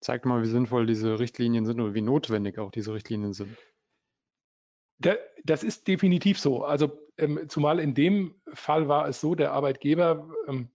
Zeigt 0.00 0.26
mal, 0.26 0.42
wie 0.42 0.48
sinnvoll 0.48 0.86
diese 0.86 1.20
Richtlinien 1.20 1.64
sind 1.64 1.80
oder 1.80 1.94
wie 1.94 2.02
notwendig 2.02 2.58
auch 2.58 2.72
diese 2.72 2.92
Richtlinien 2.92 3.32
sind. 3.32 3.56
Der, 4.98 5.18
das 5.44 5.62
ist 5.62 5.86
definitiv 5.86 6.38
so. 6.38 6.64
Also 6.64 6.98
ähm, 7.16 7.48
zumal 7.48 7.78
in 7.78 7.94
dem 7.94 8.34
Fall 8.52 8.88
war 8.88 9.08
es 9.08 9.20
so, 9.20 9.34
der 9.34 9.52
Arbeitgeber, 9.52 10.28
ähm, 10.48 10.70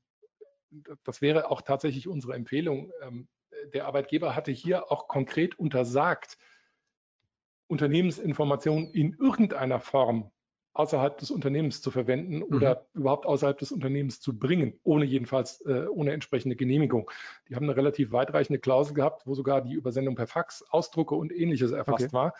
das 1.04 1.22
wäre 1.22 1.50
auch 1.50 1.62
tatsächlich 1.62 2.08
unsere 2.08 2.34
Empfehlung, 2.34 2.92
ähm, 3.02 3.28
der 3.74 3.86
Arbeitgeber 3.86 4.36
hatte 4.36 4.52
hier 4.52 4.92
auch 4.92 5.08
konkret 5.08 5.58
untersagt, 5.58 6.38
Unternehmensinformationen 7.68 8.92
in 8.92 9.14
irgendeiner 9.14 9.80
Form 9.80 10.32
außerhalb 10.74 11.18
des 11.18 11.32
Unternehmens 11.32 11.82
zu 11.82 11.90
verwenden 11.90 12.38
mhm. 12.38 12.56
oder 12.56 12.88
überhaupt 12.94 13.26
außerhalb 13.26 13.58
des 13.58 13.72
Unternehmens 13.72 14.22
zu 14.22 14.38
bringen, 14.38 14.80
ohne 14.84 15.06
jedenfalls 15.06 15.62
äh, 15.62 15.88
ohne 15.88 16.14
entsprechende 16.14 16.56
Genehmigung. 16.56 17.10
Die 17.50 17.56
haben 17.56 17.66
eine 17.66 17.76
relativ 17.76 18.12
weitreichende 18.12 18.60
Klausel 18.60 18.94
gehabt, 18.94 19.26
wo 19.26 19.34
sogar 19.34 19.62
die 19.62 19.74
Übersendung 19.74 20.16
per 20.16 20.28
Fax, 20.28 20.64
Ausdrucke 20.70 21.16
und 21.16 21.34
ähnliches 21.34 21.72
erfasst 21.72 22.06
okay. 22.06 22.14
war. 22.14 22.34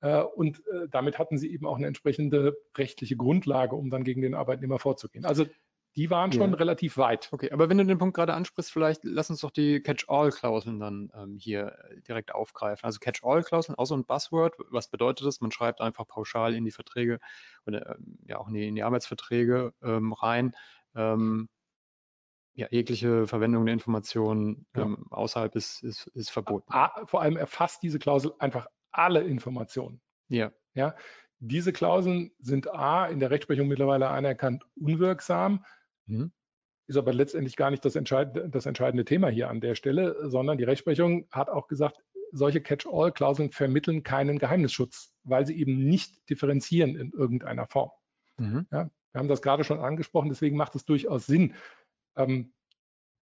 Äh, 0.00 0.22
und 0.22 0.58
äh, 0.66 0.88
damit 0.90 1.18
hatten 1.18 1.38
sie 1.38 1.52
eben 1.52 1.66
auch 1.66 1.76
eine 1.76 1.86
entsprechende 1.86 2.56
rechtliche 2.76 3.16
Grundlage, 3.16 3.76
um 3.76 3.90
dann 3.90 4.04
gegen 4.04 4.22
den 4.22 4.34
Arbeitnehmer 4.34 4.80
vorzugehen. 4.80 5.24
Also 5.24 5.46
die 5.98 6.10
waren 6.10 6.30
schon 6.30 6.52
ja. 6.52 6.56
relativ 6.56 6.96
weit. 6.96 7.28
Okay, 7.32 7.50
aber 7.50 7.68
wenn 7.68 7.76
du 7.76 7.84
den 7.84 7.98
Punkt 7.98 8.14
gerade 8.14 8.32
ansprichst, 8.32 8.70
vielleicht 8.70 9.00
lass 9.02 9.30
uns 9.30 9.40
doch 9.40 9.50
die 9.50 9.80
Catch-all-Klauseln 9.82 10.78
dann 10.78 11.10
ähm, 11.12 11.36
hier 11.36 11.76
äh, 11.90 12.00
direkt 12.02 12.32
aufgreifen. 12.32 12.86
Also 12.86 13.00
Catch-all-Klauseln, 13.00 13.76
auch 13.76 13.84
so 13.84 13.96
ein 13.96 14.04
Buzzword. 14.04 14.54
Was 14.70 14.86
bedeutet 14.86 15.26
das? 15.26 15.40
Man 15.40 15.50
schreibt 15.50 15.80
einfach 15.80 16.06
pauschal 16.06 16.54
in 16.54 16.64
die 16.64 16.70
Verträge 16.70 17.18
oder 17.66 17.96
ähm, 17.96 18.16
ja 18.26 18.38
auch 18.38 18.46
in 18.46 18.54
die, 18.54 18.68
in 18.68 18.76
die 18.76 18.84
Arbeitsverträge 18.84 19.74
ähm, 19.82 20.12
rein. 20.12 20.54
Ähm, 20.94 21.48
ja, 22.54 22.68
jegliche 22.70 23.26
Verwendung 23.26 23.66
der 23.66 23.72
Informationen 23.72 24.66
ja. 24.76 24.82
Ähm, 24.82 25.04
außerhalb 25.10 25.56
ist, 25.56 25.82
ist, 25.82 26.06
ist 26.14 26.30
verboten. 26.30 26.72
Vor 27.06 27.22
allem 27.22 27.36
erfasst 27.36 27.82
diese 27.82 27.98
Klausel 27.98 28.34
einfach 28.38 28.68
alle 28.92 29.22
Informationen. 29.24 30.00
Ja. 30.28 30.52
Ja, 30.74 30.94
diese 31.40 31.72
Klauseln 31.72 32.30
sind 32.38 32.72
A 32.72 33.06
in 33.06 33.18
der 33.18 33.32
Rechtsprechung 33.32 33.66
mittlerweile 33.66 34.08
anerkannt 34.08 34.64
unwirksam. 34.76 35.64
Mhm. 36.08 36.32
Ist 36.86 36.96
aber 36.96 37.12
letztendlich 37.12 37.56
gar 37.56 37.70
nicht 37.70 37.84
das, 37.84 37.96
Entscheid 37.96 38.32
das 38.50 38.66
entscheidende 38.66 39.04
Thema 39.04 39.28
hier 39.28 39.50
an 39.50 39.60
der 39.60 39.74
Stelle, 39.74 40.28
sondern 40.28 40.58
die 40.58 40.64
Rechtsprechung 40.64 41.26
hat 41.30 41.50
auch 41.50 41.68
gesagt, 41.68 42.02
solche 42.32 42.60
Catch-all-Klauseln 42.60 43.50
vermitteln 43.50 44.02
keinen 44.02 44.38
Geheimnisschutz, 44.38 45.12
weil 45.24 45.46
sie 45.46 45.58
eben 45.58 45.84
nicht 45.84 46.28
differenzieren 46.30 46.96
in 46.96 47.12
irgendeiner 47.12 47.66
Form. 47.66 47.90
Mhm. 48.38 48.66
Ja, 48.70 48.90
wir 49.12 49.18
haben 49.18 49.28
das 49.28 49.42
gerade 49.42 49.64
schon 49.64 49.80
angesprochen, 49.80 50.28
deswegen 50.28 50.56
macht 50.56 50.74
es 50.74 50.84
durchaus 50.84 51.26
Sinn, 51.26 51.54
ähm, 52.16 52.52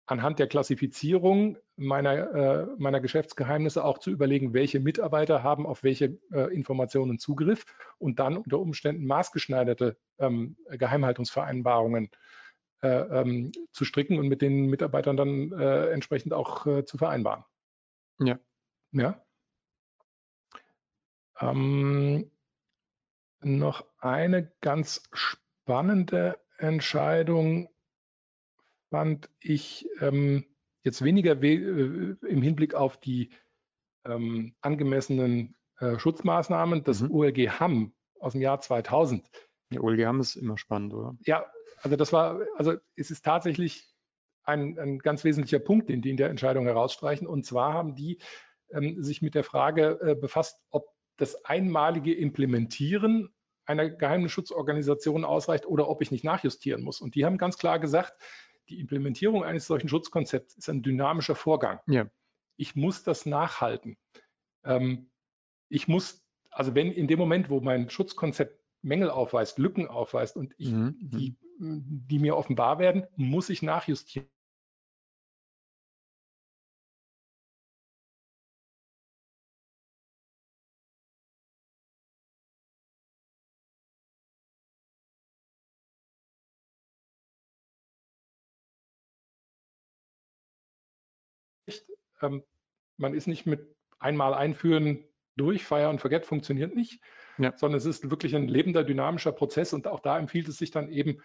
anhand 0.07 0.39
der 0.39 0.47
Klassifizierung 0.47 1.57
meiner, 1.77 2.35
äh, 2.35 2.67
meiner 2.77 3.01
Geschäftsgeheimnisse 3.01 3.85
auch 3.85 3.99
zu 3.99 4.11
überlegen, 4.11 4.53
welche 4.53 4.81
Mitarbeiter 4.81 5.43
haben 5.43 5.67
auf 5.67 5.83
welche 5.83 6.19
äh, 6.33 6.55
Informationen 6.55 7.19
Zugriff 7.19 7.65
und 7.99 8.19
dann 8.19 8.37
unter 8.37 8.59
Umständen 8.59 9.07
maßgeschneiderte 9.07 9.97
ähm, 10.19 10.57
Geheimhaltungsvereinbarungen 10.69 12.11
ähm, 12.89 13.53
zu 13.73 13.85
stricken 13.85 14.19
und 14.19 14.29
mit 14.29 14.43
den 14.43 14.67
Mitarbeitern 14.67 15.17
dann 15.17 15.53
äh, 15.53 15.91
entsprechend 15.91 16.33
auch 16.33 16.67
äh, 16.67 16.85
zu 16.85 16.99
vereinbaren. 16.99 17.45
Ja. 18.19 18.39
Ja. 18.93 19.25
Ähm, 21.41 22.31
noch 23.43 23.85
eine 23.99 24.53
ganz 24.61 25.03
spannende 25.13 26.39
Entscheidung 26.59 27.69
fand 28.91 29.29
ich 29.41 29.89
ähm, 30.01 30.45
jetzt 30.85 31.03
weniger 31.03 31.43
äh, 31.43 32.17
im 32.29 32.43
Hinblick 32.43 32.75
auf 32.75 32.99
die 32.99 33.31
ähm, 34.05 34.55
angemessenen 34.61 35.57
äh, 35.79 35.99
Schutzmaßnahmen. 35.99 36.85
Das 36.85 37.01
mhm. 37.01 37.11
OLG 37.11 37.49
Hamm 37.59 37.93
aus 38.21 38.33
dem 38.33 38.41
Jahr 38.41 38.61
2000. 38.61 39.29
Ja, 39.71 39.81
OLG 39.81 40.07
Hamm 40.07 40.21
ist 40.21 40.37
immer 40.37 40.57
spannend, 40.57 40.95
oder? 40.95 41.17
Ja, 41.25 41.45
also 41.85 41.97
das 41.97 42.13
war, 42.13 42.41
also 42.57 42.75
es 42.97 43.11
ist 43.11 43.25
tatsächlich 43.25 43.87
ein, 44.43 44.79
ein 44.79 44.99
ganz 44.99 45.23
wesentlicher 45.23 45.59
Punkt, 45.59 45.91
den 45.91 46.01
die 46.01 46.11
in 46.11 46.17
der 46.17 46.31
Entscheidung 46.31 46.65
herausstreichen. 46.65 47.27
Und 47.27 47.45
zwar 47.45 47.75
haben 47.75 47.95
die 47.95 48.19
ähm, 48.71 49.03
sich 49.03 49.21
mit 49.21 49.35
der 49.35 49.45
Frage 49.45 49.99
äh, 50.01 50.15
befasst, 50.15 50.63
ob 50.71 50.87
das 51.17 51.45
einmalige 51.45 52.15
Implementieren 52.15 53.35
einer 53.67 53.89
Geheimnisschutzorganisation 53.91 55.25
ausreicht 55.25 55.67
oder 55.67 55.89
ob 55.89 56.01
ich 56.01 56.11
nicht 56.11 56.25
nachjustieren 56.25 56.83
muss. 56.83 57.01
Und 57.01 57.15
die 57.15 57.25
haben 57.25 57.39
ganz 57.39 57.59
klar 57.59 57.79
gesagt, 57.79 58.15
die 58.71 58.81
Implementierung 58.81 59.45
eines 59.45 59.67
solchen 59.67 59.89
Schutzkonzepts 59.89 60.57
ist 60.57 60.69
ein 60.71 60.83
dynamischer 60.83 61.35
Vorgang. 61.35 61.81
Ja. 61.87 62.07
Ich 62.57 62.77
muss 62.77 63.03
das 63.03 63.27
nachhalten. 63.27 63.99
Ähm, 64.65 65.11
ich 65.69 65.87
muss, 65.87 66.25
also 66.51 66.75
wenn 66.75 66.93
in 66.93 67.09
dem 67.09 67.19
Moment, 67.19 67.51
wo 67.51 67.61
mein 67.61 67.91
Schutzkonzept 67.91 68.59
Mängel 68.81 69.11
aufweist, 69.11 69.59
Lücken 69.59 69.89
aufweist 69.89 70.37
und 70.37 70.55
ich, 70.59 70.71
mhm. 70.71 70.97
die, 70.99 71.37
die 71.59 72.19
mir 72.19 72.37
offenbar 72.37 72.79
werden, 72.79 73.07
muss 73.17 73.49
ich 73.49 73.63
nachjustieren. 73.63 74.29
Ähm, 92.23 92.43
man 92.97 93.15
ist 93.15 93.27
nicht 93.27 93.47
mit 93.47 93.75
einmal 93.99 94.35
einführen 94.35 95.05
durch, 95.37 95.65
Fire 95.65 95.89
und 95.89 96.01
Forget 96.01 96.27
funktioniert 96.27 96.75
nicht, 96.75 97.01
ja. 97.39 97.57
sondern 97.57 97.79
es 97.79 97.87
ist 97.87 98.11
wirklich 98.11 98.37
ein 98.37 98.49
lebender, 98.49 98.85
dynamischer 98.85 99.33
Prozess 99.33 99.73
und 99.73 99.87
auch 99.87 100.01
da 100.01 100.19
empfiehlt 100.19 100.49
es 100.49 100.59
sich 100.59 100.71
dann 100.71 100.91
eben 100.91 101.21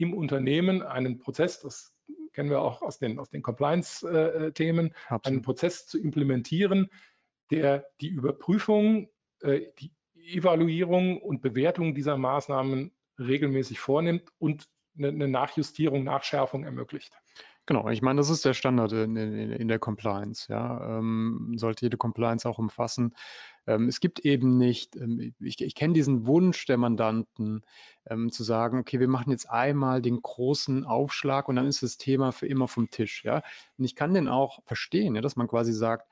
im 0.00 0.14
Unternehmen 0.14 0.82
einen 0.82 1.18
Prozess, 1.18 1.60
das 1.60 1.92
kennen 2.32 2.48
wir 2.48 2.60
auch 2.60 2.80
aus 2.80 2.98
den, 2.98 3.18
aus 3.18 3.28
den 3.28 3.42
Compliance-Themen, 3.42 4.94
einen 5.08 5.42
Prozess 5.42 5.86
zu 5.86 6.00
implementieren, 6.00 6.88
der 7.50 7.86
die 8.00 8.08
Überprüfung, 8.08 9.10
äh, 9.40 9.66
die 9.78 9.92
Evaluierung 10.14 11.20
und 11.20 11.42
Bewertung 11.42 11.94
dieser 11.94 12.16
Maßnahmen 12.16 12.92
regelmäßig 13.18 13.78
vornimmt 13.80 14.30
und 14.38 14.68
eine, 14.96 15.08
eine 15.08 15.28
Nachjustierung, 15.28 16.04
Nachschärfung 16.04 16.64
ermöglicht. 16.64 17.12
Genau, 17.66 17.88
ich 17.88 18.02
meine, 18.02 18.18
das 18.18 18.30
ist 18.30 18.44
der 18.44 18.54
Standard 18.54 18.92
in, 18.92 19.14
in, 19.16 19.52
in 19.52 19.68
der 19.68 19.78
Compliance. 19.78 20.50
Ja, 20.50 20.98
ähm, 20.98 21.54
sollte 21.56 21.84
jede 21.86 21.96
Compliance 21.96 22.48
auch 22.48 22.58
umfassen. 22.58 23.14
Ähm, 23.66 23.86
es 23.88 24.00
gibt 24.00 24.20
eben 24.20 24.56
nicht, 24.58 24.96
ähm, 24.96 25.34
ich, 25.38 25.60
ich 25.60 25.74
kenne 25.76 25.94
diesen 25.94 26.26
Wunsch 26.26 26.66
der 26.66 26.78
Mandanten, 26.78 27.62
ähm, 28.06 28.32
zu 28.32 28.42
sagen, 28.42 28.80
okay, 28.80 28.98
wir 28.98 29.06
machen 29.08 29.30
jetzt 29.30 29.48
einmal 29.48 30.02
den 30.02 30.20
großen 30.20 30.84
Aufschlag 30.84 31.48
und 31.48 31.56
dann 31.56 31.66
ist 31.66 31.82
das 31.82 31.96
Thema 31.96 32.32
für 32.32 32.48
immer 32.48 32.66
vom 32.66 32.90
Tisch. 32.90 33.24
Ja, 33.24 33.42
und 33.78 33.84
ich 33.84 33.94
kann 33.94 34.14
den 34.14 34.26
auch 34.28 34.60
verstehen, 34.64 35.14
ja, 35.14 35.20
dass 35.20 35.36
man 35.36 35.46
quasi 35.46 35.72
sagt, 35.72 36.08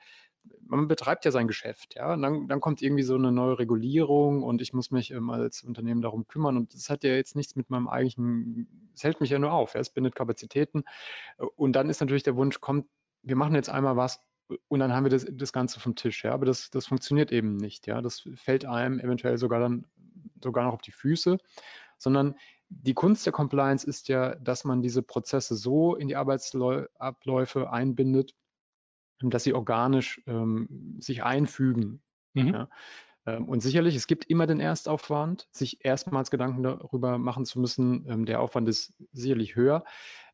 man 0.69 0.87
betreibt 0.87 1.25
ja 1.25 1.31
sein 1.31 1.47
Geschäft, 1.47 1.95
ja, 1.95 2.13
und 2.13 2.21
dann, 2.21 2.47
dann 2.47 2.61
kommt 2.61 2.81
irgendwie 2.81 3.03
so 3.03 3.15
eine 3.15 3.31
neue 3.31 3.59
Regulierung 3.59 4.43
und 4.43 4.61
ich 4.61 4.73
muss 4.73 4.91
mich 4.91 5.11
ähm, 5.11 5.29
als 5.29 5.63
Unternehmen 5.63 6.01
darum 6.01 6.27
kümmern 6.27 6.57
und 6.57 6.73
das 6.73 6.89
hat 6.89 7.03
ja 7.03 7.11
jetzt 7.11 7.35
nichts 7.35 7.55
mit 7.55 7.69
meinem 7.69 7.87
eigentlichen, 7.87 8.91
es 8.93 9.03
hält 9.03 9.19
mich 9.19 9.31
ja 9.31 9.39
nur 9.39 9.51
auf, 9.51 9.73
ja, 9.73 9.79
es 9.79 9.89
bindet 9.89 10.15
Kapazitäten. 10.15 10.83
Und 11.55 11.73
dann 11.73 11.89
ist 11.89 12.01
natürlich 12.01 12.23
der 12.23 12.35
Wunsch, 12.35 12.61
kommt, 12.61 12.87
wir 13.23 13.35
machen 13.35 13.55
jetzt 13.55 13.69
einmal 13.69 13.97
was 13.97 14.21
und 14.67 14.79
dann 14.79 14.93
haben 14.93 15.05
wir 15.05 15.11
das, 15.11 15.25
das 15.29 15.53
Ganze 15.53 15.79
vom 15.79 15.95
Tisch, 15.95 16.23
ja, 16.23 16.33
aber 16.33 16.45
das, 16.45 16.69
das 16.69 16.87
funktioniert 16.87 17.31
eben 17.31 17.57
nicht, 17.57 17.87
ja, 17.87 18.01
das 18.01 18.27
fällt 18.35 18.65
einem 18.65 18.99
eventuell 18.99 19.37
sogar 19.37 19.59
dann 19.59 19.85
sogar 20.43 20.65
noch 20.65 20.73
auf 20.73 20.81
die 20.81 20.91
Füße, 20.91 21.37
sondern 21.97 22.35
die 22.69 22.93
Kunst 22.93 23.25
der 23.25 23.33
Compliance 23.33 23.85
ist 23.85 24.07
ja, 24.07 24.35
dass 24.35 24.63
man 24.63 24.81
diese 24.81 25.01
Prozesse 25.01 25.55
so 25.55 25.95
in 25.95 26.07
die 26.07 26.15
Arbeitsabläufe 26.15 27.71
einbindet, 27.71 28.35
dass 29.21 29.43
sie 29.43 29.53
organisch 29.53 30.21
ähm, 30.27 30.97
sich 30.99 31.23
einfügen. 31.23 32.01
Mhm. 32.33 32.47
Ja. 32.47 32.69
Ähm, 33.25 33.47
und 33.47 33.61
sicherlich, 33.61 33.95
es 33.95 34.07
gibt 34.07 34.25
immer 34.25 34.47
den 34.47 34.59
Erstaufwand, 34.59 35.47
sich 35.51 35.83
erstmals 35.83 36.31
Gedanken 36.31 36.63
darüber 36.63 37.17
machen 37.17 37.45
zu 37.45 37.59
müssen. 37.59 38.05
Ähm, 38.09 38.25
der 38.25 38.41
Aufwand 38.41 38.69
ist 38.69 38.93
sicherlich 39.11 39.55
höher, 39.55 39.83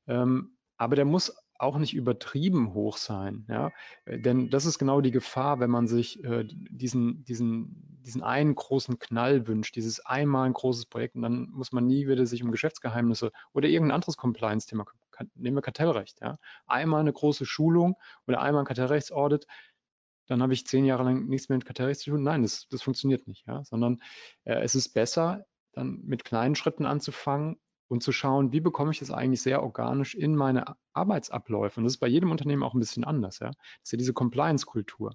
ähm, 0.08 0.58
aber 0.78 0.96
der 0.96 1.06
muss 1.06 1.36
auch 1.58 1.78
nicht 1.78 1.94
übertrieben 1.94 2.74
hoch 2.74 2.98
sein. 2.98 3.46
Ja? 3.50 3.72
Äh, 4.06 4.20
denn 4.20 4.50
das 4.50 4.66
ist 4.66 4.78
genau 4.78 5.02
die 5.02 5.12
Gefahr, 5.12 5.60
wenn 5.60 5.70
man 5.70 5.88
sich 5.88 6.24
äh, 6.24 6.46
diesen, 6.46 7.24
diesen, 7.24 8.00
diesen 8.06 8.24
einen 8.24 8.56
großen 8.56 9.00
Knall 9.00 9.48
wünscht, 9.48 9.76
dieses 9.76 10.06
einmal 10.06 10.46
ein 10.46 10.54
großes 10.54 10.88
Projekt 10.88 11.16
und 11.16 11.22
dann 11.22 11.50
muss 11.52 11.72
man 11.72 11.88
nie 11.88 12.08
wieder 12.08 12.26
sich 12.26 12.44
um 12.44 12.52
Geschäftsgeheimnisse 12.52 13.32
oder 13.54 13.68
irgendein 13.68 13.96
anderes 13.96 14.18
Compliance-Thema, 14.18 14.86
nehmen 15.36 15.58
wir 15.58 15.62
Kartellrecht, 15.62 16.20
ja? 16.22 16.38
einmal 16.68 17.02
eine 17.02 17.14
große 17.14 17.46
Schulung 17.46 17.96
oder 18.28 18.42
einmal 18.42 18.64
ein 18.64 18.68
Kartellrechtsaudit, 18.68 19.48
dann 20.28 20.42
habe 20.42 20.54
ich 20.54 20.66
zehn 20.66 20.86
Jahre 20.86 21.04
lang 21.04 21.26
nichts 21.28 21.50
mehr 21.50 21.58
mit 21.58 21.66
Kartellrecht 21.66 22.00
zu 22.00 22.12
tun. 22.12 22.24
Nein, 22.24 22.42
das, 22.42 22.68
das 22.70 22.82
funktioniert 22.82 23.28
nicht, 23.28 23.46
ja? 23.48 23.64
sondern 23.64 24.02
äh, 24.44 24.62
es 24.62 24.76
ist 24.76 24.94
besser, 24.94 25.46
dann 25.74 26.02
mit 26.04 26.24
kleinen 26.24 26.56
Schritten 26.56 26.86
anzufangen 26.86 27.58
und 27.88 28.02
zu 28.02 28.12
schauen, 28.12 28.52
wie 28.52 28.62
bekomme 28.62 28.92
ich 28.92 29.00
das 29.00 29.12
eigentlich 29.12 29.42
sehr 29.42 29.62
organisch 29.62 30.16
in 30.16 30.36
meine 30.36 30.76
Arbeitsabläufe. 30.94 31.80
Und 31.80 31.84
das 31.84 31.94
ist 31.94 32.00
bei 32.00 32.08
jedem 32.08 32.32
Unternehmen 32.32 32.64
auch 32.64 32.74
ein 32.74 32.80
bisschen 32.80 33.04
anders. 33.04 33.40
Ja? 33.40 33.48
Das 33.50 33.58
ist 33.84 33.92
ja 33.92 33.98
diese 33.98 34.14
Compliance-Kultur. 34.14 35.14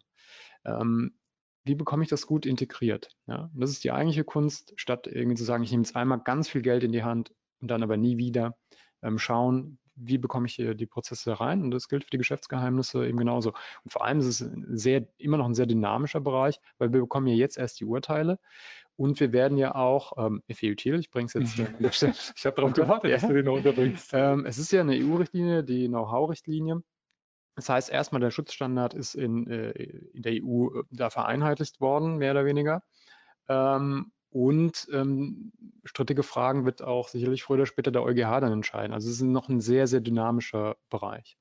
Ähm, 0.65 1.17
wie 1.65 1.75
bekomme 1.75 2.03
ich 2.05 2.09
das 2.09 2.27
gut 2.27 2.47
integriert? 2.47 3.11
Ja? 3.27 3.51
Und 3.53 3.61
das 3.61 3.71
ist 3.71 3.83
die 3.83 3.91
eigentliche 3.91 4.25
Kunst, 4.25 4.73
statt 4.77 5.07
irgendwie 5.07 5.37
zu 5.37 5.45
sagen, 5.45 5.65
ich 5.65 5.71
nehme 5.73 5.83
jetzt 5.83 5.97
einmal 5.97 6.21
ganz 6.21 6.49
viel 6.49 6.63
Geld 6.63 6.85
in 6.85 6.93
die 6.93 7.03
Hand 7.03 7.33
und 7.61 7.69
dann 7.69 7.83
aber 7.83 7.97
nie 7.97 8.17
wieder 8.19 8.57
ähm, 9.03 9.19
schauen, 9.19 9.79
wie 9.97 10.19
bekomme 10.19 10.47
ich 10.47 10.55
hier 10.55 10.75
die 10.75 10.87
Prozesse 10.87 11.41
rein? 11.41 11.63
Und 11.63 11.71
das 11.71 11.89
gilt 11.89 12.05
für 12.05 12.11
die 12.11 12.19
Geschäftsgeheimnisse 12.19 13.07
eben 13.07 13.19
genauso. 13.19 13.53
Und 13.85 13.93
vor 13.93 14.05
allem 14.05 14.21
ist 14.21 14.27
es 14.27 14.39
sehr, 14.71 15.07
immer 15.19 15.37
noch 15.37 15.47
ein 15.47 15.55
sehr 15.55 15.67
dynamischer 15.67 16.21
Bereich, 16.21 16.61
weil 16.79 16.93
wir 16.93 17.01
bekommen 17.01 17.27
ja 17.27 17.35
jetzt 17.35 17.59
erst 17.59 17.81
die 17.81 17.85
Urteile. 17.85 18.39
Und 18.97 19.19
wir 19.21 19.33
werden 19.33 19.57
ja 19.57 19.75
auch, 19.75 20.13
ähm, 20.19 20.43
FEUTIL, 20.53 20.99
ich 20.99 21.11
bringe 21.11 21.27
es 21.27 21.35
jetzt 21.35 21.59
äh, 21.59 21.67
an 21.67 21.83
der 21.83 21.93
Stelle. 21.93 22.13
ich 22.37 22.47
habe 22.47 22.57
darauf 22.57 22.73
gewartet, 22.75 23.11
ja. 23.11 23.17
dass 23.17 23.27
du 23.27 23.35
den 23.35 23.47
noch 23.47 23.57
unterbringst. 23.57 24.11
Ähm, 24.13 24.45
es 24.47 24.59
ist 24.59 24.73
ja 24.73 24.81
eine 24.81 24.95
EU-Richtlinie, 24.95 25.65
die 25.65 25.89
Know-how-Richtlinie. 25.89 26.83
Das 27.57 27.69
heißt, 27.69 27.91
erstmal 27.91 28.21
der 28.21 28.31
Schutzstandard 28.31 28.95
ist 28.95 29.15
in, 29.15 29.47
äh, 29.47 29.71
in 29.71 30.23
der 30.23 30.33
EU 30.43 30.69
äh, 30.69 30.83
da 30.91 31.11
vereinheitlicht 31.11 31.81
worden, 31.81 32.17
mehr 32.17 32.33
oder 32.33 32.45
weniger. 32.45 32.83
Ähm, 33.49 34.13
und 34.31 34.89
ähm, 34.93 35.53
strittige 35.85 36.23
Fragen 36.23 36.65
wird 36.65 36.83
auch 36.83 37.09
sicherlich 37.09 37.43
früher 37.43 37.57
oder 37.57 37.67
später 37.67 37.91
der 37.91 38.03
EuGH 38.03 38.41
dann 38.41 38.53
entscheiden. 38.53 38.93
Also 38.93 39.09
es 39.09 39.17
ist 39.17 39.23
noch 39.23 39.49
ein 39.49 39.61
sehr, 39.61 39.87
sehr 39.87 40.01
dynamischer 40.01 40.77
Bereich. 40.89 41.37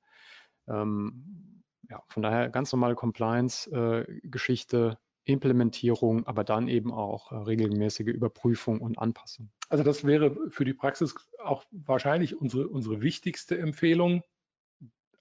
Ähm, 0.68 1.62
ja, 1.88 2.02
von 2.08 2.22
daher 2.22 2.50
ganz 2.50 2.72
normale 2.72 2.94
Compliance-Geschichte, 2.94 4.98
äh, 4.98 5.32
Implementierung, 5.32 6.26
aber 6.26 6.44
dann 6.44 6.68
eben 6.68 6.92
auch 6.92 7.30
äh, 7.30 7.36
regelmäßige 7.36 8.08
Überprüfung 8.08 8.80
und 8.80 8.98
Anpassung. 8.98 9.50
Also 9.68 9.84
das 9.84 10.04
wäre 10.04 10.50
für 10.50 10.64
die 10.64 10.74
Praxis 10.74 11.14
auch 11.42 11.64
wahrscheinlich 11.70 12.36
unsere, 12.36 12.68
unsere 12.68 13.02
wichtigste 13.02 13.58
Empfehlung, 13.58 14.22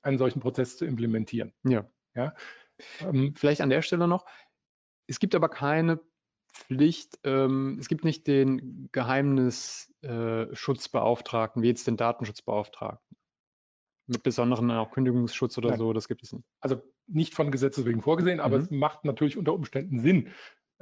einen 0.01 0.17
solchen 0.17 0.39
Prozess 0.39 0.77
zu 0.77 0.85
implementieren. 0.85 1.53
Ja. 1.63 1.89
ja? 2.15 2.33
Ähm, 3.01 3.33
Vielleicht 3.35 3.61
an 3.61 3.69
der 3.69 3.81
Stelle 3.81 4.07
noch. 4.07 4.25
Es 5.07 5.19
gibt 5.19 5.35
aber 5.35 5.49
keine 5.49 5.99
Pflicht, 6.53 7.19
ähm, 7.23 7.77
es 7.79 7.87
gibt 7.87 8.03
nicht 8.03 8.27
den 8.27 8.89
Geheimnisschutzbeauftragten, 8.91 11.61
wie 11.61 11.67
jetzt 11.67 11.87
den 11.87 11.97
Datenschutzbeauftragten. 11.97 13.17
Mit 14.07 14.23
besonderen 14.23 14.71
auch 14.71 14.89
Kündigungsschutz 14.91 15.59
oder 15.59 15.69
Nein. 15.69 15.77
so, 15.77 15.93
das 15.93 16.07
gibt 16.07 16.23
es 16.23 16.33
nicht. 16.33 16.43
Also 16.59 16.81
nicht 17.05 17.35
von 17.35 17.51
Gesetzes 17.51 17.85
wegen 17.85 18.01
vorgesehen, 18.01 18.39
aber 18.39 18.57
mhm. 18.57 18.63
es 18.63 18.71
macht 18.71 19.05
natürlich 19.05 19.37
unter 19.37 19.53
Umständen 19.53 19.99
Sinn, 19.99 20.31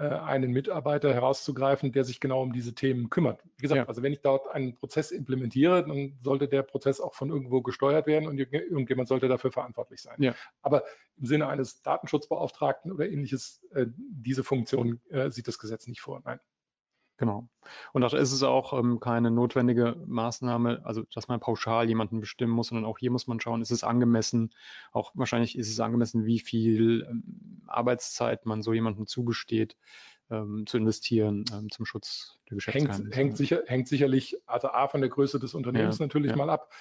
einen 0.03 0.51
Mitarbeiter 0.51 1.13
herauszugreifen, 1.13 1.91
der 1.91 2.03
sich 2.03 2.19
genau 2.19 2.43
um 2.43 2.53
diese 2.53 2.75
Themen 2.75 3.09
kümmert. 3.09 3.41
Wie 3.57 3.63
gesagt, 3.63 3.77
ja. 3.77 3.87
also 3.87 4.03
wenn 4.03 4.13
ich 4.13 4.21
dort 4.21 4.47
einen 4.47 4.75
Prozess 4.75 5.11
implementiere, 5.11 5.85
dann 5.85 6.19
sollte 6.21 6.47
der 6.47 6.61
Prozess 6.61 7.01
auch 7.01 7.15
von 7.15 7.29
irgendwo 7.29 7.61
gesteuert 7.61 8.05
werden 8.05 8.27
und 8.27 8.37
irgendjemand 8.37 9.07
sollte 9.07 9.27
dafür 9.27 9.51
verantwortlich 9.51 10.01
sein. 10.01 10.15
Ja. 10.19 10.35
Aber 10.61 10.83
im 11.17 11.25
Sinne 11.25 11.47
eines 11.47 11.81
Datenschutzbeauftragten 11.81 12.91
oder 12.91 13.09
ähnliches, 13.09 13.61
äh, 13.73 13.87
diese 13.87 14.43
Funktion 14.43 15.01
äh, 15.09 15.31
sieht 15.31 15.47
das 15.47 15.57
Gesetz 15.57 15.87
nicht 15.87 16.01
vor. 16.01 16.21
Nein. 16.23 16.39
Genau. 17.17 17.49
Und 17.93 18.03
auch 18.03 18.13
ist 18.13 18.31
es 18.31 18.43
auch 18.43 18.77
ähm, 18.77 18.99
keine 18.99 19.31
notwendige 19.31 19.95
Maßnahme, 20.05 20.81
also 20.83 21.03
dass 21.13 21.27
man 21.27 21.39
pauschal 21.39 21.87
jemanden 21.87 22.19
bestimmen 22.19 22.53
muss, 22.53 22.67
sondern 22.67 22.85
auch 22.85 22.99
hier 22.99 23.11
muss 23.11 23.27
man 23.27 23.39
schauen, 23.39 23.61
ist 23.61 23.71
es 23.71 23.83
angemessen, 23.83 24.51
auch 24.91 25.11
wahrscheinlich 25.15 25.57
ist 25.57 25.69
es 25.69 25.79
angemessen, 25.79 26.25
wie 26.25 26.39
viel 26.39 27.07
ähm, 27.09 27.63
Arbeitszeit 27.65 28.45
man 28.45 28.61
so 28.61 28.71
jemandem 28.71 29.07
zugesteht, 29.07 29.75
ähm, 30.29 30.65
zu 30.67 30.77
investieren 30.77 31.45
ähm, 31.53 31.69
zum 31.71 31.85
Schutz 31.85 32.37
der 32.49 32.55
Geschäftsgeheimnisse. 32.55 33.03
Hängt, 33.03 33.15
hängt, 33.15 33.37
sicher, 33.37 33.63
hängt 33.65 33.87
sicherlich, 33.87 34.37
also 34.45 34.69
A 34.69 34.87
von 34.87 35.01
der 35.01 35.09
Größe 35.09 35.39
des 35.39 35.55
Unternehmens 35.55 35.97
ja, 35.97 36.05
natürlich 36.05 36.31
ja. 36.31 36.37
mal 36.37 36.49
ab. 36.49 36.71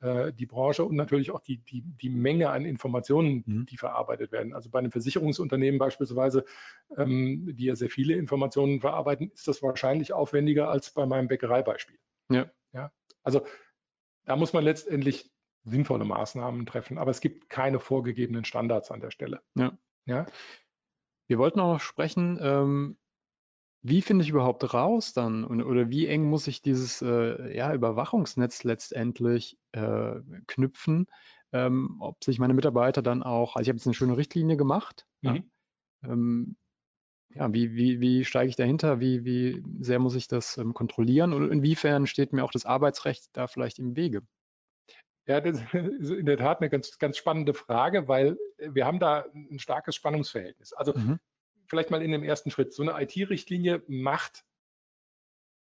Äh, 0.00 0.32
die 0.32 0.46
Branche 0.46 0.84
und 0.84 0.96
natürlich 0.96 1.30
auch 1.30 1.40
die, 1.40 1.58
die, 1.58 1.82
die 1.82 2.10
Menge 2.10 2.50
an 2.50 2.64
Informationen, 2.64 3.44
mhm. 3.46 3.66
die 3.66 3.76
verarbeitet 3.76 4.32
werden. 4.32 4.52
Also 4.52 4.68
bei 4.68 4.78
einem 4.78 4.92
Versicherungsunternehmen 4.92 5.78
beispielsweise, 5.78 6.44
ähm, 6.96 7.56
die 7.56 7.64
ja 7.64 7.76
sehr 7.76 7.88
viele 7.90 8.14
Informationen 8.14 8.80
verarbeiten, 8.80 9.30
ist 9.30 9.48
das 9.48 9.62
wahrscheinlich 9.62 10.12
aufwendiger 10.12 10.68
als 10.68 10.90
bei 10.90 11.06
meinem 11.06 11.28
Bäckereibeispiel. 11.28 11.98
Ja. 12.30 12.50
ja. 12.72 12.92
Also 13.22 13.46
da 14.24 14.36
muss 14.36 14.52
man 14.52 14.64
letztendlich 14.64 15.30
sinnvolle 15.64 16.04
Maßnahmen 16.04 16.66
treffen, 16.66 16.98
aber 16.98 17.10
es 17.10 17.20
gibt 17.20 17.48
keine 17.48 17.80
vorgegebenen 17.80 18.44
Standards 18.44 18.90
an 18.90 19.00
der 19.00 19.10
Stelle. 19.10 19.40
Ja. 19.54 19.76
ja? 20.04 20.26
Wir 21.26 21.38
wollten 21.38 21.60
auch 21.60 21.74
noch 21.74 21.80
sprechen, 21.80 22.38
ähm, 22.40 22.98
wie 23.88 24.02
finde 24.02 24.24
ich 24.24 24.30
überhaupt 24.30 24.74
raus 24.74 25.12
dann 25.12 25.44
und, 25.44 25.62
oder 25.62 25.90
wie 25.90 26.06
eng 26.06 26.24
muss 26.24 26.46
ich 26.48 26.60
dieses 26.60 27.02
äh, 27.02 27.56
ja, 27.56 27.72
Überwachungsnetz 27.72 28.64
letztendlich 28.64 29.58
äh, 29.72 30.16
knüpfen, 30.46 31.06
ähm, 31.52 31.96
ob 32.00 32.22
sich 32.24 32.38
meine 32.38 32.54
Mitarbeiter 32.54 33.02
dann 33.02 33.22
auch, 33.22 33.54
also 33.54 33.62
ich 33.62 33.68
habe 33.68 33.76
jetzt 33.76 33.86
eine 33.86 33.94
schöne 33.94 34.16
Richtlinie 34.16 34.56
gemacht, 34.56 35.06
mhm. 35.22 35.50
ja, 36.02 36.12
ähm, 36.12 36.56
ja, 37.34 37.52
wie, 37.52 37.74
wie, 37.74 38.00
wie 38.00 38.24
steige 38.24 38.48
ich 38.48 38.56
dahinter, 38.56 38.98
wie, 38.98 39.24
wie 39.24 39.62
sehr 39.80 39.98
muss 39.98 40.14
ich 40.14 40.26
das 40.26 40.56
ähm, 40.58 40.74
kontrollieren 40.74 41.32
und 41.32 41.50
inwiefern 41.50 42.06
steht 42.06 42.32
mir 42.32 42.44
auch 42.44 42.52
das 42.52 42.66
Arbeitsrecht 42.66 43.28
da 43.34 43.46
vielleicht 43.46 43.78
im 43.78 43.94
Wege? 43.96 44.22
Ja, 45.26 45.40
das 45.40 45.60
ist 45.72 46.10
in 46.10 46.26
der 46.26 46.38
Tat 46.38 46.60
eine 46.60 46.70
ganz, 46.70 46.98
ganz 46.98 47.16
spannende 47.16 47.54
Frage, 47.54 48.08
weil 48.08 48.36
wir 48.58 48.86
haben 48.86 48.98
da 48.98 49.26
ein 49.34 49.58
starkes 49.58 49.94
Spannungsverhältnis. 49.94 50.72
Also 50.72 50.94
mhm 50.94 51.20
vielleicht 51.66 51.90
mal 51.90 52.02
in 52.02 52.12
dem 52.12 52.22
ersten 52.22 52.50
Schritt. 52.50 52.72
So 52.72 52.82
eine 52.82 53.00
IT-Richtlinie 53.02 53.82
macht 53.88 54.44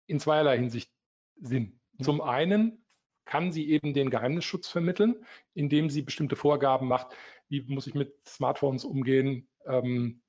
in 0.06 0.20
zweierlei 0.20 0.58
Hinsicht 0.58 0.90
Sinn. 1.36 1.80
Zum 2.00 2.20
einen 2.20 2.84
kann 3.24 3.52
sie 3.52 3.70
eben 3.70 3.92
den 3.92 4.10
Geheimnisschutz 4.10 4.68
vermitteln, 4.68 5.26
indem 5.54 5.90
sie 5.90 6.02
bestimmte 6.02 6.36
Vorgaben 6.36 6.88
macht. 6.88 7.14
Wie 7.48 7.60
muss 7.62 7.86
ich 7.86 7.94
mit 7.94 8.14
Smartphones 8.26 8.84
umgehen? 8.84 9.48
Ähm, 9.66 10.22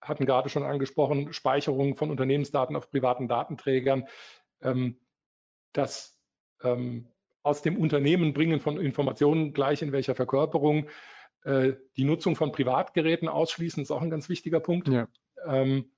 hatten 0.00 0.26
gerade 0.26 0.50
schon 0.50 0.64
angesprochen, 0.64 1.32
Speicherung 1.32 1.96
von 1.96 2.10
Unternehmensdaten 2.10 2.76
auf 2.76 2.90
privaten 2.90 3.26
Datenträgern. 3.26 4.06
Ähm, 4.60 5.00
das 5.72 6.18
ähm, 6.62 7.08
aus 7.42 7.62
dem 7.62 7.78
Unternehmen 7.78 8.32
bringen 8.34 8.60
von 8.60 8.78
Informationen 8.78 9.52
gleich 9.52 9.82
in 9.82 9.92
welcher 9.92 10.14
Verkörperung 10.14 10.88
äh, 11.44 11.74
die 11.96 12.04
Nutzung 12.04 12.36
von 12.36 12.52
Privatgeräten 12.52 13.28
ausschließen, 13.28 13.82
ist 13.82 13.90
auch 13.90 14.02
ein 14.02 14.10
ganz 14.10 14.28
wichtiger 14.28 14.60
Punkt. 14.60 14.88
Ja. 14.88 15.08
Ähm, 15.46 15.90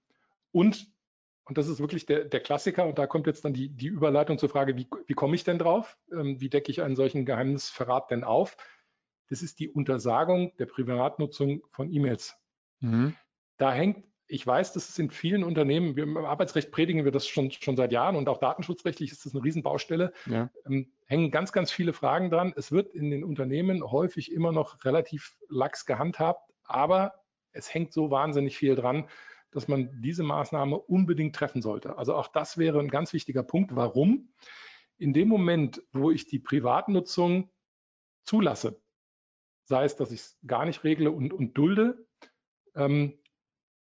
und, 0.52 0.88
und 1.44 1.58
das 1.58 1.68
ist 1.68 1.80
wirklich 1.80 2.06
der, 2.06 2.24
der 2.24 2.40
Klassiker, 2.40 2.86
und 2.86 2.98
da 2.98 3.06
kommt 3.06 3.26
jetzt 3.26 3.44
dann 3.44 3.54
die, 3.54 3.68
die 3.68 3.86
Überleitung 3.86 4.38
zur 4.38 4.48
Frage, 4.48 4.76
wie, 4.76 4.88
wie 5.06 5.14
komme 5.14 5.34
ich 5.34 5.44
denn 5.44 5.58
drauf? 5.58 5.96
Ähm, 6.12 6.40
wie 6.40 6.48
decke 6.48 6.70
ich 6.70 6.82
einen 6.82 6.96
solchen 6.96 7.24
Geheimnisverrat 7.24 8.10
denn 8.10 8.24
auf? 8.24 8.56
Das 9.28 9.42
ist 9.42 9.58
die 9.58 9.68
Untersagung 9.68 10.56
der 10.58 10.66
Privatnutzung 10.66 11.62
von 11.70 11.92
E-Mails. 11.92 12.36
Mhm. 12.80 13.16
Da 13.56 13.72
hängt 13.72 14.04
ich 14.28 14.46
weiß, 14.46 14.72
dass 14.72 14.88
es 14.88 14.98
in 14.98 15.10
vielen 15.10 15.44
Unternehmen, 15.44 15.96
wir, 15.96 16.02
im 16.02 16.16
Arbeitsrecht 16.16 16.72
predigen 16.72 17.04
wir 17.04 17.12
das 17.12 17.26
schon, 17.26 17.50
schon 17.50 17.76
seit 17.76 17.92
Jahren 17.92 18.16
und 18.16 18.28
auch 18.28 18.38
datenschutzrechtlich 18.38 19.12
ist 19.12 19.24
das 19.24 19.34
eine 19.34 19.44
Riesenbaustelle, 19.44 20.12
ja. 20.26 20.50
ähm, 20.66 20.92
hängen 21.06 21.30
ganz, 21.30 21.52
ganz 21.52 21.70
viele 21.70 21.92
Fragen 21.92 22.30
dran. 22.30 22.52
Es 22.56 22.72
wird 22.72 22.92
in 22.92 23.10
den 23.10 23.24
Unternehmen 23.24 23.84
häufig 23.84 24.32
immer 24.32 24.52
noch 24.52 24.84
relativ 24.84 25.36
lax 25.48 25.86
gehandhabt, 25.86 26.52
aber 26.64 27.14
es 27.52 27.72
hängt 27.72 27.92
so 27.92 28.10
wahnsinnig 28.10 28.56
viel 28.56 28.74
dran, 28.74 29.08
dass 29.52 29.68
man 29.68 29.90
diese 30.02 30.24
Maßnahme 30.24 30.76
unbedingt 30.76 31.36
treffen 31.36 31.62
sollte. 31.62 31.96
Also 31.96 32.14
auch 32.14 32.28
das 32.28 32.58
wäre 32.58 32.80
ein 32.80 32.88
ganz 32.88 33.12
wichtiger 33.12 33.42
Punkt. 33.42 33.76
Warum? 33.76 34.32
In 34.98 35.12
dem 35.12 35.28
Moment, 35.28 35.82
wo 35.92 36.10
ich 36.10 36.26
die 36.26 36.40
Privatnutzung 36.40 37.50
zulasse, 38.24 38.80
sei 39.64 39.84
es, 39.84 39.96
dass 39.96 40.10
ich 40.10 40.20
es 40.20 40.38
gar 40.46 40.66
nicht 40.66 40.84
regle 40.84 41.10
und, 41.10 41.32
und 41.32 41.54
dulde, 41.56 42.06
ähm, 42.74 43.18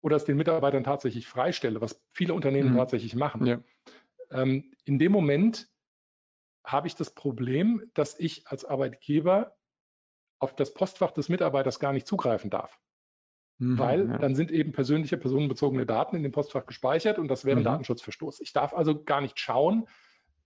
oder 0.08 0.16
es 0.16 0.24
den 0.24 0.38
Mitarbeitern 0.38 0.86
tatsächlich 0.86 1.28
freistelle, 1.28 1.82
was 1.82 2.01
viele 2.14 2.34
Unternehmen 2.34 2.72
mhm. 2.72 2.78
tatsächlich 2.78 3.14
machen. 3.14 3.45
Ja. 3.45 3.60
Ähm, 4.32 4.72
in 4.86 4.99
dem 4.99 5.12
Moment 5.12 5.68
habe 6.64 6.88
ich 6.88 6.95
das 6.95 7.14
Problem, 7.14 7.84
dass 7.93 8.18
ich 8.18 8.47
als 8.47 8.64
Arbeitgeber 8.64 9.58
auf 10.39 10.55
das 10.55 10.74
Postfach 10.74 11.12
des 11.12 11.28
Mitarbeiters 11.28 11.82
gar 11.82 11.91
nicht 11.91 12.08
zugreifen 12.08 12.49
darf. 12.49 12.80
Mhm, 13.58 13.78
weil 13.78 14.08
ja. 14.08 14.18
dann 14.18 14.34
sind 14.34 14.49
eben 14.49 14.72
persönliche, 14.72 15.18
personenbezogene 15.18 15.86
Daten 15.86 16.16
in 16.16 16.24
dem 16.24 16.32
Postfach 16.32 16.66
gespeichert 16.66 17.20
und 17.20 17.28
das 17.28 17.43
wäre 17.43 17.58
ein 17.58 17.64
mhm. 17.64 17.66
Datenschutzverstoß. 17.66 18.39
Ich 18.39 18.53
darf 18.53 18.74
also 18.74 19.03
gar 19.03 19.20
nicht 19.20 19.38
schauen, 19.38 19.89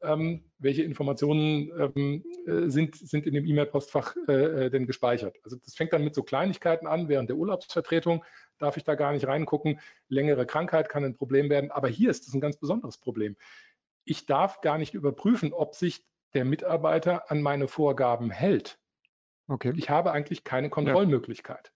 ähm, 0.02 0.46
welche 0.58 0.82
Informationen 0.82 1.72
ähm, 1.78 2.24
äh, 2.48 2.68
sind, 2.68 2.96
sind 2.96 3.28
in 3.28 3.36
dem 3.36 3.46
E-Mail-Postfach 3.46 4.16
äh, 4.28 4.66
äh, 4.66 4.70
denn 4.72 4.88
gespeichert. 4.88 5.38
Also 5.44 5.58
das 5.58 5.76
fängt 5.76 5.94
dann 5.94 6.04
mit 6.04 6.16
so 6.16 6.24
Kleinigkeiten 6.24 6.88
an. 6.88 7.10
Während 7.10 7.30
der 7.30 7.38
Urlaubsvertretung 7.38 8.24
darf 8.62 8.78
ich 8.78 8.84
da 8.84 8.96
gar 8.96 9.12
nicht 9.12 9.28
reingucken. 9.28 9.80
Längere 10.08 10.46
Krankheit 10.46 10.90
kann 10.90 11.04
ein 11.04 11.16
Problem 11.16 11.50
werden. 11.50 11.72
Aber 11.72 11.88
hier 11.88 12.10
ist 12.10 12.28
es 12.28 12.34
ein 12.34 12.42
ganz 12.42 12.58
besonderes 12.58 12.98
Problem. 12.98 13.36
Ich 14.04 14.26
darf 14.26 14.62
gar 14.62 14.78
nicht 14.78 14.94
überprüfen, 14.94 15.54
ob 15.54 15.76
sich 15.76 16.06
der 16.34 16.46
Mitarbeiter 16.46 17.30
an 17.30 17.42
meine 17.42 17.68
Vorgaben 17.68 18.32
hält. 18.32 18.80
Okay. 19.48 19.74
Ich 19.76 19.90
habe 19.90 20.12
eigentlich 20.12 20.44
keine 20.44 20.70
Kontrollmöglichkeit. 20.70 21.74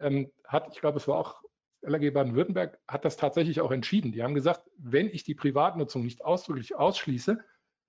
Ja. 0.00 0.06
Ähm, 0.06 0.32
hat, 0.46 0.68
ich 0.72 0.80
glaube, 0.80 0.98
es 0.98 1.08
war 1.08 1.18
auch 1.18 1.42
LAG 1.86 2.12
Baden-Württemberg 2.12 2.78
hat 2.88 3.04
das 3.04 3.16
tatsächlich 3.16 3.60
auch 3.60 3.70
entschieden. 3.70 4.12
Die 4.12 4.22
haben 4.22 4.34
gesagt, 4.34 4.62
wenn 4.78 5.08
ich 5.08 5.24
die 5.24 5.34
Privatnutzung 5.34 6.02
nicht 6.02 6.24
ausdrücklich 6.24 6.74
ausschließe, 6.74 7.44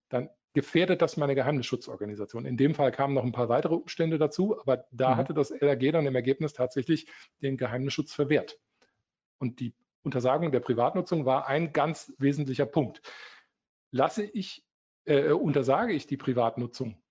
dann 0.10 0.30
gefährdet 0.56 1.02
das 1.02 1.18
meine 1.18 1.36
Geheimnisschutzorganisation. 1.36 2.46
In 2.46 2.58
dem 2.58 2.74
Fall 2.74 2.92
kamen 2.92 3.14
noch 3.14 3.26
ein 3.26 3.34
paar 3.34 3.50
weitere 3.50 3.76
Umstände 3.76 4.18
dazu, 4.18 4.60
aber 4.60 4.88
da 4.92 5.12
mhm. 5.12 5.18
hatte 5.18 5.34
das 5.34 5.52
LAG 5.60 5.92
dann 5.92 6.08
im 6.08 6.16
Ergebnis 6.16 6.54
tatsächlich 6.54 7.08
den 7.42 7.58
Geheimnisschutz 7.58 8.14
verwehrt. 8.14 8.58
Und 9.38 9.60
die 9.60 9.76
Untersagung 10.04 10.52
der 10.52 10.62
Privatnutzung 10.62 11.26
war 11.26 11.48
ein 11.48 11.74
ganz 11.74 12.14
wesentlicher 12.18 12.66
Punkt. 12.66 13.02
Lasse 13.92 14.24
ich, 14.24 14.66
äh, 15.04 15.32
untersage 15.32 15.94
ich 15.94 16.08
die 16.08 16.18
Privatnutzung, 16.18 17.04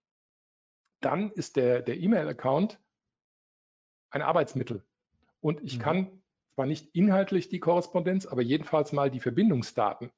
dann 1.01 1.31
ist 1.31 1.57
der, 1.57 1.83
der 1.83 1.99
E-Mail-Account 1.99 2.81
ein 4.11 4.23
Arbeitsmittel. 4.23 4.83
Und 5.41 5.63
ich 5.63 5.77
mhm. 5.77 5.83
kann 5.83 6.23
zwar 6.55 6.65
nicht 6.65 6.95
inhaltlich 6.95 7.51
die 7.51 7.61
Korrespondenz, 7.61 8.25
aber 8.25 8.41
jedenfalls 8.41 8.93
mal 8.93 9.11
die 9.11 9.21
Verbindungsdaten, 9.21 10.11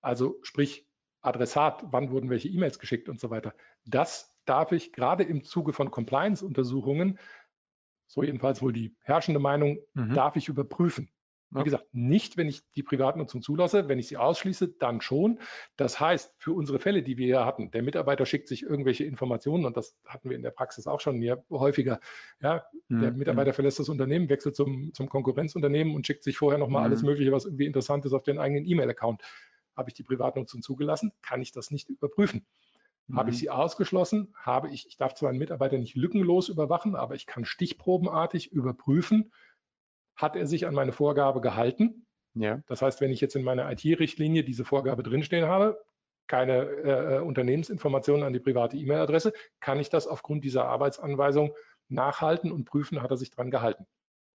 also 0.00 0.38
sprich 0.42 0.88
Adressat, 1.24 1.84
wann 1.90 2.10
wurden 2.10 2.30
welche 2.30 2.48
E-Mails 2.48 2.78
geschickt 2.78 3.08
und 3.08 3.20
so 3.20 3.30
weiter. 3.30 3.54
Das 3.84 4.36
darf 4.44 4.72
ich 4.72 4.92
gerade 4.92 5.24
im 5.24 5.44
Zuge 5.44 5.72
von 5.72 5.90
Compliance-Untersuchungen, 5.90 7.18
so 8.06 8.22
jedenfalls 8.22 8.62
wohl 8.62 8.72
die 8.72 8.94
herrschende 9.00 9.40
Meinung, 9.40 9.78
mhm. 9.94 10.14
darf 10.14 10.36
ich 10.36 10.48
überprüfen. 10.48 11.08
Wie 11.56 11.62
gesagt, 11.62 11.86
nicht, 11.92 12.36
wenn 12.36 12.48
ich 12.48 12.62
die 12.72 12.82
Privatnutzung 12.82 13.40
zulasse. 13.40 13.86
Wenn 13.88 14.00
ich 14.00 14.08
sie 14.08 14.16
ausschließe, 14.16 14.74
dann 14.80 15.00
schon. 15.00 15.38
Das 15.76 16.00
heißt, 16.00 16.34
für 16.36 16.52
unsere 16.52 16.80
Fälle, 16.80 17.04
die 17.04 17.16
wir 17.16 17.26
hier 17.26 17.44
hatten, 17.44 17.70
der 17.70 17.84
Mitarbeiter 17.84 18.26
schickt 18.26 18.48
sich 18.48 18.64
irgendwelche 18.64 19.04
Informationen 19.04 19.64
und 19.64 19.76
das 19.76 19.96
hatten 20.04 20.30
wir 20.30 20.36
in 20.36 20.42
der 20.42 20.50
Praxis 20.50 20.88
auch 20.88 21.00
schon 21.00 21.18
mehr 21.18 21.44
häufiger. 21.50 22.00
Ja, 22.40 22.64
mhm. 22.88 23.00
der 23.00 23.12
Mitarbeiter 23.12 23.52
verlässt 23.52 23.78
das 23.78 23.88
Unternehmen, 23.88 24.28
wechselt 24.28 24.56
zum, 24.56 24.92
zum 24.94 25.08
Konkurrenzunternehmen 25.08 25.94
und 25.94 26.06
schickt 26.06 26.24
sich 26.24 26.36
vorher 26.36 26.58
nochmal 26.58 26.80
mhm. 26.80 26.86
alles 26.86 27.02
Mögliche, 27.04 27.30
was 27.30 27.44
irgendwie 27.44 27.66
interessant 27.66 28.04
ist, 28.04 28.14
auf 28.14 28.24
den 28.24 28.38
eigenen 28.38 28.66
E-Mail-Account. 28.66 29.22
Habe 29.76 29.90
ich 29.90 29.94
die 29.94 30.02
Privatnutzung 30.02 30.62
zugelassen, 30.62 31.12
kann 31.22 31.42
ich 31.42 31.52
das 31.52 31.70
nicht 31.70 31.88
überprüfen. 31.88 32.46
Mhm. 33.06 33.16
Habe 33.16 33.30
ich 33.30 33.36
mhm. 33.36 33.40
sie 33.40 33.50
ausgeschlossen, 33.50 34.34
habe 34.36 34.68
ich, 34.70 34.86
ich 34.86 34.96
darf 34.96 35.14
zwar 35.14 35.30
einen 35.30 35.38
Mitarbeiter 35.38 35.78
nicht 35.78 35.96
lückenlos 35.96 36.48
überwachen, 36.48 36.96
aber 36.96 37.14
ich 37.14 37.26
kann 37.26 37.44
stichprobenartig 37.44 38.52
überprüfen, 38.52 39.32
hat 40.16 40.36
er 40.36 40.46
sich 40.46 40.66
an 40.66 40.74
meine 40.74 40.92
Vorgabe 40.92 41.40
gehalten. 41.40 42.06
Ja. 42.34 42.62
Das 42.66 42.82
heißt, 42.82 43.00
wenn 43.00 43.10
ich 43.10 43.20
jetzt 43.20 43.36
in 43.36 43.44
meiner 43.44 43.70
IT-Richtlinie 43.70 44.44
diese 44.44 44.64
Vorgabe 44.64 45.02
drinstehen 45.02 45.46
habe, 45.46 45.80
keine 46.26 46.64
äh, 46.64 47.20
Unternehmensinformationen 47.20 48.24
an 48.24 48.32
die 48.32 48.40
private 48.40 48.76
E-Mail-Adresse, 48.76 49.32
kann 49.60 49.78
ich 49.78 49.90
das 49.90 50.06
aufgrund 50.06 50.44
dieser 50.44 50.66
Arbeitsanweisung 50.66 51.54
nachhalten 51.88 52.50
und 52.50 52.64
prüfen, 52.64 53.02
hat 53.02 53.10
er 53.10 53.16
sich 53.16 53.30
dran 53.30 53.50
gehalten. 53.50 53.86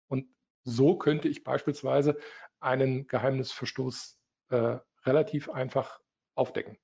Und 0.08 0.26
so 0.64 0.96
könnte 0.96 1.28
ich 1.28 1.44
beispielsweise 1.44 2.18
einen 2.60 3.06
Geheimnisverstoß 3.06 4.18
äh, 4.50 4.78
relativ 5.04 5.50
einfach 5.50 6.00
aufdecken. 6.34 6.78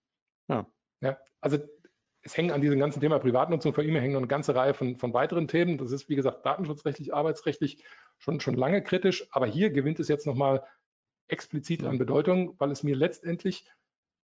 Ja. 0.49 0.67
ja. 1.01 1.19
Also 1.41 1.59
es 2.23 2.37
hängen 2.37 2.51
an 2.51 2.61
diesem 2.61 2.79
ganzen 2.79 3.01
Thema 3.01 3.19
Privatnutzung 3.19 3.75
von 3.75 3.85
E-Mail 3.87 4.01
hängen 4.01 4.15
noch 4.15 4.21
eine 4.21 4.29
ganze 4.29 4.55
Reihe 4.55 4.75
von, 4.75 4.97
von 4.99 5.13
weiteren 5.13 5.47
Themen. 5.47 5.77
Das 5.79 5.93
ist, 5.93 6.09
wie 6.09 6.17
gesagt, 6.17 6.45
datenschutzrechtlich, 6.47 7.15
arbeitsrechtlich 7.15 7.85
schon, 8.19 8.41
schon 8.41 8.55
lange 8.55 8.83
kritisch, 8.83 9.29
aber 9.31 9.47
hier 9.47 9.71
gewinnt 9.71 10.01
es 10.01 10.09
jetzt 10.09 10.27
nochmal 10.27 10.65
explizit 11.29 11.85
an 11.85 11.99
Bedeutung, 11.99 12.55
weil 12.59 12.71
es 12.71 12.83
mir 12.83 12.97
letztendlich, 12.97 13.71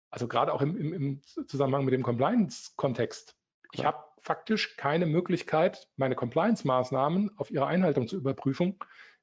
also 0.09 0.27
gerade 0.27 0.53
auch 0.53 0.61
im, 0.61 0.77
im, 0.77 0.93
im 0.93 1.21
Zusammenhang 1.47 1.85
mit 1.85 1.93
dem 1.93 2.03
Compliance-Kontext, 2.03 3.35
ich 3.73 3.85
habe 3.85 4.03
faktisch 4.21 4.77
keine 4.77 5.05
Möglichkeit, 5.05 5.89
meine 5.95 6.15
Compliance-Maßnahmen 6.15 7.37
auf 7.37 7.51
ihre 7.51 7.67
Einhaltung 7.67 8.07
zu 8.07 8.17
überprüfen, 8.17 8.77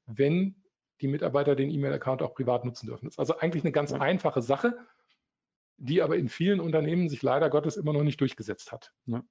wenn 0.05 0.58
die 1.01 1.07
Mitarbeiter 1.07 1.55
den 1.55 1.69
E-Mail-Account 1.69 2.21
auch 2.21 2.33
privat 2.33 2.65
nutzen 2.65 2.87
dürfen. 2.87 3.05
Das 3.05 3.15
ist 3.15 3.19
also 3.19 3.37
eigentlich 3.37 3.63
eine 3.63 3.71
ganz 3.71 3.91
ja. 3.91 3.99
einfache 3.99 4.41
Sache, 4.41 4.77
die 5.77 6.01
aber 6.01 6.17
in 6.17 6.29
vielen 6.29 6.59
Unternehmen 6.59 7.09
sich 7.09 7.23
leider 7.23 7.49
Gottes 7.49 7.77
immer 7.77 7.93
noch 7.93 8.03
nicht 8.03 8.19
durchgesetzt 8.19 8.71
hat. 8.71 8.93
Ja. 9.05 9.23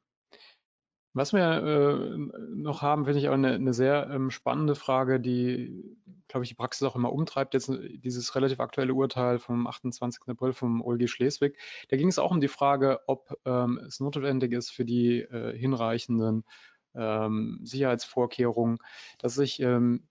Was 1.14 1.33
wir 1.33 1.41
äh, 1.41 2.16
noch 2.55 2.83
haben, 2.83 3.05
finde 3.05 3.19
ich 3.19 3.29
auch 3.29 3.35
eine, 3.35 3.55
eine 3.55 3.73
sehr 3.73 4.09
ähm, 4.11 4.31
spannende 4.31 4.75
Frage, 4.75 5.19
die, 5.19 5.97
glaube 6.29 6.45
ich, 6.45 6.51
die 6.51 6.55
Praxis 6.55 6.87
auch 6.87 6.97
immer 6.97 7.12
umtreibt. 7.12 7.55
Jetzt 7.55 7.71
äh, 7.71 7.99
dieses 7.99 8.35
relativ 8.37 8.61
aktuelle 8.61 8.95
Urteil 8.95 9.39
vom 9.39 9.66
28. 9.66 10.29
April 10.29 10.53
vom 10.53 10.83
OLG 10.83 11.09
Schleswig. 11.09 11.59
Da 11.89 11.97
ging 11.97 12.09
es 12.09 12.19
auch 12.19 12.31
um 12.31 12.41
die 12.41 12.49
Frage, 12.49 13.01
ob 13.07 13.37
ähm, 13.47 13.81
es 13.87 14.01
notwendig 14.01 14.53
ist 14.53 14.71
für 14.71 14.85
die 14.85 15.23
äh, 15.23 15.57
hinreichenden 15.57 16.45
ähm, 16.95 17.61
Sicherheitsvorkehrungen, 17.64 18.79
dass 19.19 19.39
ich 19.39 19.61
ähm, 19.61 20.07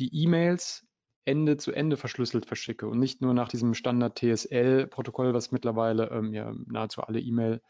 die 0.00 0.22
E-Mails 0.22 0.86
Ende 1.24 1.56
zu 1.58 1.72
Ende 1.72 1.96
verschlüsselt 1.96 2.46
verschicke 2.46 2.88
und 2.88 2.98
nicht 2.98 3.20
nur 3.20 3.34
nach 3.34 3.48
diesem 3.48 3.74
Standard 3.74 4.18
TSL-Protokoll, 4.18 5.34
was 5.34 5.52
mittlerweile 5.52 6.10
ähm, 6.10 6.32
ja 6.32 6.52
nahezu 6.66 7.02
alle 7.02 7.20
E-Mail 7.20 7.60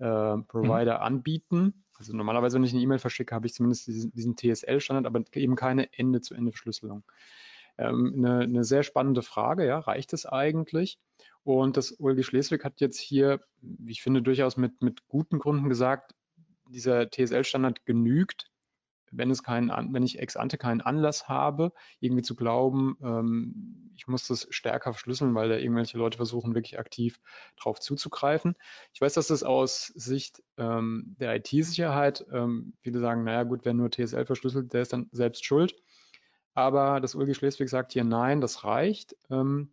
äh, 0.00 0.36
mhm. 0.36 0.70
anbieten. 0.70 1.84
Also 1.96 2.14
normalerweise, 2.16 2.56
wenn 2.56 2.64
ich 2.64 2.72
eine 2.72 2.82
E-Mail 2.82 2.98
verschicke, 2.98 3.34
habe 3.34 3.46
ich 3.46 3.54
zumindest 3.54 3.86
diesen, 3.86 4.12
diesen 4.12 4.36
TSL-Standard, 4.36 5.06
aber 5.06 5.24
eben 5.34 5.56
keine 5.56 5.92
Ende-zu-Ende-Verschlüsselung. 5.92 7.04
Ähm, 7.76 8.14
eine, 8.16 8.40
eine, 8.40 8.64
sehr 8.64 8.82
spannende 8.82 9.22
Frage, 9.22 9.66
ja, 9.66 9.78
reicht 9.78 10.12
es 10.12 10.26
eigentlich? 10.26 10.98
Und 11.44 11.76
das 11.76 11.98
OLG 11.98 12.24
Schleswig 12.24 12.64
hat 12.64 12.80
jetzt 12.80 12.98
hier, 12.98 13.40
wie 13.60 13.92
ich 13.92 14.02
finde, 14.02 14.22
durchaus 14.22 14.56
mit, 14.56 14.82
mit 14.82 15.06
guten 15.08 15.38
Gründen 15.38 15.68
gesagt, 15.68 16.14
dieser 16.68 17.10
TSL-Standard 17.10 17.86
genügt, 17.86 18.50
wenn 19.10 19.30
es 19.30 19.42
keinen, 19.42 19.70
wenn 19.92 20.02
ich 20.02 20.18
ex 20.18 20.36
ante 20.36 20.58
keinen 20.58 20.80
Anlass 20.80 21.28
habe, 21.28 21.72
irgendwie 22.00 22.22
zu 22.22 22.34
glauben, 22.34 22.96
ähm, 23.02 23.92
ich 23.96 24.06
muss 24.06 24.26
das 24.26 24.46
stärker 24.50 24.92
verschlüsseln, 24.92 25.34
weil 25.34 25.48
da 25.48 25.56
irgendwelche 25.56 25.98
Leute 25.98 26.16
versuchen, 26.16 26.54
wirklich 26.54 26.78
aktiv 26.78 27.20
drauf 27.56 27.80
zuzugreifen. 27.80 28.54
Ich 28.92 29.00
weiß, 29.00 29.14
dass 29.14 29.28
das 29.28 29.42
aus 29.42 29.86
Sicht 29.86 30.42
ähm, 30.56 31.16
der 31.18 31.36
IT-Sicherheit, 31.36 32.24
ähm, 32.32 32.74
viele 32.80 33.00
sagen, 33.00 33.24
naja 33.24 33.42
gut, 33.42 33.64
wer 33.64 33.74
nur 33.74 33.90
TSL 33.90 34.26
verschlüsselt, 34.26 34.72
der 34.72 34.82
ist 34.82 34.92
dann 34.92 35.08
selbst 35.12 35.44
schuld. 35.44 35.74
Aber 36.54 37.00
das 37.00 37.14
Ulgi 37.14 37.34
Schleswig 37.34 37.68
sagt 37.68 37.92
hier, 37.92 38.04
nein, 38.04 38.40
das 38.40 38.64
reicht. 38.64 39.16
Ähm, 39.30 39.72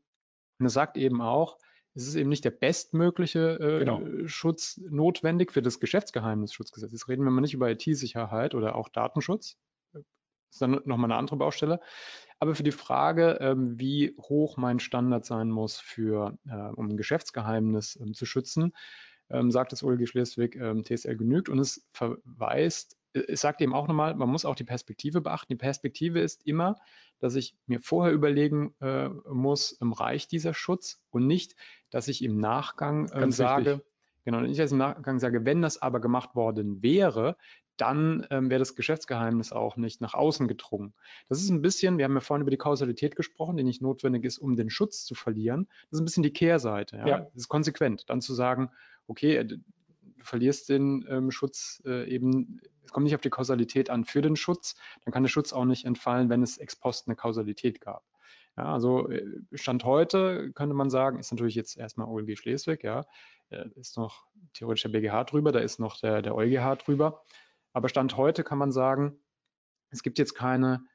und 0.60 0.66
es 0.66 0.74
sagt 0.74 0.98
eben 0.98 1.22
auch, 1.22 1.58
es 1.96 2.08
ist 2.08 2.16
eben 2.16 2.30
nicht 2.30 2.44
der 2.44 2.52
bestmögliche 2.52 3.58
äh, 3.60 3.80
genau. 3.80 4.02
Schutz 4.28 4.80
notwendig 4.90 5.54
für 5.54 5.62
das 5.62 5.80
Geschäftsgeheimnisschutzgesetz. 5.80 6.92
Jetzt 6.92 7.08
reden 7.08 7.24
wir 7.24 7.32
mal 7.32 7.42
nicht 7.42 7.54
über 7.54 7.72
IT-Sicherheit 7.72 8.54
oder 8.54 8.76
auch 8.76 8.90
Datenschutz. 8.90 9.58
Das 9.94 10.04
ist 10.52 10.62
dann 10.62 10.82
nochmal 10.84 11.10
eine 11.10 11.16
andere 11.16 11.38
Baustelle. 11.38 11.80
Aber 12.40 12.54
für 12.54 12.64
die 12.64 12.72
Frage, 12.72 13.38
ähm, 13.40 13.80
wie 13.80 14.14
hoch 14.20 14.58
mein 14.58 14.80
Standard 14.80 15.26
sein 15.26 15.50
muss, 15.50 15.80
für, 15.80 16.38
äh, 16.46 16.70
um 16.76 16.90
ein 16.90 16.98
Geschäftsgeheimnis 16.98 17.98
ähm, 18.02 18.14
zu 18.14 18.26
schützen, 18.26 18.74
ähm, 19.30 19.50
sagt 19.50 19.72
das 19.72 19.82
OLG 19.82 20.06
Schleswig, 20.06 20.58
ähm, 20.58 20.84
TSL 20.84 21.16
genügt 21.16 21.48
und 21.48 21.60
es 21.60 21.88
verweist 21.94 22.98
es 23.16 23.42
sagt 23.42 23.62
eben 23.62 23.74
auch 23.74 23.88
nochmal, 23.88 24.16
man 24.16 24.30
muss 24.30 24.46
auch 24.46 24.56
die 24.56 24.64
Perspektive 24.64 25.22
beachten. 25.22 25.54
Die 25.54 25.58
Perspektive 25.58 26.20
ist 26.20 26.46
immer, 26.46 26.76
dass 27.20 27.36
ich 27.36 27.56
mir 27.66 27.80
vorher 27.80 28.14
überlegen 28.14 28.76
äh, 28.82 29.10
muss, 29.10 29.78
ähm, 29.82 29.94
reicht 29.94 30.32
dieser 30.32 30.54
Schutz 30.54 31.02
und 31.12 31.26
nicht, 31.26 31.56
dass 31.90 32.08
ich 32.08 32.24
im 32.24 32.38
Nachgang 32.40 33.10
ähm, 33.14 33.32
sage, 33.32 33.78
wichtig. 33.78 33.86
genau, 34.26 34.42
nicht, 34.42 34.60
dass 34.60 34.68
ich 34.68 34.74
im 34.74 34.80
Nachgang 34.80 35.20
sage, 35.20 35.46
wenn 35.46 35.62
das 35.62 35.82
aber 35.82 36.02
gemacht 36.02 36.36
worden 36.36 36.84
wäre, 36.84 37.38
dann 37.78 38.26
ähm, 38.30 38.50
wäre 38.50 38.60
das 38.60 38.76
Geschäftsgeheimnis 38.76 39.52
auch 39.52 39.76
nicht 39.76 40.02
nach 40.02 40.14
außen 40.14 40.48
gedrungen. 40.48 40.94
Das 41.28 41.42
ist 41.42 41.50
ein 41.50 41.62
bisschen, 41.62 41.98
wir 41.98 42.06
haben 42.06 42.14
ja 42.14 42.22
vorhin 42.22 42.42
über 42.42 42.52
die 42.52 42.58
Kausalität 42.58 43.16
gesprochen, 43.16 43.58
die 43.58 43.64
nicht 43.64 43.82
notwendig 43.82 44.24
ist, 44.24 44.38
um 44.38 44.56
den 44.56 44.70
Schutz 44.70 45.04
zu 45.04 45.14
verlieren. 45.16 45.68
Das 45.90 45.98
ist 45.98 46.02
ein 46.02 46.06
bisschen 46.06 46.24
die 46.24 46.34
Kehrseite. 46.34 46.98
Ja? 46.98 47.08
ja. 47.08 47.20
Das 47.20 47.36
ist 47.36 47.50
konsequent, 47.50 48.10
dann 48.10 48.22
zu 48.22 48.34
sagen, 48.34 48.72
okay, 49.08 49.36
äh, 49.36 49.58
verlierst 50.26 50.70
den 50.70 51.06
ähm, 51.10 51.32
Schutz 51.32 51.82
äh, 51.86 52.10
eben 52.10 52.60
es 52.86 52.92
kommt 52.92 53.06
nicht 53.06 53.16
auf 53.16 53.22
die 53.22 53.30
Kausalität 53.30 53.90
an 53.90 54.06
für 54.06 54.22
den 54.22 54.36
Schutz, 54.36 54.76
dann 55.04 55.14
kann 55.14 55.24
der 55.24 55.30
Schutz 55.30 55.54
auch 55.54 55.66
nicht 55.66 55.86
entfallen, 55.86 56.30
wenn 56.30 56.44
es 56.44 56.58
ex 56.58 56.76
post 56.76 57.08
eine 57.08 57.16
Kausalität 57.16 57.82
gab. 57.82 58.04
Ja, 58.58 58.74
also 58.74 59.10
äh, 59.10 59.26
Stand 59.54 59.84
heute 59.84 60.52
könnte 60.54 60.76
man 60.76 60.90
sagen, 60.90 61.20
ist 61.20 61.32
natürlich 61.32 61.56
jetzt 61.56 61.78
erstmal 61.78 62.08
OLG 62.08 62.38
Schleswig, 62.38 62.84
ja, 62.84 63.06
äh, 63.50 63.68
ist 63.76 63.98
noch 63.98 64.26
theoretisch 64.54 64.84
der 64.84 64.90
BGH 64.90 65.26
drüber, 65.26 65.52
da 65.52 65.60
ist 65.60 65.80
noch 65.80 66.00
der, 66.00 66.22
der 66.22 66.36
EuGH 66.36 66.78
drüber. 66.78 67.24
Aber 67.74 67.90
Stand 67.90 68.16
heute 68.16 68.44
kann 68.44 68.58
man 68.58 68.72
sagen, 68.72 69.20
es 69.90 70.04
gibt 70.04 70.18
jetzt 70.18 70.36
keine, 70.36 70.86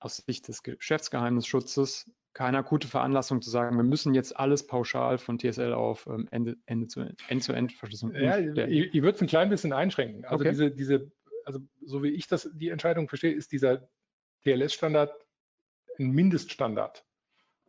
aus 0.00 0.16
Sicht 0.16 0.48
des 0.48 0.62
Geschäftsgeheimnisschutzes, 0.62 2.10
keine 2.32 2.58
akute 2.58 2.88
Veranlassung 2.88 3.42
zu 3.42 3.50
sagen, 3.50 3.76
wir 3.76 3.84
müssen 3.84 4.14
jetzt 4.14 4.36
alles 4.36 4.66
pauschal 4.66 5.18
von 5.18 5.38
TSL 5.38 5.72
auf 5.72 6.06
ähm, 6.06 6.28
Ende, 6.30 6.56
Ende 6.66 6.86
zu 6.86 7.00
End 7.28 7.42
zu 7.42 7.52
End 7.52 7.72
verschlüsseln. 7.72 8.14
Ja, 8.14 8.38
ich, 8.38 8.94
ich 8.94 9.02
würde 9.02 9.16
es 9.16 9.20
ein 9.20 9.26
klein 9.26 9.50
bisschen 9.50 9.72
einschränken. 9.72 10.24
Also 10.24 10.42
okay. 10.42 10.50
diese, 10.50 10.70
diese, 10.70 11.12
also 11.44 11.60
so 11.84 12.02
wie 12.02 12.10
ich 12.10 12.28
das 12.28 12.48
die 12.54 12.68
Entscheidung 12.68 13.08
verstehe, 13.08 13.32
ist 13.32 13.52
dieser 13.52 13.88
TLS-Standard 14.44 15.12
ein 15.98 16.10
Mindeststandard. 16.10 17.04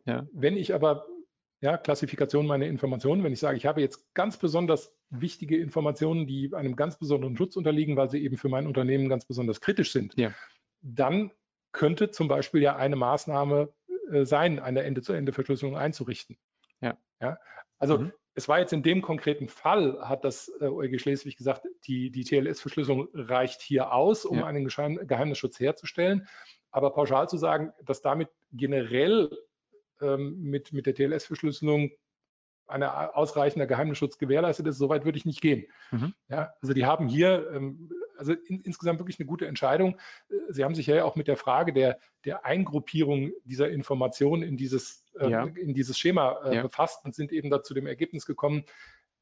Ja. 0.06 0.26
Wenn 0.32 0.56
ich 0.56 0.74
aber 0.74 1.06
ja, 1.60 1.76
Klassifikation 1.76 2.46
meiner 2.46 2.66
Informationen, 2.66 3.22
wenn 3.22 3.32
ich 3.32 3.38
sage, 3.38 3.56
ich 3.56 3.66
habe 3.66 3.80
jetzt 3.80 4.12
ganz 4.14 4.36
besonders 4.36 4.92
wichtige 5.10 5.56
Informationen, 5.56 6.26
die 6.26 6.52
einem 6.54 6.74
ganz 6.74 6.98
besonderen 6.98 7.36
Schutz 7.36 7.56
unterliegen, 7.56 7.96
weil 7.96 8.10
sie 8.10 8.22
eben 8.22 8.36
für 8.36 8.48
mein 8.48 8.66
Unternehmen 8.66 9.08
ganz 9.08 9.24
besonders 9.24 9.60
kritisch 9.60 9.92
sind, 9.92 10.14
ja. 10.16 10.32
dann 10.80 11.30
könnte 11.72 12.10
zum 12.10 12.28
Beispiel 12.28 12.62
ja 12.62 12.76
eine 12.76 12.96
Maßnahme 12.96 13.72
äh, 14.10 14.24
sein, 14.24 14.58
eine 14.58 14.82
Ende-zu-Ende-Verschlüsselung 14.82 15.76
einzurichten. 15.76 16.36
Ja. 16.80 16.96
ja? 17.20 17.38
Also 17.78 17.98
mhm. 17.98 18.12
es 18.34 18.48
war 18.48 18.60
jetzt 18.60 18.72
in 18.72 18.82
dem 18.82 19.02
konkreten 19.02 19.48
Fall, 19.48 19.98
hat 20.02 20.24
das 20.24 20.52
äh, 20.60 20.66
OLG 20.66 21.00
Schleswig 21.00 21.36
gesagt, 21.36 21.66
die, 21.86 22.10
die 22.10 22.24
TLS-Verschlüsselung 22.24 23.08
reicht 23.14 23.60
hier 23.60 23.92
aus, 23.92 24.24
um 24.24 24.38
ja. 24.38 24.46
einen 24.46 24.66
Geheimnisschutz 24.66 25.58
herzustellen. 25.58 26.28
Aber 26.70 26.92
pauschal 26.92 27.28
zu 27.28 27.36
sagen, 27.36 27.72
dass 27.84 28.00
damit 28.00 28.28
generell 28.52 29.30
ähm, 30.00 30.40
mit, 30.40 30.72
mit 30.72 30.86
der 30.86 30.94
TLS-Verschlüsselung 30.94 31.90
ein 32.66 32.82
ausreichender 32.82 33.66
Geheimnisschutz 33.66 34.18
gewährleistet 34.18 34.66
ist, 34.66 34.78
soweit 34.78 35.04
würde 35.04 35.18
ich 35.18 35.26
nicht 35.26 35.40
gehen. 35.40 35.66
Mhm. 35.90 36.14
Ja, 36.28 36.54
also 36.62 36.72
die 36.72 36.86
haben 36.86 37.08
hier 37.08 37.50
ähm, 37.52 37.90
also 38.22 38.32
in, 38.46 38.60
insgesamt 38.60 39.00
wirklich 39.00 39.18
eine 39.18 39.26
gute 39.26 39.46
Entscheidung. 39.46 39.98
Äh, 40.30 40.34
Sie 40.50 40.64
haben 40.64 40.74
sich 40.74 40.86
ja 40.86 41.04
auch 41.04 41.16
mit 41.16 41.28
der 41.28 41.36
Frage 41.36 41.72
der, 41.72 41.98
der 42.24 42.44
Eingruppierung 42.46 43.32
dieser 43.44 43.70
Informationen 43.70 44.42
in 44.42 44.56
dieses, 44.56 45.04
äh, 45.18 45.28
ja. 45.28 45.44
in 45.44 45.74
dieses 45.74 45.98
Schema 45.98 46.40
äh, 46.44 46.56
ja. 46.56 46.62
befasst 46.62 47.04
und 47.04 47.14
sind 47.14 47.32
eben 47.32 47.50
da 47.50 47.62
zu 47.62 47.74
dem 47.74 47.86
Ergebnis 47.86 48.26
gekommen, 48.26 48.64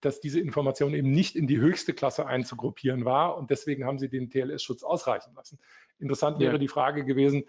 dass 0.01 0.21
diese 0.21 0.41
Information 0.41 0.95
eben 0.95 1.11
nicht 1.11 1.37
in 1.37 1.47
die 1.47 1.59
höchste 1.59 1.93
Klasse 1.93 2.27
einzugruppieren 2.27 3.05
war 3.05 3.37
und 3.37 3.51
deswegen 3.51 3.85
haben 3.85 3.99
Sie 3.99 4.09
den 4.09 4.31
TLS-Schutz 4.31 4.83
ausreichen 4.83 5.35
lassen. 5.35 5.59
Interessant 5.99 6.39
wäre 6.39 6.53
ja. 6.53 6.59
die 6.59 6.69
Frage 6.69 7.05
gewesen, 7.05 7.45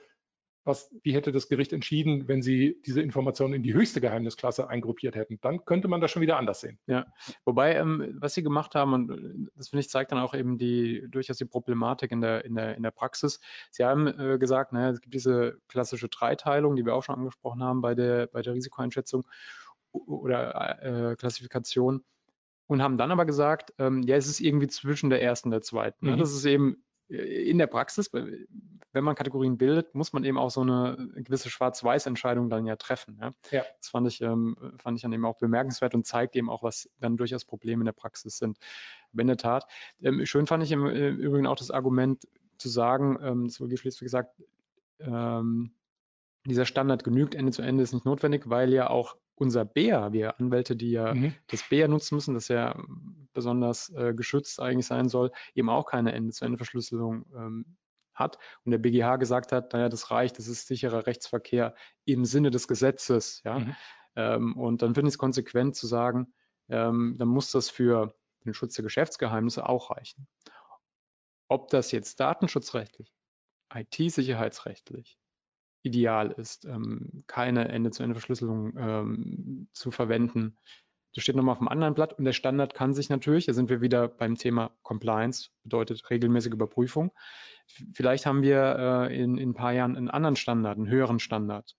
was, 0.63 0.93
wie 1.03 1.13
hätte 1.13 1.31
das 1.31 1.47
Gericht 1.47 1.73
entschieden, 1.73 2.27
wenn 2.27 2.41
Sie 2.41 2.79
diese 2.85 3.01
Informationen 3.01 3.55
in 3.55 3.63
die 3.63 3.73
höchste 3.73 3.99
Geheimnisklasse 3.99 4.69
eingruppiert 4.69 5.15
hätten? 5.15 5.39
Dann 5.41 5.65
könnte 5.65 5.87
man 5.87 6.01
das 6.01 6.11
schon 6.11 6.21
wieder 6.21 6.37
anders 6.37 6.61
sehen. 6.61 6.79
Ja, 6.85 7.07
wobei, 7.45 7.75
ähm, 7.75 8.17
was 8.19 8.35
Sie 8.35 8.43
gemacht 8.43 8.75
haben, 8.75 8.93
und 8.93 9.09
äh, 9.09 9.49
das 9.55 9.69
finde 9.69 9.81
ich, 9.81 9.89
zeigt 9.89 10.11
dann 10.11 10.19
auch 10.19 10.35
eben 10.35 10.57
die 10.57 11.07
durchaus 11.09 11.37
die 11.37 11.45
Problematik 11.45 12.11
in 12.11 12.21
der, 12.21 12.45
in 12.45 12.55
der, 12.55 12.75
in 12.75 12.83
der 12.83 12.91
Praxis. 12.91 13.39
Sie 13.71 13.83
haben 13.83 14.07
äh, 14.07 14.37
gesagt, 14.37 14.71
naja, 14.73 14.91
es 14.91 15.01
gibt 15.01 15.13
diese 15.13 15.57
klassische 15.67 16.09
Dreiteilung, 16.09 16.75
die 16.75 16.85
wir 16.85 16.95
auch 16.95 17.03
schon 17.03 17.15
angesprochen 17.15 17.63
haben 17.63 17.81
bei 17.81 17.95
der, 17.95 18.27
bei 18.27 18.41
der 18.41 18.53
Risikoeinschätzung 18.53 19.27
oder 19.91 21.11
äh, 21.11 21.15
Klassifikation 21.15 22.03
und 22.67 22.81
haben 22.81 22.97
dann 22.97 23.11
aber 23.11 23.25
gesagt, 23.25 23.73
ähm, 23.79 24.01
ja, 24.03 24.15
es 24.15 24.27
ist 24.27 24.39
irgendwie 24.39 24.67
zwischen 24.67 25.09
der 25.09 25.21
ersten 25.21 25.49
und 25.49 25.51
der 25.51 25.61
zweiten. 25.61 26.05
Ne? 26.05 26.13
Mhm. 26.13 26.19
Das 26.19 26.31
ist 26.31 26.45
eben 26.45 26.83
in 27.11 27.57
der 27.57 27.67
Praxis, 27.67 28.11
wenn 28.13 29.03
man 29.03 29.15
Kategorien 29.15 29.57
bildet, 29.57 29.93
muss 29.95 30.13
man 30.13 30.23
eben 30.23 30.37
auch 30.37 30.49
so 30.49 30.61
eine 30.61 31.11
gewisse 31.15 31.49
Schwarz-Weiß-Entscheidung 31.49 32.49
dann 32.49 32.65
ja 32.65 32.75
treffen. 32.75 33.17
Ja? 33.21 33.31
ja. 33.51 33.63
Das 33.77 33.89
fand 33.89 34.07
ich, 34.07 34.21
ähm, 34.21 34.55
fand 34.77 34.97
ich 34.97 35.01
dann 35.01 35.13
eben 35.13 35.25
auch 35.25 35.37
bemerkenswert 35.37 35.93
und 35.93 36.05
zeigt 36.05 36.35
eben 36.35 36.49
auch, 36.49 36.63
was 36.63 36.89
dann 36.99 37.17
durchaus 37.17 37.45
Probleme 37.45 37.81
in 37.81 37.85
der 37.85 37.93
Praxis 37.93 38.37
sind. 38.37 38.57
Aber 39.13 39.21
in 39.21 39.27
der 39.27 39.37
Tat. 39.37 39.65
Ähm, 40.01 40.25
schön 40.25 40.47
fand 40.47 40.63
ich 40.63 40.71
im, 40.71 40.85
im 40.85 41.17
Übrigen 41.17 41.47
auch 41.47 41.57
das 41.57 41.71
Argument 41.71 42.27
zu 42.57 42.69
sagen, 42.69 43.17
ähm, 43.21 43.47
das 43.47 43.59
wurde 43.59 43.77
Schleswig 43.77 44.05
gesagt, 44.05 44.35
ähm, 44.99 45.71
dieser 46.45 46.65
Standard 46.65 47.03
genügt, 47.03 47.35
Ende 47.35 47.51
zu 47.51 47.61
Ende 47.61 47.83
ist 47.83 47.93
nicht 47.93 48.05
notwendig, 48.05 48.49
weil 48.49 48.73
ja 48.73 48.89
auch 48.89 49.15
unser 49.35 49.65
Bär, 49.65 50.13
wir 50.13 50.39
Anwälte, 50.39 50.75
die 50.75 50.91
ja 50.91 51.13
mhm. 51.13 51.33
das 51.47 51.67
Bär 51.67 51.87
nutzen 51.87 52.15
müssen, 52.15 52.33
das 52.33 52.47
ja 52.47 52.75
besonders 53.33 53.89
äh, 53.89 54.13
geschützt 54.13 54.59
eigentlich 54.59 54.87
sein 54.87 55.09
soll, 55.09 55.31
eben 55.55 55.69
auch 55.69 55.85
keine 55.85 56.13
Ende-zu-Ende-Verschlüsselung 56.13 57.25
ähm, 57.35 57.77
hat 58.13 58.37
und 58.65 58.71
der 58.71 58.77
BGH 58.77 59.17
gesagt 59.17 59.51
hat, 59.51 59.73
naja, 59.73 59.89
das 59.89 60.11
reicht, 60.11 60.37
das 60.37 60.47
ist 60.47 60.67
sicherer 60.67 61.07
Rechtsverkehr 61.07 61.75
im 62.05 62.25
Sinne 62.25 62.51
des 62.51 62.67
Gesetzes, 62.67 63.41
ja. 63.43 63.59
Mhm. 63.59 63.75
Ähm, 64.15 64.57
und 64.57 64.81
dann 64.81 64.93
finde 64.93 65.07
ich 65.07 65.13
es 65.13 65.17
konsequent 65.17 65.75
zu 65.75 65.87
sagen, 65.87 66.33
ähm, 66.69 67.15
dann 67.17 67.27
muss 67.27 67.51
das 67.51 67.69
für 67.69 68.13
den 68.45 68.53
Schutz 68.53 68.75
der 68.75 68.83
Geschäftsgeheimnisse 68.83 69.67
auch 69.67 69.91
reichen. 69.91 70.27
Ob 71.47 71.69
das 71.69 71.91
jetzt 71.91 72.19
datenschutzrechtlich, 72.19 73.13
IT-sicherheitsrechtlich 73.73 75.17
ideal 75.83 76.31
ist, 76.31 76.65
ähm, 76.65 77.23
keine 77.27 77.69
Ende-zu-Ende-Verschlüsselung 77.69 78.77
ähm, 78.77 79.67
zu 79.73 79.91
verwenden, 79.91 80.57
das 81.13 81.23
steht 81.23 81.35
nochmal 81.35 81.53
auf 81.53 81.59
dem 81.59 81.67
anderen 81.67 81.93
Blatt 81.93 82.13
und 82.13 82.25
der 82.25 82.33
Standard 82.33 82.73
kann 82.73 82.93
sich 82.93 83.09
natürlich, 83.09 83.45
da 83.45 83.53
sind 83.53 83.69
wir 83.69 83.81
wieder 83.81 84.07
beim 84.07 84.37
Thema 84.37 84.71
Compliance, 84.81 85.49
bedeutet 85.63 86.09
regelmäßige 86.09 86.53
Überprüfung. 86.53 87.11
Vielleicht 87.93 88.25
haben 88.25 88.41
wir 88.41 89.09
äh, 89.09 89.21
in, 89.21 89.37
in 89.37 89.49
ein 89.49 89.53
paar 89.53 89.73
Jahren 89.73 89.97
einen 89.97 90.09
anderen 90.09 90.35
Standard, 90.35 90.77
einen 90.77 90.89
höheren 90.89 91.19
Standard. 91.19 91.75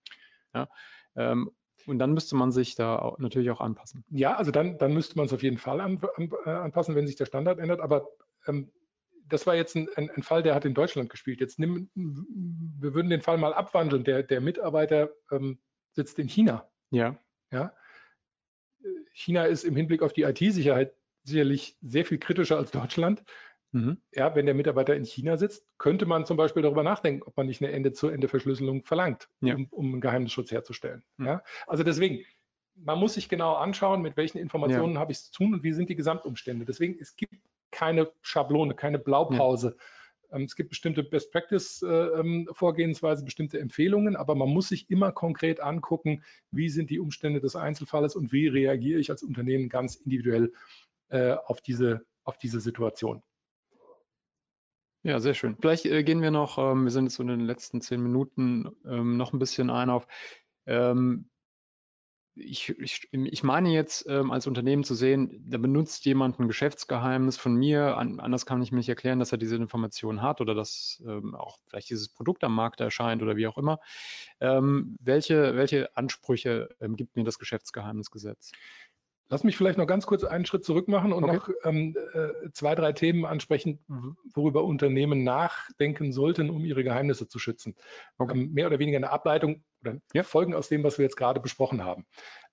Ja? 0.53 0.69
Ähm, 1.15 1.51
und 1.85 1.99
dann 1.99 2.13
müsste 2.13 2.35
man 2.35 2.51
sich 2.51 2.75
da 2.75 2.97
auch, 2.97 3.19
natürlich 3.19 3.49
auch 3.49 3.59
anpassen. 3.59 4.05
Ja, 4.09 4.35
also 4.35 4.51
dann, 4.51 4.77
dann 4.77 4.93
müsste 4.93 5.17
man 5.17 5.25
es 5.25 5.33
auf 5.33 5.43
jeden 5.43 5.57
Fall 5.57 5.81
an, 5.81 5.99
an, 6.15 6.31
äh, 6.45 6.49
anpassen, 6.49 6.95
wenn 6.95 7.07
sich 7.07 7.15
der 7.15 7.25
Standard 7.25 7.59
ändert. 7.59 7.81
Aber 7.81 8.07
ähm, 8.47 8.71
das 9.27 9.47
war 9.47 9.55
jetzt 9.55 9.75
ein, 9.75 9.89
ein, 9.95 10.09
ein, 10.11 10.23
Fall, 10.23 10.43
der 10.43 10.55
hat 10.55 10.65
in 10.65 10.73
Deutschland 10.73 11.09
gespielt. 11.09 11.39
Jetzt 11.41 11.59
nimm, 11.59 11.89
wir 11.95 12.93
würden 12.93 13.09
den 13.09 13.21
Fall 13.21 13.37
mal 13.37 13.53
abwandeln. 13.53 14.03
Der, 14.03 14.23
der 14.23 14.41
Mitarbeiter 14.41 15.09
ähm, 15.31 15.59
sitzt 15.91 16.19
in 16.19 16.27
China. 16.27 16.69
Ja. 16.91 17.17
Ja. 17.51 17.73
China 19.13 19.45
ist 19.45 19.63
im 19.63 19.75
Hinblick 19.75 20.01
auf 20.01 20.11
die 20.13 20.23
IT-Sicherheit 20.23 20.93
sicherlich 21.23 21.77
sehr 21.81 22.03
viel 22.05 22.17
kritischer 22.17 22.57
als 22.57 22.71
Deutschland. 22.71 23.23
Mhm. 23.71 23.97
Ja, 24.11 24.35
wenn 24.35 24.45
der 24.45 24.53
Mitarbeiter 24.53 24.95
in 24.95 25.05
China 25.05 25.37
sitzt, 25.37 25.65
könnte 25.77 26.05
man 26.05 26.25
zum 26.25 26.37
Beispiel 26.37 26.61
darüber 26.61 26.83
nachdenken, 26.83 27.23
ob 27.23 27.35
man 27.37 27.47
nicht 27.47 27.61
eine 27.61 27.71
Ende-zu-Ende-Verschlüsselung 27.71 28.83
verlangt, 28.83 29.29
ja. 29.41 29.55
um, 29.55 29.67
um, 29.71 29.93
einen 29.93 30.01
Geheimnisschutz 30.01 30.51
herzustellen. 30.51 31.03
Mhm. 31.17 31.25
Ja, 31.25 31.43
also 31.65 31.83
deswegen, 31.83 32.23
man 32.75 32.99
muss 32.99 33.15
sich 33.15 33.29
genau 33.29 33.53
anschauen, 33.55 34.01
mit 34.01 34.17
welchen 34.17 34.37
Informationen 34.37 34.95
ja. 34.95 34.99
habe 34.99 35.11
ich 35.11 35.19
es 35.19 35.31
zu 35.31 35.43
tun 35.43 35.53
und 35.53 35.63
wie 35.63 35.73
sind 35.73 35.89
die 35.89 35.95
Gesamtumstände. 35.95 36.65
Deswegen, 36.65 36.97
es 36.99 37.15
gibt 37.15 37.35
keine 37.71 38.11
Schablone, 38.21 38.75
keine 38.75 38.99
Blaupause. 38.99 39.75
Ja. 39.77 39.83
Ähm, 40.33 40.43
es 40.43 40.55
gibt 40.55 40.69
bestimmte 40.69 41.03
Best 41.03 41.31
Practice 41.31 41.81
äh, 41.83 41.87
ähm, 41.87 42.49
Vorgehensweise, 42.51 43.23
bestimmte 43.23 43.59
Empfehlungen, 43.59 44.15
aber 44.15 44.35
man 44.35 44.49
muss 44.49 44.69
sich 44.69 44.89
immer 44.89 45.11
konkret 45.11 45.61
angucken, 45.61 46.23
wie 46.51 46.69
sind 46.69 46.89
die 46.89 46.99
Umstände 46.99 47.39
des 47.39 47.55
Einzelfalles 47.55 48.15
und 48.15 48.33
wie 48.33 48.47
reagiere 48.47 48.99
ich 48.99 49.09
als 49.09 49.23
Unternehmen 49.23 49.69
ganz 49.69 49.95
individuell 49.95 50.51
äh, 51.09 51.33
auf, 51.33 51.61
diese, 51.61 52.05
auf 52.23 52.37
diese 52.37 52.59
Situation. 52.59 53.21
Ja, 55.03 55.19
sehr 55.19 55.33
schön. 55.33 55.57
Vielleicht 55.59 55.85
äh, 55.85 56.03
gehen 56.03 56.21
wir 56.21 56.31
noch, 56.31 56.57
ähm, 56.57 56.85
wir 56.85 56.91
sind 56.91 57.05
jetzt 57.05 57.19
in 57.19 57.27
den 57.27 57.41
letzten 57.41 57.81
zehn 57.81 58.01
Minuten 58.01 58.69
noch 58.83 59.33
ein 59.33 59.39
bisschen 59.39 59.69
ein 59.69 59.89
auf. 59.89 60.07
Ich, 62.35 62.69
ich, 62.79 63.07
ich 63.11 63.43
meine 63.43 63.69
jetzt 63.69 64.07
ähm, 64.09 64.31
als 64.31 64.47
Unternehmen 64.47 64.83
zu 64.83 64.95
sehen, 64.95 65.45
da 65.47 65.59
benutzt 65.59 66.03
jemand 66.05 66.39
ein 66.39 66.47
Geschäftsgeheimnis 66.47 67.37
von 67.37 67.55
mir, 67.55 67.95
an, 67.97 68.19
anders 68.19 68.47
kann 68.47 68.61
ich 68.63 68.71
mir 68.71 68.79
nicht 68.79 68.89
erklären, 68.89 69.19
dass 69.19 69.31
er 69.31 69.37
diese 69.37 69.55
Information 69.55 70.23
hat 70.23 70.41
oder 70.41 70.55
dass 70.55 71.03
ähm, 71.05 71.35
auch 71.35 71.59
vielleicht 71.67 71.91
dieses 71.91 72.09
Produkt 72.09 72.43
am 72.43 72.55
Markt 72.55 72.81
erscheint 72.81 73.21
oder 73.21 73.35
wie 73.35 73.45
auch 73.45 73.59
immer. 73.59 73.79
Ähm, 74.39 74.97
welche, 74.99 75.55
welche 75.55 75.95
Ansprüche 75.95 76.69
ähm, 76.81 76.95
gibt 76.95 77.15
mir 77.15 77.23
das 77.23 77.37
Geschäftsgeheimnisgesetz? 77.37 78.51
Lass 79.29 79.43
mich 79.43 79.55
vielleicht 79.55 79.77
noch 79.77 79.87
ganz 79.87 80.05
kurz 80.05 80.23
einen 80.23 80.45
Schritt 80.45 80.65
zurück 80.65 80.87
machen 80.87 81.13
und 81.13 81.23
okay. 81.23 81.35
noch 81.35 81.49
ähm, 81.63 81.95
äh, 82.13 82.51
zwei, 82.51 82.75
drei 82.75 82.93
Themen 82.93 83.25
ansprechen, 83.25 83.79
worüber 84.33 84.63
Unternehmen 84.63 85.23
nachdenken 85.23 86.11
sollten, 86.11 86.49
um 86.49 86.65
ihre 86.65 86.83
Geheimnisse 86.83 87.27
zu 87.27 87.39
schützen. 87.39 87.75
Okay. 88.17 88.33
Ähm, 88.33 88.53
mehr 88.53 88.67
oder 88.67 88.79
weniger 88.79 88.97
eine 88.97 89.11
Ableitung 89.11 89.63
oder 89.83 89.99
ja. 90.13 90.23
Folgen 90.23 90.53
aus 90.53 90.69
dem, 90.69 90.83
was 90.83 90.97
wir 90.97 91.03
jetzt 91.03 91.17
gerade 91.17 91.39
besprochen 91.39 91.83
haben. 91.83 92.05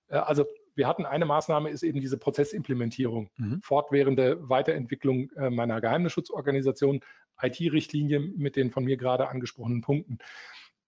Äh, 0.07 0.17
also 0.17 0.45
wir 0.75 0.87
hatten 0.87 1.05
eine 1.05 1.25
Maßnahme, 1.25 1.69
ist 1.69 1.83
eben 1.83 1.99
diese 1.99 2.17
Prozessimplementierung, 2.17 3.29
mhm. 3.37 3.61
fortwährende 3.61 4.49
Weiterentwicklung 4.49 5.29
äh, 5.31 5.49
meiner 5.49 5.81
Geheimnisschutzorganisation, 5.81 7.01
IT-Richtlinie 7.41 8.19
mit 8.19 8.55
den 8.55 8.71
von 8.71 8.83
mir 8.83 8.97
gerade 8.97 9.27
angesprochenen 9.27 9.81
Punkten. 9.81 10.19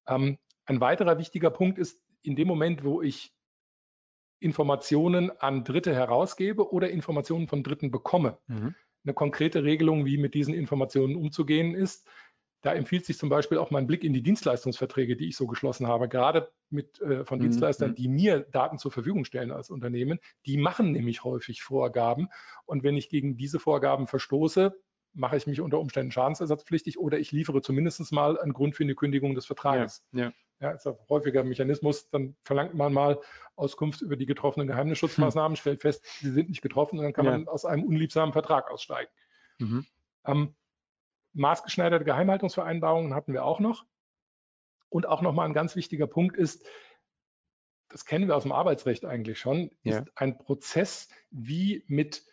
Ähm, 0.07 0.37
ein 0.65 0.79
weiterer 0.79 1.17
wichtiger 1.17 1.49
Punkt 1.49 1.77
ist, 1.77 2.01
in 2.21 2.35
dem 2.35 2.47
Moment, 2.47 2.83
wo 2.83 3.01
ich 3.01 3.33
Informationen 4.39 5.31
an 5.31 5.63
Dritte 5.63 5.93
herausgebe 5.93 6.71
oder 6.71 6.89
Informationen 6.89 7.47
von 7.47 7.63
Dritten 7.63 7.91
bekomme. 7.91 8.37
Mhm. 8.47 8.75
Eine 9.05 9.13
konkrete 9.13 9.63
Regelung, 9.63 10.05
wie 10.05 10.17
mit 10.17 10.33
diesen 10.33 10.53
Informationen 10.53 11.15
umzugehen 11.15 11.75
ist. 11.75 12.07
Da 12.64 12.74
empfiehlt 12.74 13.05
sich 13.05 13.18
zum 13.18 13.28
Beispiel 13.28 13.57
auch 13.57 13.72
mal 13.72 13.80
ein 13.80 13.88
Blick 13.88 14.05
in 14.05 14.14
die 14.14 14.24
Dienstleistungsverträge, 14.24 15.18
die 15.18 15.28
ich 15.28 15.36
so 15.36 15.47
geschlossen 15.47 15.86
habe, 15.88 16.07
gerade 16.07 16.49
mit 16.70 16.99
äh, 17.01 17.26
von 17.26 17.39
mhm. 17.39 17.43
Dienstleistern, 17.43 17.93
die 17.93 18.07
mir 18.07 18.39
Daten 18.39 18.78
zur 18.78 18.89
Verfügung 18.89 19.26
stellen 19.26 19.51
als 19.51 19.70
Unternehmen. 19.70 20.20
Die 20.45 20.55
machen 20.55 20.93
nämlich 20.93 21.26
häufig 21.26 21.61
Vorgaben. 21.61 22.30
Und 22.66 22.84
wenn 22.84 22.95
ich 22.95 23.09
gegen 23.09 23.36
diese 23.36 23.59
Vorgaben 23.59 24.07
verstoße, 24.07 24.74
mache 25.11 25.36
ich 25.36 25.45
mich 25.45 25.59
unter 25.59 25.78
Umständen 25.78 26.14
schadensersatzpflichtig 26.14 26.97
oder 26.97 27.20
ich 27.20 27.34
liefere 27.34 27.61
zumindest 27.61 28.14
mal 28.14 28.39
einen 28.39 28.53
Grund 28.53 28.76
für 28.76 28.84
eine 28.84 28.95
Kündigung 28.95 29.36
des 29.36 29.45
Vertrages. 29.45 30.05
Ja, 30.14 30.22
ja. 30.22 30.34
ja 30.61 30.72
ist 30.72 30.88
ein 30.88 30.95
häufiger 31.09 31.43
Mechanismus. 31.43 32.09
Dann 32.11 32.38
verlangt 32.45 32.76
man 32.76 32.93
mal 32.93 33.20
Auskunft 33.57 34.01
über 34.01 34.16
die 34.16 34.26
getroffenen 34.26 34.68
Geheimnisschutzmaßnahmen, 34.68 35.57
hm. 35.57 35.59
stellt 35.59 35.82
fest, 35.82 36.05
sie 36.22 36.32
sind 36.32 36.47
nicht 36.47 36.61
getroffen 36.61 36.97
und 36.97 37.03
dann 37.03 37.14
kann 37.14 37.26
ja. 37.26 37.32
man 37.32 37.49
aus 37.49 37.66
einem 37.66 37.84
unliebsamen 37.84 38.32
Vertrag 38.32 38.72
aussteigen. 38.72 39.11
Mhm. 39.59 39.86
Ähm, 40.26 40.55
maßgeschneiderte 41.34 42.05
Geheimhaltungsvereinbarungen 42.05 43.13
hatten 43.13 43.34
wir 43.34 43.45
auch 43.45 43.59
noch. 43.59 43.86
Und 44.89 45.07
auch 45.07 45.21
nochmal 45.21 45.47
ein 45.47 45.53
ganz 45.53 45.75
wichtiger 45.75 46.07
Punkt 46.07 46.38
ist, 46.38 46.65
das 47.89 48.05
kennen 48.05 48.27
wir 48.27 48.36
aus 48.36 48.43
dem 48.43 48.51
Arbeitsrecht 48.51 49.05
eigentlich 49.05 49.39
schon, 49.39 49.71
ja. 49.84 49.99
ist 49.99 50.11
ein 50.15 50.38
Prozess, 50.38 51.09
wie 51.29 51.84
mit 51.88 52.23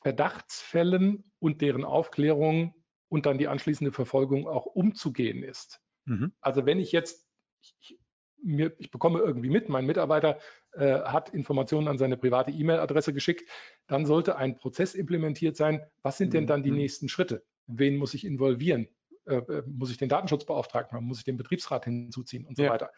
Verdachtsfällen 0.00 1.24
und 1.40 1.60
deren 1.60 1.84
Aufklärung 1.84 2.74
und 3.08 3.26
dann 3.26 3.38
die 3.38 3.48
anschließende 3.48 3.92
Verfolgung 3.92 4.46
auch 4.46 4.66
umzugehen 4.66 5.42
ist. 5.42 5.80
Mhm. 6.04 6.32
Also 6.40 6.66
wenn 6.66 6.78
ich 6.78 6.92
jetzt, 6.92 7.28
ich, 7.60 7.98
mir, 8.42 8.72
ich 8.78 8.90
bekomme 8.90 9.18
irgendwie 9.18 9.50
mit, 9.50 9.68
mein 9.68 9.86
Mitarbeiter 9.86 10.38
äh, 10.72 11.00
hat 11.00 11.30
Informationen 11.30 11.88
an 11.88 11.98
seine 11.98 12.16
private 12.16 12.52
E-Mail-Adresse 12.52 13.12
geschickt, 13.12 13.48
dann 13.86 14.06
sollte 14.06 14.36
ein 14.36 14.56
Prozess 14.56 14.94
implementiert 14.94 15.56
sein. 15.56 15.84
Was 16.02 16.18
sind 16.18 16.32
denn 16.32 16.46
dann 16.46 16.62
die 16.62 16.70
mhm. 16.70 16.76
nächsten 16.76 17.08
Schritte? 17.08 17.44
Wen 17.68 17.96
muss 17.96 18.14
ich 18.14 18.24
involvieren? 18.24 18.88
Äh, 19.26 19.36
äh, 19.36 19.62
muss 19.66 19.90
ich 19.90 19.98
den 19.98 20.08
Datenschutzbeauftragten 20.08 20.96
haben? 20.96 21.06
Muss 21.06 21.18
ich 21.18 21.24
den 21.24 21.36
Betriebsrat 21.36 21.84
hinzuziehen 21.84 22.44
und 22.46 22.56
so 22.56 22.64
ja. 22.64 22.70
weiter? 22.70 22.90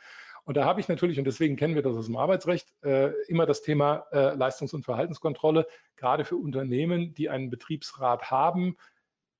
Und 0.44 0.56
da 0.56 0.64
habe 0.64 0.80
ich 0.80 0.88
natürlich, 0.88 1.18
und 1.18 1.26
deswegen 1.26 1.56
kennen 1.56 1.74
wir 1.74 1.82
das 1.82 1.96
aus 1.96 2.06
dem 2.06 2.16
Arbeitsrecht, 2.16 2.74
äh, 2.82 3.12
immer 3.28 3.46
das 3.46 3.62
Thema 3.62 4.06
äh, 4.10 4.34
Leistungs- 4.34 4.72
und 4.72 4.84
Verhaltenskontrolle, 4.84 5.66
gerade 5.96 6.24
für 6.24 6.36
Unternehmen, 6.36 7.14
die 7.14 7.28
einen 7.28 7.50
Betriebsrat 7.50 8.30
haben, 8.30 8.76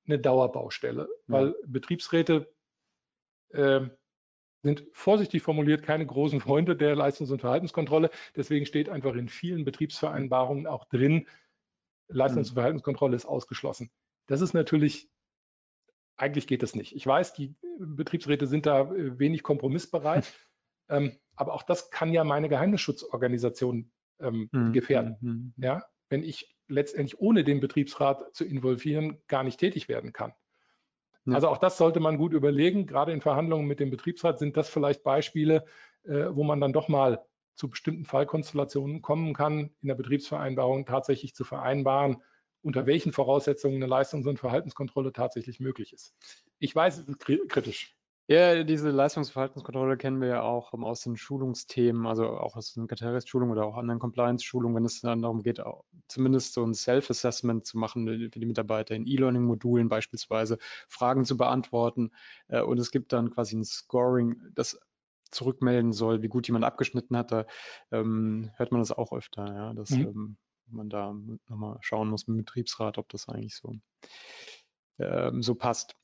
eine 0.06 0.18
Dauerbaustelle, 0.18 1.08
mhm. 1.26 1.32
weil 1.32 1.54
Betriebsräte 1.66 2.52
äh, 3.50 3.80
sind 4.62 4.84
vorsichtig 4.92 5.42
formuliert 5.42 5.82
keine 5.82 6.04
großen 6.04 6.40
Freunde 6.40 6.76
der 6.76 6.94
Leistungs- 6.94 7.30
und 7.30 7.40
Verhaltenskontrolle. 7.40 8.10
Deswegen 8.36 8.66
steht 8.66 8.90
einfach 8.90 9.14
in 9.14 9.28
vielen 9.28 9.64
Betriebsvereinbarungen 9.64 10.66
auch 10.66 10.84
drin, 10.84 11.26
Leistungs- 12.08 12.48
und 12.48 12.54
mhm. 12.54 12.60
Verhaltenskontrolle 12.60 13.16
ist 13.16 13.26
ausgeschlossen. 13.26 13.90
Das 14.26 14.40
ist 14.40 14.52
natürlich, 14.52 15.08
eigentlich 16.20 16.46
geht 16.46 16.62
das 16.62 16.74
nicht. 16.74 16.94
Ich 16.94 17.06
weiß, 17.06 17.32
die 17.32 17.54
Betriebsräte 17.78 18.46
sind 18.46 18.66
da 18.66 18.82
äh, 18.92 19.18
wenig 19.18 19.42
kompromissbereit. 19.42 20.32
Ähm, 20.92 21.12
aber 21.36 21.54
auch 21.54 21.62
das 21.62 21.92
kann 21.92 22.12
ja 22.12 22.24
meine 22.24 22.48
Geheimnisschutzorganisation 22.48 23.92
ähm, 24.18 24.48
mhm. 24.50 24.72
gefährden. 24.72 25.16
Mhm, 25.20 25.30
mhm. 25.30 25.54
Ja, 25.56 25.84
wenn 26.08 26.24
ich 26.24 26.56
letztendlich 26.66 27.20
ohne 27.20 27.44
den 27.44 27.60
Betriebsrat 27.60 28.34
zu 28.34 28.44
involvieren 28.44 29.22
gar 29.28 29.44
nicht 29.44 29.60
tätig 29.60 29.88
werden 29.88 30.12
kann. 30.12 30.32
Ja. 31.26 31.34
Also 31.34 31.46
auch 31.46 31.58
das 31.58 31.76
sollte 31.78 32.00
man 32.00 32.18
gut 32.18 32.32
überlegen. 32.32 32.86
Gerade 32.86 33.12
in 33.12 33.20
Verhandlungen 33.20 33.68
mit 33.68 33.78
dem 33.78 33.90
Betriebsrat 33.90 34.40
sind 34.40 34.56
das 34.56 34.68
vielleicht 34.68 35.04
Beispiele, 35.04 35.64
äh, 36.02 36.26
wo 36.30 36.42
man 36.42 36.60
dann 36.60 36.72
doch 36.72 36.88
mal 36.88 37.24
zu 37.54 37.70
bestimmten 37.70 38.04
Fallkonstellationen 38.04 39.00
kommen 39.00 39.32
kann, 39.32 39.70
in 39.82 39.88
der 39.88 39.94
Betriebsvereinbarung 39.94 40.86
tatsächlich 40.86 41.34
zu 41.34 41.44
vereinbaren, 41.44 42.22
unter 42.62 42.86
welchen 42.86 43.12
Voraussetzungen 43.12 43.76
eine 43.76 43.86
Leistungs- 43.86 44.26
und 44.26 44.38
Verhaltenskontrolle 44.38 45.12
tatsächlich 45.12 45.60
möglich 45.60 45.92
ist. 45.92 46.14
Ich 46.58 46.74
weiß, 46.74 46.98
es 46.98 47.08
ist 47.08 47.18
kritisch. 47.18 47.96
Ja, 48.30 48.62
diese 48.62 48.90
Leistungsverhaltenskontrolle 48.90 49.96
kennen 49.96 50.20
wir 50.20 50.28
ja 50.28 50.42
auch 50.42 50.72
aus 50.72 51.00
den 51.00 51.16
Schulungsthemen, 51.16 52.06
also 52.06 52.28
auch 52.28 52.54
aus 52.54 52.74
den 52.74 52.86
Kateris-Schulungen 52.86 53.50
oder 53.50 53.66
auch 53.66 53.76
anderen 53.76 53.98
Compliance-Schulungen, 53.98 54.76
wenn 54.76 54.84
es 54.84 55.00
dann 55.00 55.22
darum 55.22 55.42
geht, 55.42 55.60
zumindest 56.06 56.54
so 56.54 56.64
ein 56.64 56.72
Self-Assessment 56.72 57.66
zu 57.66 57.76
machen 57.76 58.06
für 58.06 58.38
die 58.38 58.46
Mitarbeiter 58.46 58.94
in 58.94 59.04
E-Learning-Modulen 59.04 59.88
beispielsweise, 59.88 60.58
Fragen 60.86 61.24
zu 61.24 61.36
beantworten. 61.36 62.12
Äh, 62.46 62.62
und 62.62 62.78
es 62.78 62.92
gibt 62.92 63.12
dann 63.12 63.30
quasi 63.30 63.56
ein 63.56 63.64
Scoring, 63.64 64.40
das 64.54 64.78
zurückmelden 65.32 65.92
soll, 65.92 66.22
wie 66.22 66.28
gut 66.28 66.46
jemand 66.46 66.64
abgeschnitten 66.64 67.16
hat. 67.16 67.32
Da 67.32 67.46
ähm, 67.90 68.52
hört 68.54 68.70
man 68.70 68.80
das 68.80 68.92
auch 68.92 69.12
öfter, 69.12 69.44
ja, 69.52 69.74
dass 69.74 69.90
mhm. 69.90 70.06
ähm, 70.06 70.36
man 70.72 70.88
da 70.88 71.14
nochmal 71.48 71.78
schauen 71.80 72.08
muss 72.08 72.26
mit 72.26 72.36
dem 72.36 72.44
Betriebsrat, 72.44 72.98
ob 72.98 73.08
das 73.08 73.28
eigentlich 73.28 73.56
so, 73.56 73.76
ähm, 74.98 75.42
so 75.42 75.54
passt. 75.54 75.96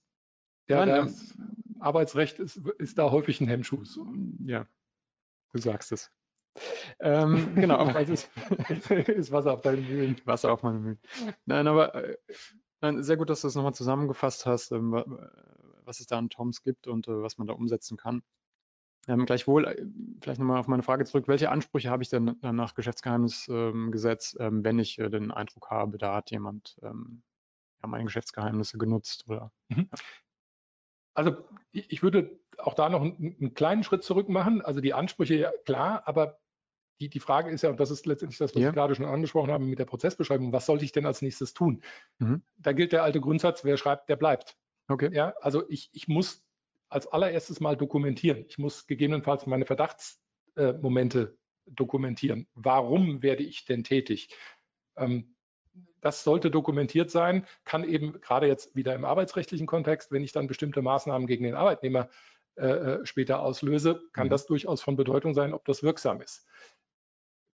Ja, 0.68 0.84
Nein, 0.84 1.06
das 1.06 1.30
ähm, 1.36 1.56
Arbeitsrecht 1.80 2.38
ist, 2.38 2.56
ist 2.78 2.98
da 2.98 3.10
häufig 3.10 3.40
ein 3.40 3.48
Hemmschuh. 3.48 3.82
Ja, 4.44 4.66
du 5.52 5.58
sagst 5.58 5.92
es. 5.92 6.10
Ähm, 7.00 7.54
genau, 7.54 7.76
aber 7.76 8.00
es 8.00 8.08
ist, 8.08 8.30
ist, 9.08 9.32
Wasser 9.32 9.52
auf 9.52 9.60
deinen 9.60 9.86
Mühlen. 9.86 10.20
Wasser 10.24 10.52
auf 10.52 10.62
meinen 10.62 10.82
Mühlen. 10.82 11.00
Nein, 11.44 11.66
aber 11.66 11.94
äh, 11.94 12.16
nein, 12.80 13.02
sehr 13.02 13.16
gut, 13.16 13.30
dass 13.30 13.42
du 13.42 13.48
es 13.48 13.54
nochmal 13.54 13.74
zusammengefasst 13.74 14.46
hast, 14.46 14.72
ähm, 14.72 14.92
was 15.84 16.00
es 16.00 16.06
da 16.06 16.18
an 16.18 16.30
Toms 16.30 16.62
gibt 16.62 16.86
und 16.86 17.08
äh, 17.08 17.22
was 17.22 17.38
man 17.38 17.46
da 17.46 17.54
umsetzen 17.54 17.96
kann. 17.96 18.22
Ähm, 19.08 19.26
gleichwohl, 19.26 19.66
äh, 19.66 19.86
vielleicht 20.20 20.40
nochmal 20.40 20.58
auf 20.58 20.68
meine 20.68 20.82
Frage 20.82 21.04
zurück, 21.04 21.28
welche 21.28 21.50
Ansprüche 21.50 21.90
habe 21.90 22.02
ich 22.02 22.08
denn 22.08 22.36
nach 22.42 22.74
Geschäftsgeheimnisgesetz, 22.74 24.36
ähm, 24.40 24.64
wenn 24.64 24.78
ich 24.78 24.98
äh, 24.98 25.08
den 25.08 25.30
Eindruck 25.30 25.70
habe, 25.70 25.98
da 25.98 26.16
hat 26.16 26.30
jemand 26.30 26.76
ähm, 26.82 27.22
ja, 27.82 27.88
meine 27.88 28.04
Geschäftsgeheimnisse 28.04 28.78
genutzt 28.78 29.24
oder 29.28 29.52
mhm. 29.68 29.88
ja. 29.92 29.98
Also 31.14 31.34
ich 31.72 32.02
würde 32.02 32.38
auch 32.58 32.74
da 32.74 32.90
noch 32.90 33.00
einen, 33.00 33.36
einen, 33.40 33.54
kleinen 33.54 33.84
Schritt 33.84 34.04
zurück 34.04 34.28
machen. 34.28 34.60
Also 34.60 34.82
die 34.82 34.92
Ansprüche, 34.92 35.34
ja, 35.34 35.50
klar, 35.64 36.02
aber 36.06 36.38
die, 37.00 37.08
die 37.08 37.20
Frage 37.20 37.50
ist 37.50 37.62
ja, 37.62 37.70
und 37.70 37.80
das 37.80 37.90
ist 37.90 38.06
letztendlich 38.06 38.38
das, 38.38 38.54
was 38.54 38.62
ja. 38.62 38.68
ich 38.68 38.74
gerade 38.74 38.94
schon 38.94 39.06
angesprochen 39.06 39.50
habe 39.50 39.64
mit 39.64 39.78
der 39.78 39.84
Prozessbeschreibung, 39.86 40.52
was 40.52 40.66
sollte 40.66 40.84
ich 40.84 40.92
denn 40.92 41.06
als 41.06 41.22
nächstes 41.22 41.54
tun? 41.54 41.82
Mhm. 42.18 42.42
Da 42.58 42.72
gilt 42.72 42.92
der 42.92 43.02
alte 43.02 43.20
Grundsatz, 43.20 43.64
wer 43.64 43.76
schreibt, 43.76 44.08
der 44.08 44.16
bleibt. 44.16 44.58
Okay. 44.88 45.10
Ja, 45.12 45.34
also 45.40 45.68
ich, 45.68 45.90
ich 45.92 46.06
muss 46.06 46.45
als 46.88 47.06
allererstes 47.06 47.60
mal 47.60 47.76
dokumentieren. 47.76 48.44
Ich 48.48 48.58
muss 48.58 48.86
gegebenenfalls 48.86 49.46
meine 49.46 49.66
Verdachtsmomente 49.66 51.20
äh, 51.20 51.46
dokumentieren. 51.66 52.46
Warum 52.54 53.22
werde 53.22 53.42
ich 53.42 53.64
denn 53.64 53.84
tätig? 53.84 54.34
Ähm, 54.96 55.36
das 56.00 56.22
sollte 56.24 56.50
dokumentiert 56.50 57.10
sein, 57.10 57.46
kann 57.64 57.84
eben 57.84 58.20
gerade 58.20 58.46
jetzt 58.46 58.74
wieder 58.76 58.94
im 58.94 59.04
arbeitsrechtlichen 59.04 59.66
Kontext, 59.66 60.12
wenn 60.12 60.22
ich 60.22 60.32
dann 60.32 60.46
bestimmte 60.46 60.80
Maßnahmen 60.80 61.26
gegen 61.26 61.44
den 61.44 61.54
Arbeitnehmer 61.54 62.08
äh, 62.56 62.66
äh 62.66 63.06
später 63.06 63.42
auslöse, 63.42 64.00
kann 64.12 64.28
mhm. 64.28 64.30
das 64.30 64.46
durchaus 64.46 64.82
von 64.82 64.96
Bedeutung 64.96 65.34
sein, 65.34 65.52
ob 65.52 65.64
das 65.64 65.82
wirksam 65.82 66.20
ist. 66.20 66.46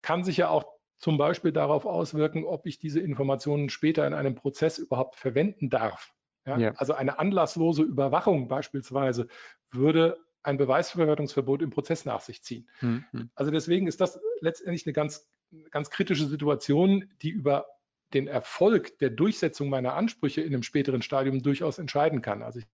Kann 0.02 0.24
sich 0.24 0.38
ja 0.38 0.50
auch 0.50 0.66
zum 0.98 1.18
Beispiel 1.18 1.52
darauf 1.52 1.86
auswirken, 1.86 2.46
ob 2.46 2.68
ich 2.68 2.78
diese 2.78 3.00
Informationen 3.00 3.70
später 3.70 4.06
in 4.06 4.14
einem 4.14 4.36
Prozess 4.36 4.78
überhaupt 4.78 5.16
verwenden 5.16 5.70
darf. 5.70 6.14
Ja? 6.46 6.58
Ja. 6.58 6.72
Also 6.76 6.94
eine 6.94 7.20
anlasslose 7.20 7.84
Überwachung 7.84 8.48
beispielsweise 8.48 9.28
würde 9.72 10.18
ein 10.44 10.58
Beweisverwertungsverbot 10.58 11.62
im 11.62 11.70
Prozess 11.70 12.06
nach 12.06 12.22
sich 12.22 12.44
ziehen. 12.44 12.68
Mhm. 12.82 13.30
Also 13.36 13.52
deswegen 13.52 13.88
ist 13.88 14.02
das 14.02 14.20
letztendlich 14.40 14.86
eine 14.86 14.94
ganz, 14.94 15.30
ganz 15.70 15.90
kritische 15.90 16.26
Situation, 16.26 17.12
die 17.22 17.30
über 17.30 17.68
den 18.14 18.28
Erfolg 18.28 18.98
der 19.00 19.12
Durchsetzung 19.12 19.70
meiner 19.70 19.94
Ansprüche 19.94 20.42
in 20.42 20.54
einem 20.54 20.64
späteren 20.64 21.02
Stadium 21.02 21.44
durchaus 21.44 21.78
entscheiden 21.78 22.22
kann. 22.22 22.42
Also 22.42 22.60
ich 22.60 22.66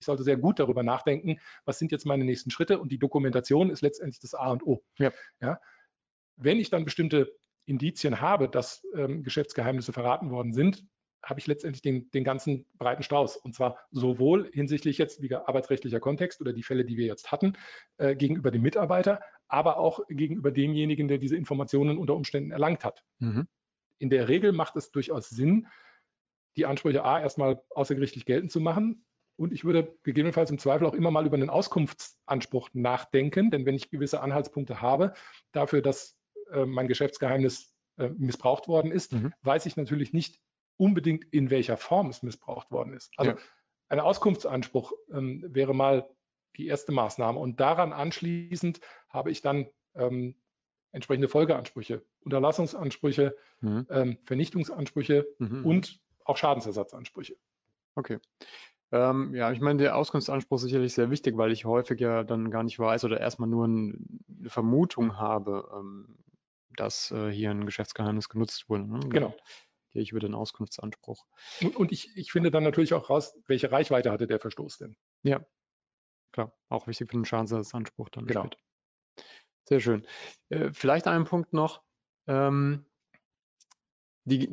ich 0.00 0.06
sollte 0.06 0.22
sehr 0.22 0.38
gut 0.38 0.58
darüber 0.58 0.82
nachdenken, 0.82 1.40
was 1.66 1.78
sind 1.78 1.92
jetzt 1.92 2.06
meine 2.06 2.24
nächsten 2.24 2.50
Schritte 2.50 2.78
und 2.78 2.90
die 2.90 2.98
Dokumentation 2.98 3.68
ist 3.70 3.82
letztendlich 3.82 4.18
das 4.18 4.34
A 4.34 4.50
und 4.50 4.66
O. 4.66 4.82
Ja. 4.98 5.12
ja. 5.40 5.60
Wenn 6.36 6.58
ich 6.58 6.70
dann 6.70 6.86
bestimmte 6.86 7.38
Indizien 7.70 8.20
habe, 8.20 8.48
dass 8.48 8.82
ähm, 8.94 9.22
Geschäftsgeheimnisse 9.22 9.92
verraten 9.92 10.30
worden 10.30 10.52
sind, 10.52 10.84
habe 11.22 11.40
ich 11.40 11.46
letztendlich 11.46 11.82
den, 11.82 12.10
den 12.10 12.24
ganzen 12.24 12.66
breiten 12.78 13.02
Strauß. 13.02 13.36
Und 13.36 13.54
zwar 13.54 13.78
sowohl 13.90 14.50
hinsichtlich 14.52 14.98
jetzt 14.98 15.22
wieder 15.22 15.48
arbeitsrechtlicher 15.48 16.00
Kontext 16.00 16.40
oder 16.40 16.52
die 16.52 16.62
Fälle, 16.62 16.84
die 16.84 16.96
wir 16.96 17.06
jetzt 17.06 17.30
hatten, 17.30 17.54
äh, 17.98 18.16
gegenüber 18.16 18.50
dem 18.50 18.62
Mitarbeiter, 18.62 19.20
aber 19.48 19.78
auch 19.78 20.00
gegenüber 20.08 20.50
demjenigen, 20.50 21.08
der 21.08 21.18
diese 21.18 21.36
Informationen 21.36 21.98
unter 21.98 22.14
Umständen 22.14 22.50
erlangt 22.50 22.84
hat. 22.84 23.04
Mhm. 23.18 23.46
In 23.98 24.10
der 24.10 24.28
Regel 24.28 24.52
macht 24.52 24.76
es 24.76 24.90
durchaus 24.90 25.28
Sinn, 25.28 25.66
die 26.56 26.66
Ansprüche 26.66 27.04
A 27.04 27.20
erstmal 27.20 27.62
außergerichtlich 27.70 28.24
geltend 28.24 28.50
zu 28.50 28.60
machen. 28.60 29.04
Und 29.36 29.52
ich 29.52 29.64
würde 29.64 29.96
gegebenenfalls 30.02 30.50
im 30.50 30.58
Zweifel 30.58 30.86
auch 30.86 30.94
immer 30.94 31.10
mal 31.10 31.26
über 31.26 31.36
einen 31.36 31.48
Auskunftsanspruch 31.50 32.70
nachdenken, 32.72 33.50
denn 33.50 33.64
wenn 33.64 33.74
ich 33.74 33.90
gewisse 33.90 34.20
Anhaltspunkte 34.20 34.82
habe 34.82 35.14
dafür, 35.52 35.80
dass 35.80 36.19
äh, 36.52 36.66
mein 36.66 36.88
Geschäftsgeheimnis 36.88 37.74
äh, 37.98 38.08
missbraucht 38.08 38.68
worden 38.68 38.92
ist, 38.92 39.12
mhm. 39.12 39.32
weiß 39.42 39.66
ich 39.66 39.76
natürlich 39.76 40.12
nicht 40.12 40.40
unbedingt, 40.76 41.24
in 41.32 41.50
welcher 41.50 41.76
Form 41.76 42.08
es 42.08 42.22
missbraucht 42.22 42.70
worden 42.70 42.94
ist. 42.94 43.12
Also 43.16 43.32
ja. 43.32 43.38
ein 43.88 44.00
Auskunftsanspruch 44.00 44.92
ähm, 45.12 45.44
wäre 45.46 45.74
mal 45.74 46.08
die 46.56 46.66
erste 46.66 46.92
Maßnahme. 46.92 47.38
Und 47.38 47.60
daran 47.60 47.92
anschließend 47.92 48.80
habe 49.08 49.30
ich 49.30 49.42
dann 49.42 49.68
ähm, 49.94 50.36
entsprechende 50.92 51.28
Folgeansprüche, 51.28 52.02
Unterlassungsansprüche, 52.24 53.36
mhm. 53.60 53.86
ähm, 53.90 54.18
Vernichtungsansprüche 54.24 55.26
mhm. 55.38 55.64
und 55.64 56.00
auch 56.24 56.36
Schadensersatzansprüche. 56.36 57.36
Okay. 57.94 58.18
Ähm, 58.92 59.34
ja, 59.34 59.52
ich 59.52 59.60
meine, 59.60 59.82
der 59.82 59.96
Auskunftsanspruch 59.96 60.56
ist 60.56 60.62
sicherlich 60.62 60.94
sehr 60.94 61.10
wichtig, 61.10 61.36
weil 61.36 61.52
ich 61.52 61.64
häufig 61.64 62.00
ja 62.00 62.24
dann 62.24 62.50
gar 62.50 62.64
nicht 62.64 62.78
weiß 62.78 63.04
oder 63.04 63.20
erstmal 63.20 63.48
nur 63.48 63.66
ein, 63.66 64.20
eine 64.40 64.50
Vermutung 64.50 65.16
habe, 65.18 65.68
ähm, 65.76 66.16
dass 66.76 67.10
äh, 67.10 67.30
hier 67.30 67.50
ein 67.50 67.66
Geschäftsgeheimnis 67.66 68.28
genutzt 68.28 68.68
wurde. 68.68 68.86
Ne? 68.86 69.00
Genau. 69.08 69.36
Gehe 69.90 70.02
ich 70.02 70.12
über 70.12 70.20
den 70.20 70.34
Auskunftsanspruch. 70.34 71.26
Und, 71.62 71.76
und 71.76 71.92
ich, 71.92 72.16
ich 72.16 72.30
finde 72.30 72.50
dann 72.50 72.62
natürlich 72.62 72.94
auch 72.94 73.10
raus, 73.10 73.34
welche 73.46 73.72
Reichweite 73.72 74.12
hatte 74.12 74.26
der 74.26 74.38
Verstoß 74.38 74.78
denn? 74.78 74.96
Ja, 75.22 75.44
klar. 76.32 76.56
Auch 76.68 76.86
wichtig 76.86 77.10
für 77.10 77.16
den 77.16 77.24
Schadensersatzanspruch 77.24 78.08
dann. 78.10 78.26
Genau. 78.26 78.42
Später. 78.42 78.58
Sehr 79.64 79.80
schön. 79.80 80.06
Äh, 80.48 80.70
vielleicht 80.72 81.06
einen 81.06 81.24
Punkt 81.24 81.52
noch. 81.52 81.82
Ähm, 82.26 82.86
die, 84.24 84.48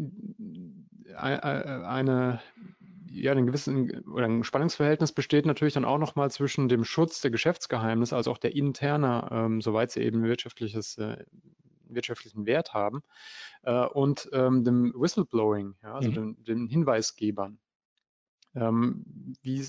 äh, 1.09 1.13
eine, 1.15 2.41
ja, 3.09 3.31
ein 3.31 3.45
gewissen 3.45 4.07
oder 4.07 4.25
ein 4.25 4.43
Spannungsverhältnis 4.43 5.11
besteht 5.11 5.45
natürlich 5.45 5.73
dann 5.73 5.85
auch 5.85 5.97
nochmal 5.97 6.31
zwischen 6.31 6.69
dem 6.69 6.83
Schutz 6.83 7.21
der 7.21 7.31
Geschäftsgeheimnisse, 7.31 8.15
also 8.15 8.31
auch 8.31 8.37
der 8.37 8.55
interner, 8.55 9.29
ähm, 9.31 9.61
soweit 9.61 9.91
sie 9.91 10.01
eben 10.01 10.23
wirtschaftliches 10.23 10.97
äh, 10.97 11.23
wirtschaftlichen 11.89 12.45
Wert 12.45 12.73
haben, 12.73 13.01
äh, 13.63 13.85
und 13.85 14.29
ähm, 14.33 14.63
dem 14.63 14.93
Whistleblowing, 14.95 15.75
ja, 15.83 15.93
also 15.93 16.09
mhm. 16.09 16.13
den, 16.13 16.43
den, 16.43 16.67
Hinweisgebern. 16.67 17.59
Ähm, 18.55 19.35
wie, 19.41 19.65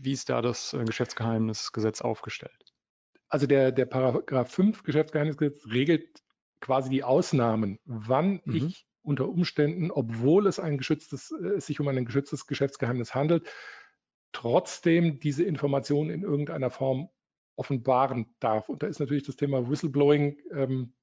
wie 0.00 0.12
ist 0.12 0.28
da 0.28 0.42
das 0.42 0.72
äh, 0.72 0.84
Geschäftsgeheimnisgesetz 0.84 2.00
aufgestellt? 2.00 2.72
Also 3.28 3.46
der, 3.46 3.72
der 3.72 3.86
Paragraph 3.86 4.50
5 4.50 4.82
Geschäftsgeheimnisgesetz 4.82 5.66
regelt 5.66 6.22
quasi 6.60 6.90
die 6.90 7.04
Ausnahmen, 7.04 7.78
wann 7.84 8.40
mhm. 8.44 8.54
ich 8.54 8.86
unter 9.02 9.28
Umständen, 9.28 9.90
obwohl 9.90 10.46
es 10.46 10.58
ein 10.58 10.78
geschütztes, 10.78 11.30
äh, 11.30 11.56
es 11.56 11.66
sich 11.66 11.78
um 11.80 11.88
ein 11.88 12.04
geschütztes 12.04 12.46
Geschäftsgeheimnis 12.46 13.14
handelt, 13.14 13.46
trotzdem 14.32 15.20
diese 15.20 15.44
Information 15.44 16.10
in 16.10 16.22
irgendeiner 16.22 16.70
Form 16.70 17.08
offenbaren 17.56 18.34
darf. 18.40 18.68
Und 18.68 18.82
da 18.82 18.86
ist 18.86 18.98
natürlich 18.98 19.22
das 19.22 19.36
Thema 19.36 19.68
Whistleblowing 19.68 20.38
ähm, 20.52 20.94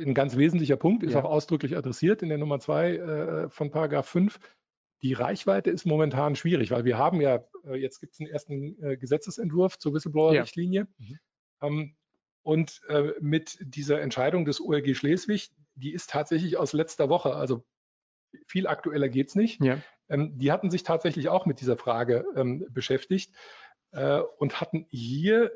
ein 0.00 0.14
ganz 0.14 0.36
wesentlicher 0.36 0.76
Punkt, 0.76 1.02
ist 1.02 1.14
ja. 1.14 1.22
auch 1.22 1.30
ausdrücklich 1.30 1.76
adressiert 1.76 2.22
in 2.22 2.28
der 2.28 2.38
Nummer 2.38 2.60
2 2.60 2.96
äh, 2.96 3.48
von 3.50 3.70
Paragraph 3.70 4.08
5. 4.08 4.38
Die 5.02 5.14
Reichweite 5.14 5.70
ist 5.70 5.86
momentan 5.86 6.36
schwierig, 6.36 6.70
weil 6.70 6.84
wir 6.84 6.98
haben 6.98 7.20
ja, 7.20 7.44
äh, 7.64 7.76
jetzt 7.76 8.00
gibt 8.00 8.14
es 8.14 8.20
einen 8.20 8.28
ersten 8.28 8.82
äh, 8.82 8.96
Gesetzesentwurf 8.96 9.78
zur 9.78 9.94
Whistleblower-Richtlinie. 9.94 10.86
Ja. 10.98 11.06
Mhm. 11.06 11.18
Ähm, 11.62 11.96
und 12.42 12.80
äh, 12.88 13.12
mit 13.20 13.58
dieser 13.60 14.00
Entscheidung 14.00 14.44
des 14.44 14.60
OLG 14.60 14.96
Schleswig, 14.96 15.50
die 15.74 15.92
ist 15.92 16.10
tatsächlich 16.10 16.56
aus 16.56 16.72
letzter 16.72 17.08
Woche, 17.08 17.34
also 17.34 17.64
viel 18.46 18.66
aktueller 18.66 19.08
geht 19.08 19.28
es 19.28 19.34
nicht. 19.34 19.62
Ja. 19.62 19.78
Ähm, 20.08 20.38
die 20.38 20.52
hatten 20.52 20.70
sich 20.70 20.82
tatsächlich 20.82 21.28
auch 21.28 21.46
mit 21.46 21.60
dieser 21.60 21.76
Frage 21.76 22.24
ähm, 22.36 22.66
beschäftigt 22.70 23.34
äh, 23.92 24.20
und 24.38 24.60
hatten 24.60 24.86
hier 24.90 25.50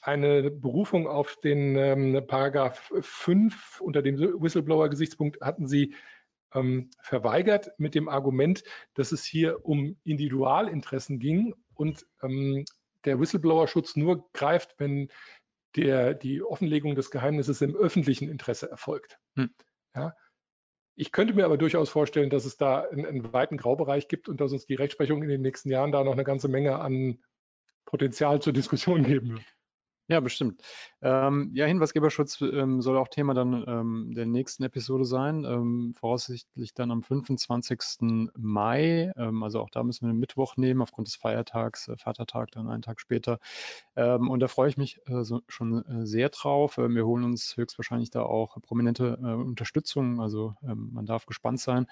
eine 0.00 0.50
Berufung 0.50 1.06
auf 1.06 1.36
den 1.36 1.76
ähm, 1.76 2.26
Paragraph 2.26 2.92
5 3.00 3.80
unter 3.80 4.02
dem 4.02 4.18
Whistleblower-Gesichtspunkt 4.18 5.40
hatten 5.40 5.66
Sie 5.66 5.94
ähm, 6.54 6.90
verweigert 7.00 7.70
mit 7.78 7.94
dem 7.94 8.08
Argument, 8.08 8.62
dass 8.94 9.12
es 9.12 9.24
hier 9.24 9.64
um 9.64 9.96
Individualinteressen 10.04 11.18
ging 11.18 11.54
und 11.74 12.06
ähm, 12.22 12.64
der 13.04 13.20
Whistleblower-Schutz 13.20 13.96
nur 13.96 14.30
greift, 14.32 14.74
wenn 14.78 15.08
der, 15.76 16.14
die 16.14 16.42
Offenlegung 16.42 16.94
des 16.94 17.10
Geheimnisses 17.10 17.60
im 17.60 17.76
öffentlichen 17.76 18.28
Interesse 18.28 18.70
erfolgt. 18.70 19.18
Hm. 19.36 19.50
Ja. 19.94 20.14
Ich 20.96 21.12
könnte 21.12 21.34
mir 21.34 21.44
aber 21.44 21.58
durchaus 21.58 21.90
vorstellen, 21.90 22.30
dass 22.30 22.44
es 22.44 22.56
da 22.56 22.80
einen, 22.80 23.06
einen, 23.06 23.32
weiten 23.32 23.56
Graubereich 23.56 24.08
gibt 24.08 24.28
und 24.28 24.40
dass 24.40 24.52
uns 24.52 24.66
die 24.66 24.74
Rechtsprechung 24.74 25.22
in 25.22 25.28
den 25.28 25.42
nächsten 25.42 25.70
Jahren 25.70 25.92
da 25.92 26.02
noch 26.02 26.12
eine 26.12 26.24
ganze 26.24 26.48
Menge 26.48 26.80
an 26.80 27.22
Potenzial 27.84 28.42
zur 28.42 28.52
Diskussion 28.52 29.04
geben 29.04 29.34
wird. 29.34 29.57
Ja, 30.10 30.20
bestimmt. 30.20 30.62
Ähm, 31.02 31.50
ja, 31.52 31.66
Hinweisgeberschutz 31.66 32.40
ähm, 32.40 32.80
soll 32.80 32.96
auch 32.96 33.08
Thema 33.08 33.34
dann 33.34 33.62
ähm, 33.68 34.14
der 34.16 34.24
nächsten 34.24 34.62
Episode 34.62 35.04
sein, 35.04 35.44
ähm, 35.44 35.92
voraussichtlich 35.94 36.72
dann 36.72 36.90
am 36.90 37.02
25. 37.02 38.30
Mai. 38.34 39.12
Ähm, 39.18 39.42
also 39.42 39.60
auch 39.60 39.68
da 39.68 39.82
müssen 39.82 40.06
wir 40.06 40.12
den 40.14 40.18
Mittwoch 40.18 40.56
nehmen, 40.56 40.80
aufgrund 40.80 41.08
des 41.08 41.16
Feiertags, 41.16 41.88
äh, 41.88 41.96
Vatertag 41.98 42.52
dann 42.52 42.70
einen 42.70 42.80
Tag 42.80 43.02
später. 43.02 43.38
Ähm, 43.96 44.30
und 44.30 44.40
da 44.40 44.48
freue 44.48 44.70
ich 44.70 44.78
mich 44.78 44.98
äh, 45.08 45.24
so, 45.24 45.42
schon 45.46 45.84
äh, 45.84 46.06
sehr 46.06 46.30
drauf. 46.30 46.78
wir 46.78 47.04
holen 47.04 47.24
uns 47.24 47.58
höchstwahrscheinlich 47.58 48.08
da 48.08 48.22
auch 48.22 48.58
prominente 48.62 49.18
äh, 49.22 49.26
Unterstützung. 49.26 50.22
Also 50.22 50.54
man 50.62 51.04
darf 51.04 51.26
gespannt 51.26 51.60
sein. 51.60 51.86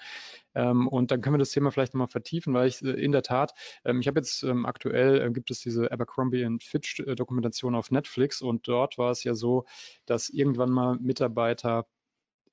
und 0.53 1.11
dann 1.11 1.21
können 1.21 1.35
wir 1.35 1.39
das 1.39 1.51
Thema 1.51 1.71
vielleicht 1.71 1.93
nochmal 1.93 2.07
vertiefen, 2.07 2.53
weil 2.53 2.67
ich 2.67 2.81
äh, 2.81 2.89
in 2.91 3.11
der 3.11 3.21
Tat, 3.21 3.53
ich 3.83 4.07
habe 4.07 4.19
jetzt 4.19 4.43
aktuell, 4.43 5.21
äh, 5.21 5.31
gibt 5.31 5.51
es 5.51 5.59
diese 5.59 5.91
Abercrombie 5.91 6.47
Fitch 6.61 7.03
Dokumentation 7.15 7.75
auf 7.75 7.91
Netflix 7.91 8.06
Netflix 8.07 8.41
und 8.41 8.67
dort 8.67 8.97
war 8.97 9.11
es 9.11 9.23
ja 9.23 9.33
so, 9.35 9.65
dass 10.05 10.29
irgendwann 10.29 10.71
mal 10.71 10.97
Mitarbeiter 10.99 11.85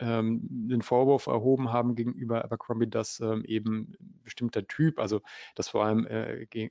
ähm, 0.00 0.40
den 0.50 0.82
Vorwurf 0.82 1.28
erhoben 1.28 1.72
haben 1.72 1.94
gegenüber 1.94 2.42
Abercrombie, 2.44 2.88
dass 2.88 3.20
ähm, 3.20 3.44
eben 3.44 3.94
bestimmter 4.24 4.66
Typ, 4.66 4.98
also 4.98 5.20
dass 5.54 5.68
vor 5.68 5.84
allem 5.84 6.04
äh, 6.06 6.42
äh, 6.42 6.68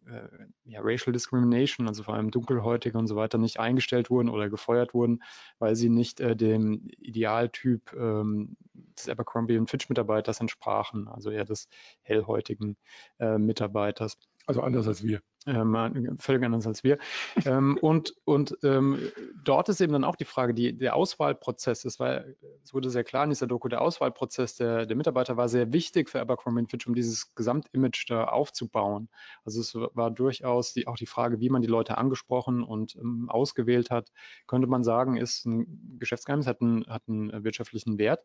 ja, 0.65 0.81
Racial 0.83 1.13
Discrimination, 1.13 1.87
also 1.87 2.03
vor 2.03 2.15
allem 2.15 2.31
Dunkelhäutige 2.31 2.97
und 2.97 3.07
so 3.07 3.15
weiter, 3.15 3.37
nicht 3.37 3.61
eingestellt 3.61 4.09
wurden 4.09 4.27
oder 4.27 4.49
gefeuert 4.49 4.93
wurden, 4.93 5.23
weil 5.57 5.77
sie 5.77 5.87
nicht 5.87 6.19
äh, 6.19 6.35
dem 6.35 6.89
Idealtyp 6.99 7.93
ähm, 7.93 8.57
des 8.97 9.07
Abercrombie 9.07 9.57
und 9.57 9.69
Fitch 9.69 9.87
Mitarbeiters 9.87 10.41
entsprachen, 10.41 11.07
also 11.07 11.29
eher 11.29 11.45
des 11.45 11.69
hellhäutigen 12.01 12.75
äh, 13.19 13.37
Mitarbeiters. 13.37 14.17
Also 14.45 14.61
anders 14.61 14.85
als 14.85 15.01
wir. 15.01 15.21
Ähm, 15.45 16.17
völlig 16.19 16.43
anders 16.43 16.65
als 16.65 16.83
wir. 16.83 16.97
ähm, 17.45 17.77
und 17.81 18.15
und 18.23 18.57
ähm, 18.63 18.99
dort 19.43 19.69
ist 19.69 19.81
eben 19.81 19.93
dann 19.93 20.03
auch 20.03 20.15
die 20.15 20.25
Frage, 20.25 20.53
die, 20.53 20.77
der 20.77 20.95
Auswahlprozess, 20.95 21.81
das 21.81 21.99
war, 21.99 22.23
es 22.63 22.73
wurde 22.73 22.89
sehr 22.89 23.03
klar 23.03 23.23
in 23.25 23.29
dieser 23.29 23.47
Doku, 23.47 23.67
der 23.67 23.81
Auswahlprozess 23.81 24.55
der, 24.55 24.85
der 24.85 24.95
Mitarbeiter 24.95 25.35
war 25.37 25.49
sehr 25.49 25.73
wichtig 25.73 26.09
für 26.09 26.21
Abercrombie 26.21 26.65
Fitch, 26.69 26.87
um 26.87 26.95
dieses 26.95 27.35
Gesamtimage 27.35 28.05
da 28.07 28.25
aufzubauen. 28.25 29.09
Also 29.43 29.61
es 29.61 29.75
war 29.75 30.11
durchaus 30.11 30.73
die, 30.73 30.87
auch 30.87 30.95
die 30.95 31.05
Frage, 31.05 31.39
wie 31.39 31.49
man 31.49 31.61
die 31.61 31.67
Leute 31.67 31.97
angesprochen 31.97 32.63
und 32.63 32.95
ähm, 32.95 33.29
ausgewählt 33.29 33.91
hat, 33.91 34.11
könnte 34.47 34.67
man 34.67 34.83
sagen, 34.83 35.17
ist 35.17 35.45
ein 35.45 35.97
Geschäftsgeheimnis, 35.99 36.47
hat 36.47 36.61
einen, 36.61 36.85
hat 36.87 37.03
einen 37.07 37.43
wirtschaftlichen 37.43 37.97
Wert. 37.97 38.23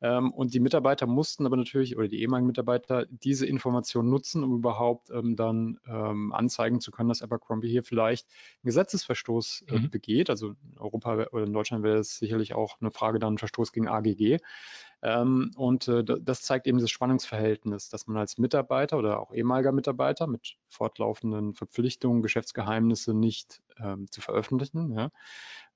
Ähm, 0.00 0.32
und 0.32 0.54
die 0.54 0.60
Mitarbeiter 0.60 1.06
mussten 1.06 1.46
aber 1.46 1.56
natürlich, 1.56 1.96
oder 1.96 2.08
die 2.08 2.20
ehemaligen 2.20 2.46
Mitarbeiter, 2.46 3.06
diese 3.06 3.46
Information 3.46 4.08
nutzen, 4.08 4.42
um 4.44 4.56
überhaupt 4.56 5.10
ähm, 5.10 5.36
dann 5.36 5.78
ähm, 5.86 6.32
anzeigen 6.54 6.80
zu 6.80 6.90
können, 6.90 7.08
dass 7.08 7.22
Abercrombie 7.22 7.68
hier 7.68 7.82
vielleicht 7.82 8.26
einen 8.28 8.68
Gesetzesverstoß 8.68 9.64
äh, 9.68 9.78
mhm. 9.78 9.90
begeht. 9.90 10.30
Also 10.30 10.50
in 10.50 10.78
Europa 10.78 11.26
oder 11.32 11.44
in 11.44 11.52
Deutschland 11.52 11.82
wäre 11.82 11.98
es 11.98 12.18
sicherlich 12.18 12.54
auch 12.54 12.80
eine 12.80 12.90
Frage 12.90 13.18
dann 13.18 13.38
Verstoß 13.38 13.72
gegen 13.72 13.88
AGG. 13.88 14.38
Ähm, 15.02 15.50
und 15.56 15.88
äh, 15.88 16.04
das 16.04 16.42
zeigt 16.42 16.66
eben 16.66 16.78
das 16.78 16.90
Spannungsverhältnis, 16.90 17.88
dass 17.88 18.06
man 18.06 18.16
als 18.16 18.38
Mitarbeiter 18.38 18.96
oder 18.98 19.20
auch 19.20 19.32
ehemaliger 19.32 19.72
Mitarbeiter 19.72 20.26
mit 20.26 20.56
fortlaufenden 20.68 21.54
Verpflichtungen, 21.54 22.22
Geschäftsgeheimnisse 22.22 23.14
nicht 23.14 23.60
ähm, 23.78 24.10
zu 24.10 24.20
veröffentlichen 24.20 24.92
ja, 24.92 25.10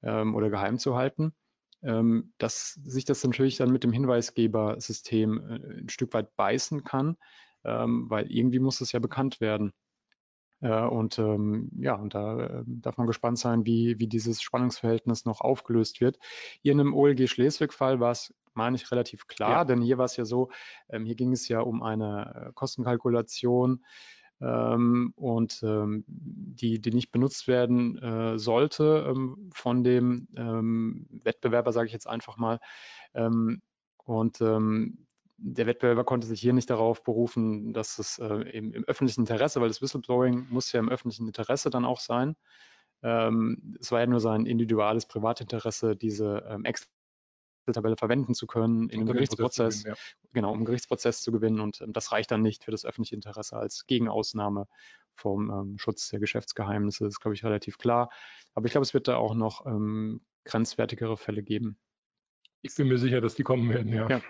ähm, 0.02 0.34
oder 0.34 0.48
geheim 0.48 0.78
zu 0.78 0.96
halten, 0.96 1.34
ähm, 1.82 2.32
dass 2.38 2.74
sich 2.84 3.04
das 3.04 3.24
natürlich 3.24 3.56
dann 3.56 3.70
mit 3.70 3.84
dem 3.84 3.92
Hinweisgebersystem 3.92 5.38
äh, 5.38 5.80
ein 5.80 5.88
Stück 5.88 6.14
weit 6.14 6.34
beißen 6.36 6.84
kann, 6.84 7.16
ähm, 7.64 8.08
weil 8.08 8.30
irgendwie 8.30 8.60
muss 8.60 8.80
es 8.80 8.92
ja 8.92 9.00
bekannt 9.00 9.40
werden. 9.40 9.72
Äh, 10.60 10.82
und 10.82 11.18
ähm, 11.18 11.70
ja, 11.78 11.94
und 11.94 12.14
da 12.14 12.40
äh, 12.40 12.62
darf 12.66 12.96
man 12.96 13.06
gespannt 13.06 13.38
sein, 13.38 13.64
wie, 13.64 13.98
wie 13.98 14.08
dieses 14.08 14.42
Spannungsverhältnis 14.42 15.24
noch 15.24 15.40
aufgelöst 15.40 16.00
wird. 16.00 16.18
Hier 16.62 16.72
in 16.72 16.80
einem 16.80 16.94
OLG 16.94 17.28
Schleswig-Fall 17.28 18.00
war 18.00 18.12
es, 18.12 18.34
meine 18.54 18.76
ich, 18.76 18.90
relativ 18.90 19.26
klar, 19.26 19.50
ja. 19.50 19.64
denn 19.64 19.82
hier 19.82 19.98
war 19.98 20.06
es 20.06 20.16
ja 20.16 20.24
so, 20.24 20.50
ähm, 20.88 21.04
hier 21.04 21.14
ging 21.14 21.32
es 21.32 21.46
ja 21.48 21.60
um 21.60 21.82
eine 21.82 22.48
äh, 22.48 22.52
Kostenkalkulation 22.54 23.84
ähm, 24.40 25.12
und 25.16 25.62
ähm, 25.62 26.04
die, 26.06 26.80
die 26.80 26.90
nicht 26.90 27.12
benutzt 27.12 27.46
werden 27.46 27.98
äh, 27.98 28.38
sollte 28.38 29.06
ähm, 29.08 29.50
von 29.52 29.84
dem 29.84 30.28
ähm, 30.36 31.06
Wettbewerber, 31.22 31.72
sage 31.72 31.86
ich 31.86 31.92
jetzt 31.92 32.08
einfach 32.08 32.36
mal. 32.36 32.60
Und 34.04 34.40
der 35.38 35.66
Wettbewerber 35.66 36.04
konnte 36.04 36.26
sich 36.26 36.40
hier 36.40 36.52
nicht 36.52 36.68
darauf 36.68 37.02
berufen, 37.04 37.72
dass 37.72 37.98
es 37.98 38.18
äh, 38.18 38.26
im, 38.26 38.72
im, 38.72 38.84
öffentlichen 38.84 39.20
Interesse, 39.20 39.60
weil 39.60 39.68
das 39.68 39.80
Whistleblowing 39.80 40.48
muss 40.50 40.72
ja 40.72 40.80
im 40.80 40.88
öffentlichen 40.88 41.26
Interesse 41.26 41.70
dann 41.70 41.84
auch 41.84 42.00
sein. 42.00 42.36
es 43.00 43.92
war 43.92 44.00
ja 44.00 44.06
nur 44.06 44.18
sein 44.18 44.44
individuelles 44.44 45.06
Privatinteresse, 45.06 45.94
diese 45.94 46.44
ähm, 46.48 46.64
Excel-Tabelle 46.64 47.96
verwenden 47.96 48.34
zu 48.34 48.48
können 48.48 48.88
in 48.90 49.02
einem 49.02 49.12
Gerichtsprozess, 49.12 49.84
gewinnen, 49.84 49.96
ja. 49.96 50.16
genau, 50.32 50.50
um 50.50 50.56
einen 50.56 50.64
Gerichtsprozess 50.64 51.22
zu 51.22 51.30
gewinnen. 51.30 51.60
Und 51.60 51.80
ähm, 51.80 51.92
das 51.92 52.10
reicht 52.10 52.32
dann 52.32 52.42
nicht 52.42 52.64
für 52.64 52.72
das 52.72 52.84
öffentliche 52.84 53.14
Interesse 53.14 53.56
als 53.56 53.86
Gegenausnahme 53.86 54.66
vom 55.14 55.50
ähm, 55.50 55.78
Schutz 55.78 56.08
der 56.08 56.18
Geschäftsgeheimnisse. 56.18 57.04
Das 57.04 57.14
ist, 57.14 57.20
glaube 57.20 57.36
ich, 57.36 57.44
relativ 57.44 57.78
klar. 57.78 58.10
Aber 58.54 58.66
ich 58.66 58.72
glaube, 58.72 58.84
es 58.84 58.94
wird 58.94 59.06
da 59.06 59.16
auch 59.16 59.34
noch 59.34 59.64
ähm, 59.66 60.20
grenzwertigere 60.44 61.16
Fälle 61.16 61.44
geben. 61.44 61.78
Ich 62.62 62.74
bin 62.74 62.88
mir 62.88 62.98
sicher, 62.98 63.20
dass 63.20 63.36
die 63.36 63.44
kommen 63.44 63.68
werden, 63.70 63.92
ja. 63.92 64.08
Ja, 64.08 64.20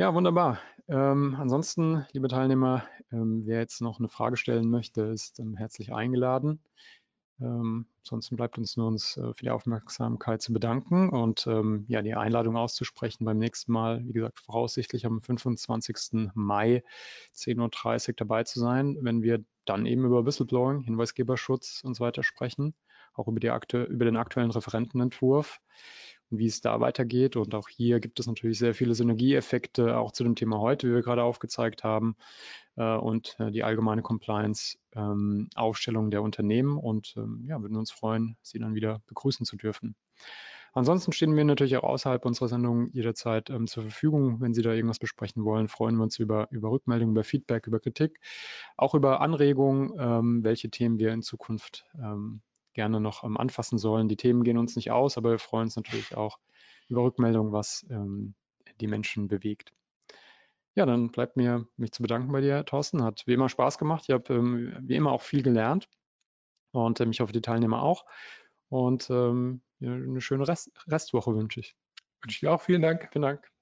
ja 0.00 0.14
wunderbar. 0.14 0.58
Ähm, 0.88 1.36
ansonsten, 1.38 2.06
liebe 2.12 2.28
Teilnehmer, 2.28 2.84
ähm, 3.12 3.42
wer 3.44 3.58
jetzt 3.58 3.82
noch 3.82 3.98
eine 3.98 4.08
Frage 4.08 4.38
stellen 4.38 4.70
möchte, 4.70 5.02
ist 5.02 5.38
ähm, 5.40 5.58
herzlich 5.58 5.92
eingeladen. 5.92 6.58
Ähm, 7.38 7.84
ansonsten 7.98 8.36
bleibt 8.36 8.56
uns 8.56 8.78
nur 8.78 8.86
uns 8.86 9.18
äh, 9.18 9.34
für 9.34 9.44
die 9.44 9.50
Aufmerksamkeit 9.50 10.40
zu 10.40 10.54
bedanken 10.54 11.10
und 11.10 11.46
ähm, 11.46 11.84
ja, 11.86 12.00
die 12.00 12.14
Einladung 12.14 12.56
auszusprechen 12.56 13.26
beim 13.26 13.36
nächsten 13.36 13.72
Mal, 13.72 14.02
wie 14.06 14.14
gesagt, 14.14 14.40
voraussichtlich 14.40 15.04
am 15.04 15.20
25. 15.20 16.30
Mai 16.32 16.82
10.30 17.34 18.08
Uhr 18.08 18.14
dabei 18.16 18.44
zu 18.44 18.58
sein, 18.58 18.96
wenn 19.02 19.22
wir 19.22 19.44
dann 19.66 19.84
eben 19.84 20.06
über 20.06 20.24
Whistleblowing, 20.24 20.80
Hinweisgeberschutz 20.80 21.82
und 21.84 21.92
so 21.92 22.02
weiter 22.02 22.22
sprechen, 22.22 22.74
auch 23.12 23.28
über, 23.28 23.38
die 23.38 23.48
über 23.48 24.06
den 24.06 24.16
aktuellen 24.16 24.50
Referentenentwurf 24.50 25.60
wie 26.30 26.46
es 26.46 26.60
da 26.60 26.80
weitergeht. 26.80 27.36
Und 27.36 27.54
auch 27.54 27.68
hier 27.68 28.00
gibt 28.00 28.20
es 28.20 28.26
natürlich 28.26 28.58
sehr 28.58 28.74
viele 28.74 28.94
Synergieeffekte, 28.94 29.98
auch 29.98 30.12
zu 30.12 30.24
dem 30.24 30.36
Thema 30.36 30.60
heute, 30.60 30.88
wie 30.88 30.94
wir 30.94 31.02
gerade 31.02 31.22
aufgezeigt 31.22 31.84
haben, 31.84 32.16
äh, 32.76 32.96
und 32.96 33.36
äh, 33.38 33.50
die 33.50 33.64
allgemeine 33.64 34.02
Compliance-Aufstellung 34.02 36.04
ähm, 36.04 36.10
der 36.10 36.22
Unternehmen. 36.22 36.78
Und 36.78 37.14
ähm, 37.16 37.44
ja, 37.46 37.60
würden 37.60 37.76
uns 37.76 37.90
freuen, 37.90 38.36
Sie 38.42 38.58
dann 38.58 38.74
wieder 38.74 39.02
begrüßen 39.06 39.44
zu 39.44 39.56
dürfen. 39.56 39.96
Ansonsten 40.72 41.12
stehen 41.12 41.34
wir 41.34 41.44
natürlich 41.44 41.76
auch 41.76 41.82
außerhalb 41.82 42.24
unserer 42.24 42.48
Sendung 42.48 42.90
jederzeit 42.92 43.50
ähm, 43.50 43.66
zur 43.66 43.82
Verfügung. 43.82 44.40
Wenn 44.40 44.54
Sie 44.54 44.62
da 44.62 44.72
irgendwas 44.72 45.00
besprechen 45.00 45.44
wollen, 45.44 45.68
freuen 45.68 45.96
wir 45.96 46.04
uns 46.04 46.18
über, 46.18 46.46
über 46.50 46.70
Rückmeldungen, 46.70 47.14
über 47.14 47.24
Feedback, 47.24 47.66
über 47.66 47.80
Kritik, 47.80 48.20
auch 48.76 48.94
über 48.94 49.20
Anregungen, 49.20 49.92
ähm, 49.98 50.44
welche 50.44 50.70
Themen 50.70 50.98
wir 50.98 51.12
in 51.12 51.22
Zukunft 51.22 51.86
ähm, 51.98 52.40
gerne 52.72 53.00
noch 53.00 53.24
ähm, 53.24 53.36
anfassen 53.36 53.78
sollen. 53.78 54.08
Die 54.08 54.16
Themen 54.16 54.44
gehen 54.44 54.58
uns 54.58 54.76
nicht 54.76 54.90
aus, 54.90 55.16
aber 55.16 55.32
wir 55.32 55.38
freuen 55.38 55.64
uns 55.64 55.76
natürlich 55.76 56.16
auch 56.16 56.38
über 56.88 57.02
Rückmeldungen, 57.02 57.52
was 57.52 57.86
ähm, 57.90 58.34
die 58.80 58.86
Menschen 58.86 59.28
bewegt. 59.28 59.72
Ja, 60.74 60.86
dann 60.86 61.10
bleibt 61.10 61.36
mir, 61.36 61.66
mich 61.76 61.92
zu 61.92 62.02
bedanken 62.02 62.32
bei 62.32 62.40
dir, 62.40 62.64
Thorsten. 62.64 63.02
Hat 63.02 63.22
wie 63.26 63.34
immer 63.34 63.48
Spaß 63.48 63.78
gemacht. 63.78 64.04
Ich 64.08 64.14
habe 64.14 64.32
ähm, 64.34 64.76
wie 64.82 64.96
immer 64.96 65.12
auch 65.12 65.22
viel 65.22 65.42
gelernt 65.42 65.88
und 66.72 67.00
ähm, 67.00 67.10
ich 67.10 67.20
hoffe, 67.20 67.32
die 67.32 67.42
Teilnehmer 67.42 67.82
auch. 67.82 68.04
Und 68.68 69.10
ähm, 69.10 69.62
eine 69.80 70.20
schöne 70.20 70.46
Rest 70.46 70.70
Restwoche 70.86 71.34
wünsche 71.34 71.60
ich. 71.60 71.76
Wünsche 72.22 72.36
ich 72.36 72.40
dir 72.40 72.52
auch. 72.52 72.60
Vielen 72.60 72.82
Dank. 72.82 73.08
Vielen 73.12 73.22
Dank. 73.22 73.59